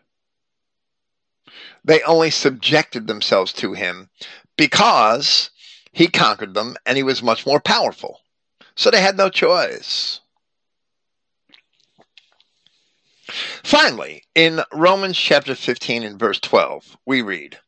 [1.85, 4.09] They only subjected themselves to him
[4.56, 5.51] because
[5.93, 8.20] he conquered them and he was much more powerful.
[8.74, 10.20] So they had no choice.
[13.62, 17.59] Finally, in Romans chapter 15 and verse 12, we read,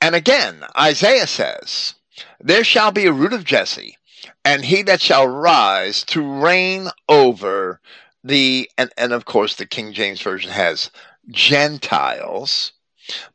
[0.00, 1.94] And again, Isaiah says,
[2.40, 3.96] There shall be a root of Jesse,
[4.44, 7.80] and he that shall rise to reign over
[8.24, 10.90] the, and, and of course the King James Version has
[11.28, 12.72] Gentiles,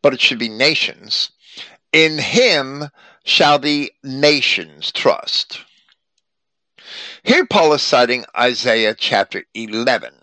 [0.01, 1.31] but it should be nations.
[1.91, 2.89] In him
[3.23, 5.63] shall the nations trust.
[7.23, 10.13] Here, Paul is citing Isaiah chapter 11,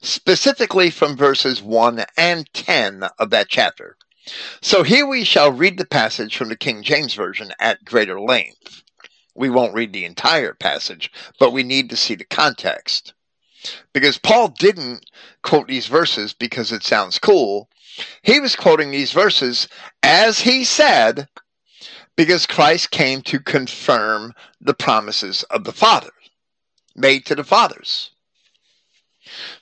[0.00, 3.96] specifically from verses 1 and 10 of that chapter.
[4.60, 8.82] So here we shall read the passage from the King James Version at greater length.
[9.34, 13.14] We won't read the entire passage, but we need to see the context.
[13.92, 15.04] Because Paul didn't
[15.42, 17.68] quote these verses because it sounds cool.
[18.22, 19.68] He was quoting these verses
[20.02, 21.28] as he said,
[22.16, 26.12] because Christ came to confirm the promises of the Father,
[26.96, 28.10] made to the fathers.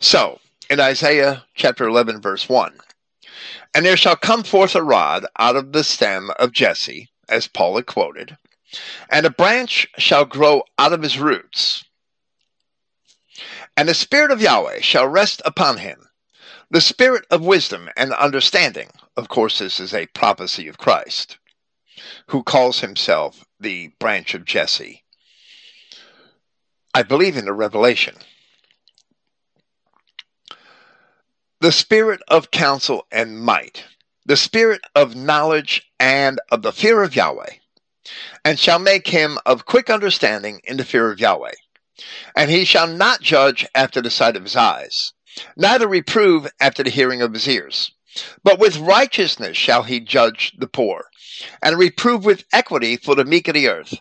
[0.00, 2.78] So, in Isaiah chapter 11, verse 1,
[3.74, 7.76] and there shall come forth a rod out of the stem of Jesse, as Paul
[7.76, 8.36] had quoted,
[9.10, 11.84] and a branch shall grow out of his roots.
[13.76, 16.08] And the Spirit of Yahweh shall rest upon him,
[16.70, 18.90] the Spirit of wisdom and understanding.
[19.16, 21.38] Of course, this is a prophecy of Christ,
[22.28, 25.04] who calls himself the branch of Jesse.
[26.94, 28.16] I believe in the revelation.
[31.60, 33.84] The spirit of counsel and might,
[34.26, 37.54] the spirit of knowledge and of the fear of Yahweh,
[38.44, 41.54] and shall make him of quick understanding in the fear of Yahweh.
[42.34, 45.12] And he shall not judge after the sight of his eyes,
[45.56, 47.90] neither reprove after the hearing of his ears.
[48.42, 51.04] But with righteousness shall he judge the poor,
[51.62, 53.94] and reprove with equity for the meek of the earth.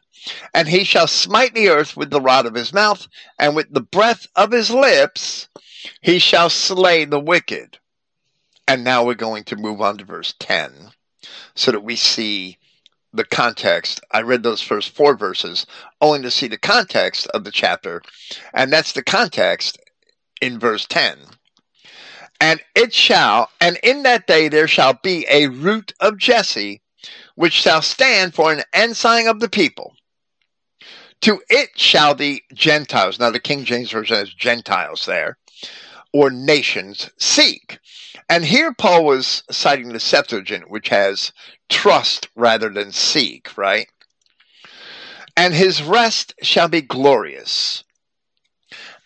[0.54, 3.82] And he shall smite the earth with the rod of his mouth, and with the
[3.82, 5.50] breath of his lips
[6.02, 7.78] he shall slay the wicked.
[8.68, 10.92] And now we're going to move on to verse 10
[11.54, 12.58] so that we see
[13.14, 14.02] the context.
[14.12, 15.66] I read those first four verses
[16.02, 18.02] only to see the context of the chapter,
[18.54, 19.78] and that's the context
[20.42, 21.18] in verse 10.
[22.40, 26.82] And it shall, and in that day there shall be a root of Jesse,
[27.36, 29.96] which shall stand for an ensign of the people.
[31.22, 35.38] To it shall the Gentiles, now the King James Version has Gentiles there,
[36.14, 37.80] or nations seek.
[38.30, 41.32] And here Paul was citing the Septuagint, which has
[41.70, 43.88] trust rather than seek, right?
[45.38, 47.84] And his rest shall be glorious.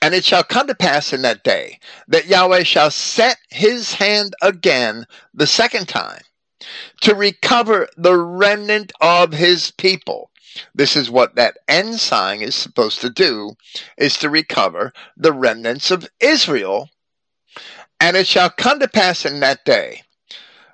[0.01, 4.33] And it shall come to pass in that day that Yahweh shall set his hand
[4.41, 6.21] again the second time
[7.01, 10.31] to recover the remnant of his people.
[10.73, 13.55] This is what that ensign is supposed to do,
[13.97, 16.89] is to recover the remnants of Israel
[17.99, 20.03] and it shall come to pass in that day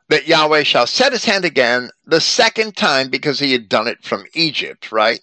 [0.09, 4.03] that Yahweh shall set his hand again the second time because he had done it
[4.03, 5.19] from Egypt, right?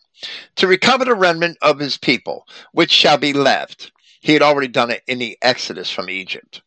[0.57, 3.93] To recover the remnant of his people, which shall be left.
[4.20, 6.62] He had already done it in the Exodus from Egypt.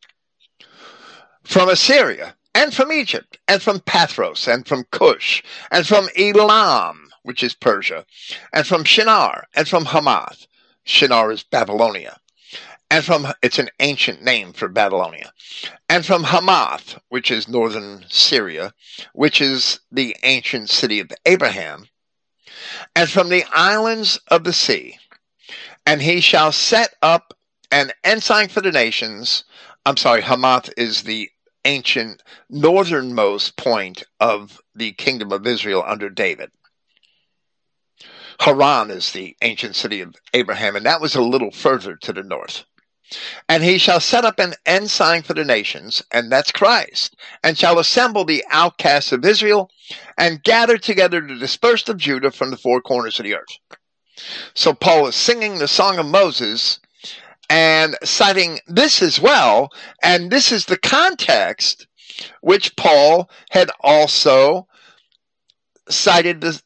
[1.43, 7.43] From Assyria, and from Egypt, and from Pathros, and from Cush, and from Elam, which
[7.43, 8.05] is Persia,
[8.51, 10.47] and from Shinar, and from Hamath.
[10.83, 12.19] Shinar is Babylonia
[12.89, 15.31] and from it's an ancient name for Babylonia,
[15.89, 18.73] and from Hamath, which is northern Syria,
[19.13, 21.87] which is the ancient city of Abraham,
[22.95, 24.97] and from the islands of the sea.
[25.85, 27.33] And he shall set up
[27.71, 29.43] an ensign for the nations.
[29.85, 31.29] I'm sorry, Hamath is the
[31.65, 36.51] ancient northernmost point of the kingdom of Israel under David.
[38.39, 42.23] Haran is the ancient city of Abraham, and that was a little further to the
[42.23, 42.65] north.
[43.47, 47.79] And he shall set up an ensign for the nations, and that's Christ, and shall
[47.79, 49.69] assemble the outcasts of Israel,
[50.17, 53.59] and gather together the dispersed of Judah from the four corners of the earth.
[54.53, 56.79] So Paul is singing the song of Moses
[57.49, 59.69] and citing this as well,
[60.01, 61.87] and this is the context
[62.41, 64.67] which Paul had also
[65.89, 66.61] cited the,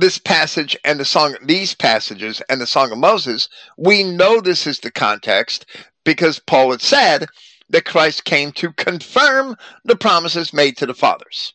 [0.00, 4.66] this passage and the song, these passages and the Song of Moses, we know this
[4.66, 5.66] is the context
[6.04, 7.26] because Paul had said
[7.68, 11.54] that Christ came to confirm the promises made to the fathers.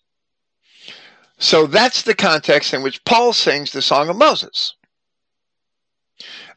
[1.37, 4.75] So that's the context in which Paul sings the Song of Moses.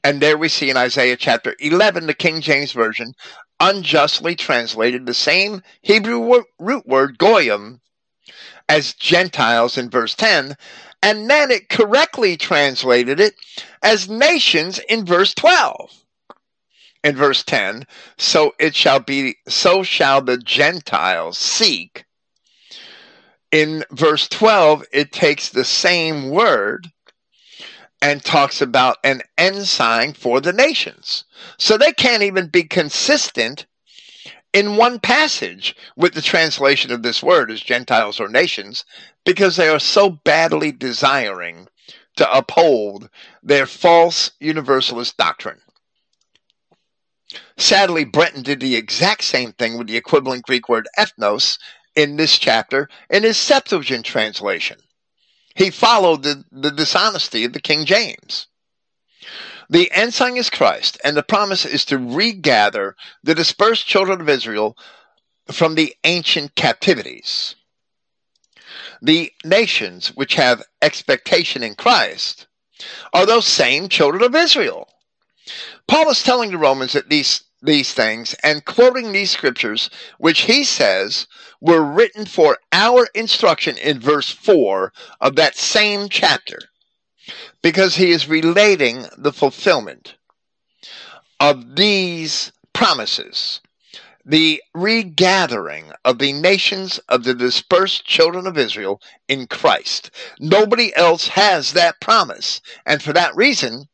[0.05, 3.12] And there we see in Isaiah chapter 11, the King James Version
[3.59, 7.81] unjustly translated the same Hebrew root word, goyim,
[8.69, 10.56] as Gentiles in verse 10,
[11.03, 13.35] and then it correctly translated it
[13.83, 15.93] as nations in verse 12.
[17.05, 22.05] In verse 10, so it shall be, so shall the Gentiles seek.
[23.53, 26.91] In verse 12, it takes the same word
[28.03, 31.25] and talks about an ensign for the nations.
[31.57, 33.66] So they can't even be consistent
[34.53, 38.85] in one passage with the translation of this word as Gentiles or nations
[39.28, 41.68] because they are so badly desiring
[42.16, 43.10] to uphold
[43.42, 45.60] their false universalist doctrine.
[47.59, 51.59] Sadly, Brenton did the exact same thing with the equivalent Greek word ethnos
[51.94, 54.78] in this chapter in his Septuagint translation.
[55.55, 58.46] He followed the, the dishonesty of the King James.
[59.68, 64.74] The ensign is Christ, and the promise is to regather the dispersed children of Israel
[65.52, 67.56] from the ancient captivities.
[69.03, 72.47] The nations which have expectation in Christ
[73.12, 74.89] are those same children of Israel.
[75.87, 80.62] Paul is telling the Romans that these these things and quoting these scriptures, which he
[80.62, 81.27] says
[81.61, 86.59] were written for our instruction in verse 4 of that same chapter,
[87.62, 90.15] because he is relating the fulfillment
[91.41, 93.61] of these promises,
[94.28, 100.10] the regathering of the nations of the dispersed children of Israel in Christ.
[100.38, 103.88] Nobody else has that promise, and for that reason,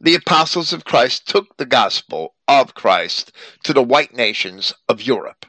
[0.00, 3.32] the apostles of Christ took the gospel of Christ
[3.64, 5.44] to the white nations of Europe.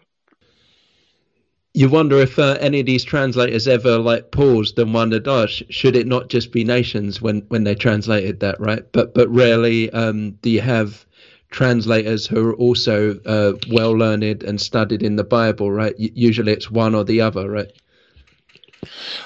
[1.74, 5.64] You wonder if uh, any of these translators ever like paused and wondered, "Oh, sh-
[5.70, 8.84] should it not just be nations?" When when they translated that, right?
[8.92, 11.06] But but rarely um, do you have
[11.50, 15.96] translators who are also uh, well learned and studied in the Bible, right?
[15.98, 17.72] Usually it's one or the other, right?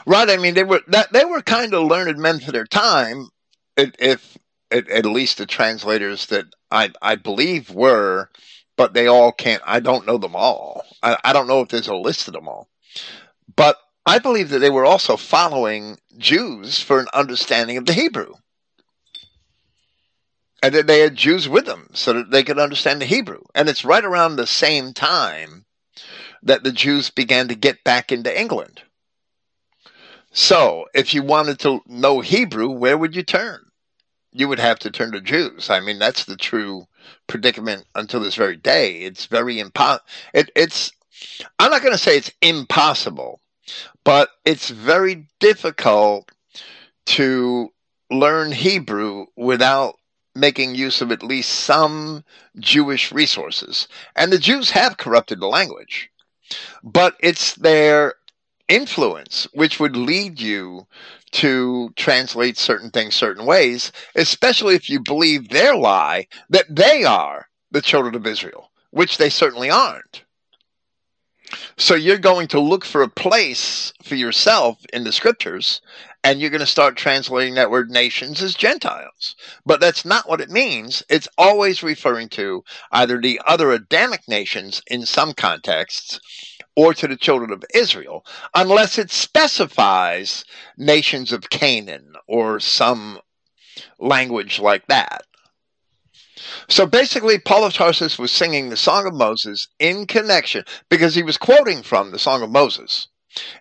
[0.06, 0.30] Right.
[0.30, 3.30] I mean, they were that they were kind of learned men for their time.
[3.78, 4.38] If
[4.72, 8.30] at, at least the translators that I, I believe were,
[8.78, 9.62] but they all can't.
[9.66, 10.86] I don't know them all.
[11.04, 12.70] I, I don't know if there's a list of them all.
[13.56, 18.34] But I believe that they were also following Jews for an understanding of the Hebrew.
[20.64, 23.42] And that they had Jews with them so that they could understand the Hebrew.
[23.56, 25.66] And it's right around the same time
[26.44, 28.82] that the Jews began to get back into England.
[30.34, 33.72] So, if you wanted to know Hebrew, where would you turn?
[34.32, 35.70] you would have to turn to Jews.
[35.70, 36.88] I mean, that's the true
[37.28, 39.02] predicament until this very day.
[39.02, 40.06] It's very impossible.
[40.34, 40.92] It, it's,
[41.60, 43.42] I'm not going to say it's impossible,
[44.04, 46.32] but it's very difficult
[47.08, 47.70] to
[48.10, 49.96] learn Hebrew without
[50.36, 52.24] making use of at least some
[52.60, 53.88] Jewish resources.
[54.16, 56.10] And the Jews have corrupted the language,
[56.84, 58.16] but it's their
[58.68, 60.88] influence which would lead you
[61.32, 67.48] to translate certain things certain ways, especially if you believe their lie that they are
[67.72, 70.24] the children of Israel, which they certainly aren't.
[71.78, 75.82] So you're going to look for a place for yourself in the scriptures,
[76.24, 79.36] and you're going to start translating that word nations as Gentiles.
[79.66, 81.04] But that's not what it means.
[81.10, 86.20] It's always referring to either the other Adamic nations in some contexts
[86.76, 88.26] or to the children of Israel,
[88.56, 90.46] unless it specifies
[90.78, 93.20] nations of Canaan or some
[94.00, 95.24] language like that.
[96.72, 101.22] So basically, Paul of Tarsus was singing the Song of Moses in connection, because he
[101.22, 103.10] was quoting from the Song of Moses,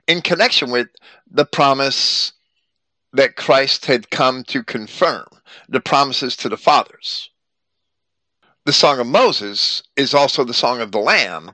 [0.07, 0.87] in connection with
[1.29, 2.33] the promise
[3.13, 5.27] that Christ had come to confirm,
[5.69, 7.31] the promises to the fathers.
[8.65, 11.51] The Song of Moses is also the Song of the Lamb,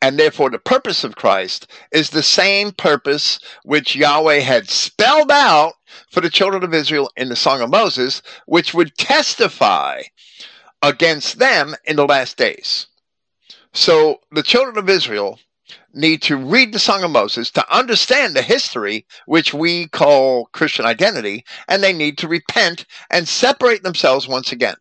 [0.00, 5.74] and therefore, the purpose of Christ is the same purpose which Yahweh had spelled out
[6.10, 10.00] for the children of Israel in the Song of Moses, which would testify
[10.88, 12.86] against them in the last days.
[13.72, 15.40] So, the children of Israel
[15.92, 20.84] need to read the Song of Moses to understand the history which we call Christian
[20.84, 24.76] identity, and they need to repent and separate themselves once again.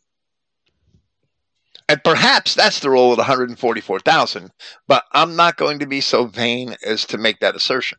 [1.89, 4.51] And perhaps that's the role of the 144,000,
[4.88, 7.97] but I'm not going to be so vain as to make that assertion.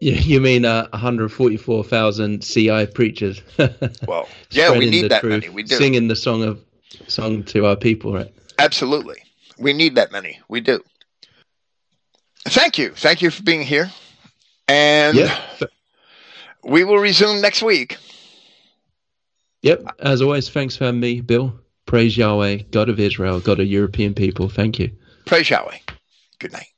[0.00, 3.42] You mean uh, 144,000 CI preachers?
[4.06, 5.48] well, yeah, we need that truth, many.
[5.48, 5.74] We do.
[5.74, 6.64] Singing the song of
[7.06, 8.32] song to our people, right?
[8.58, 9.22] Absolutely.
[9.58, 10.40] We need that many.
[10.48, 10.82] We do.
[12.46, 12.90] Thank you.
[12.90, 13.90] Thank you for being here.
[14.68, 15.40] And yeah.
[16.64, 17.96] we will resume next week.
[19.62, 19.86] Yep.
[19.98, 21.58] As always, thanks for having me, Bill.
[21.86, 24.48] Praise Yahweh, God of Israel, God of European people.
[24.48, 24.90] Thank you.
[25.24, 25.78] Praise Yahweh.
[26.38, 26.68] Good night.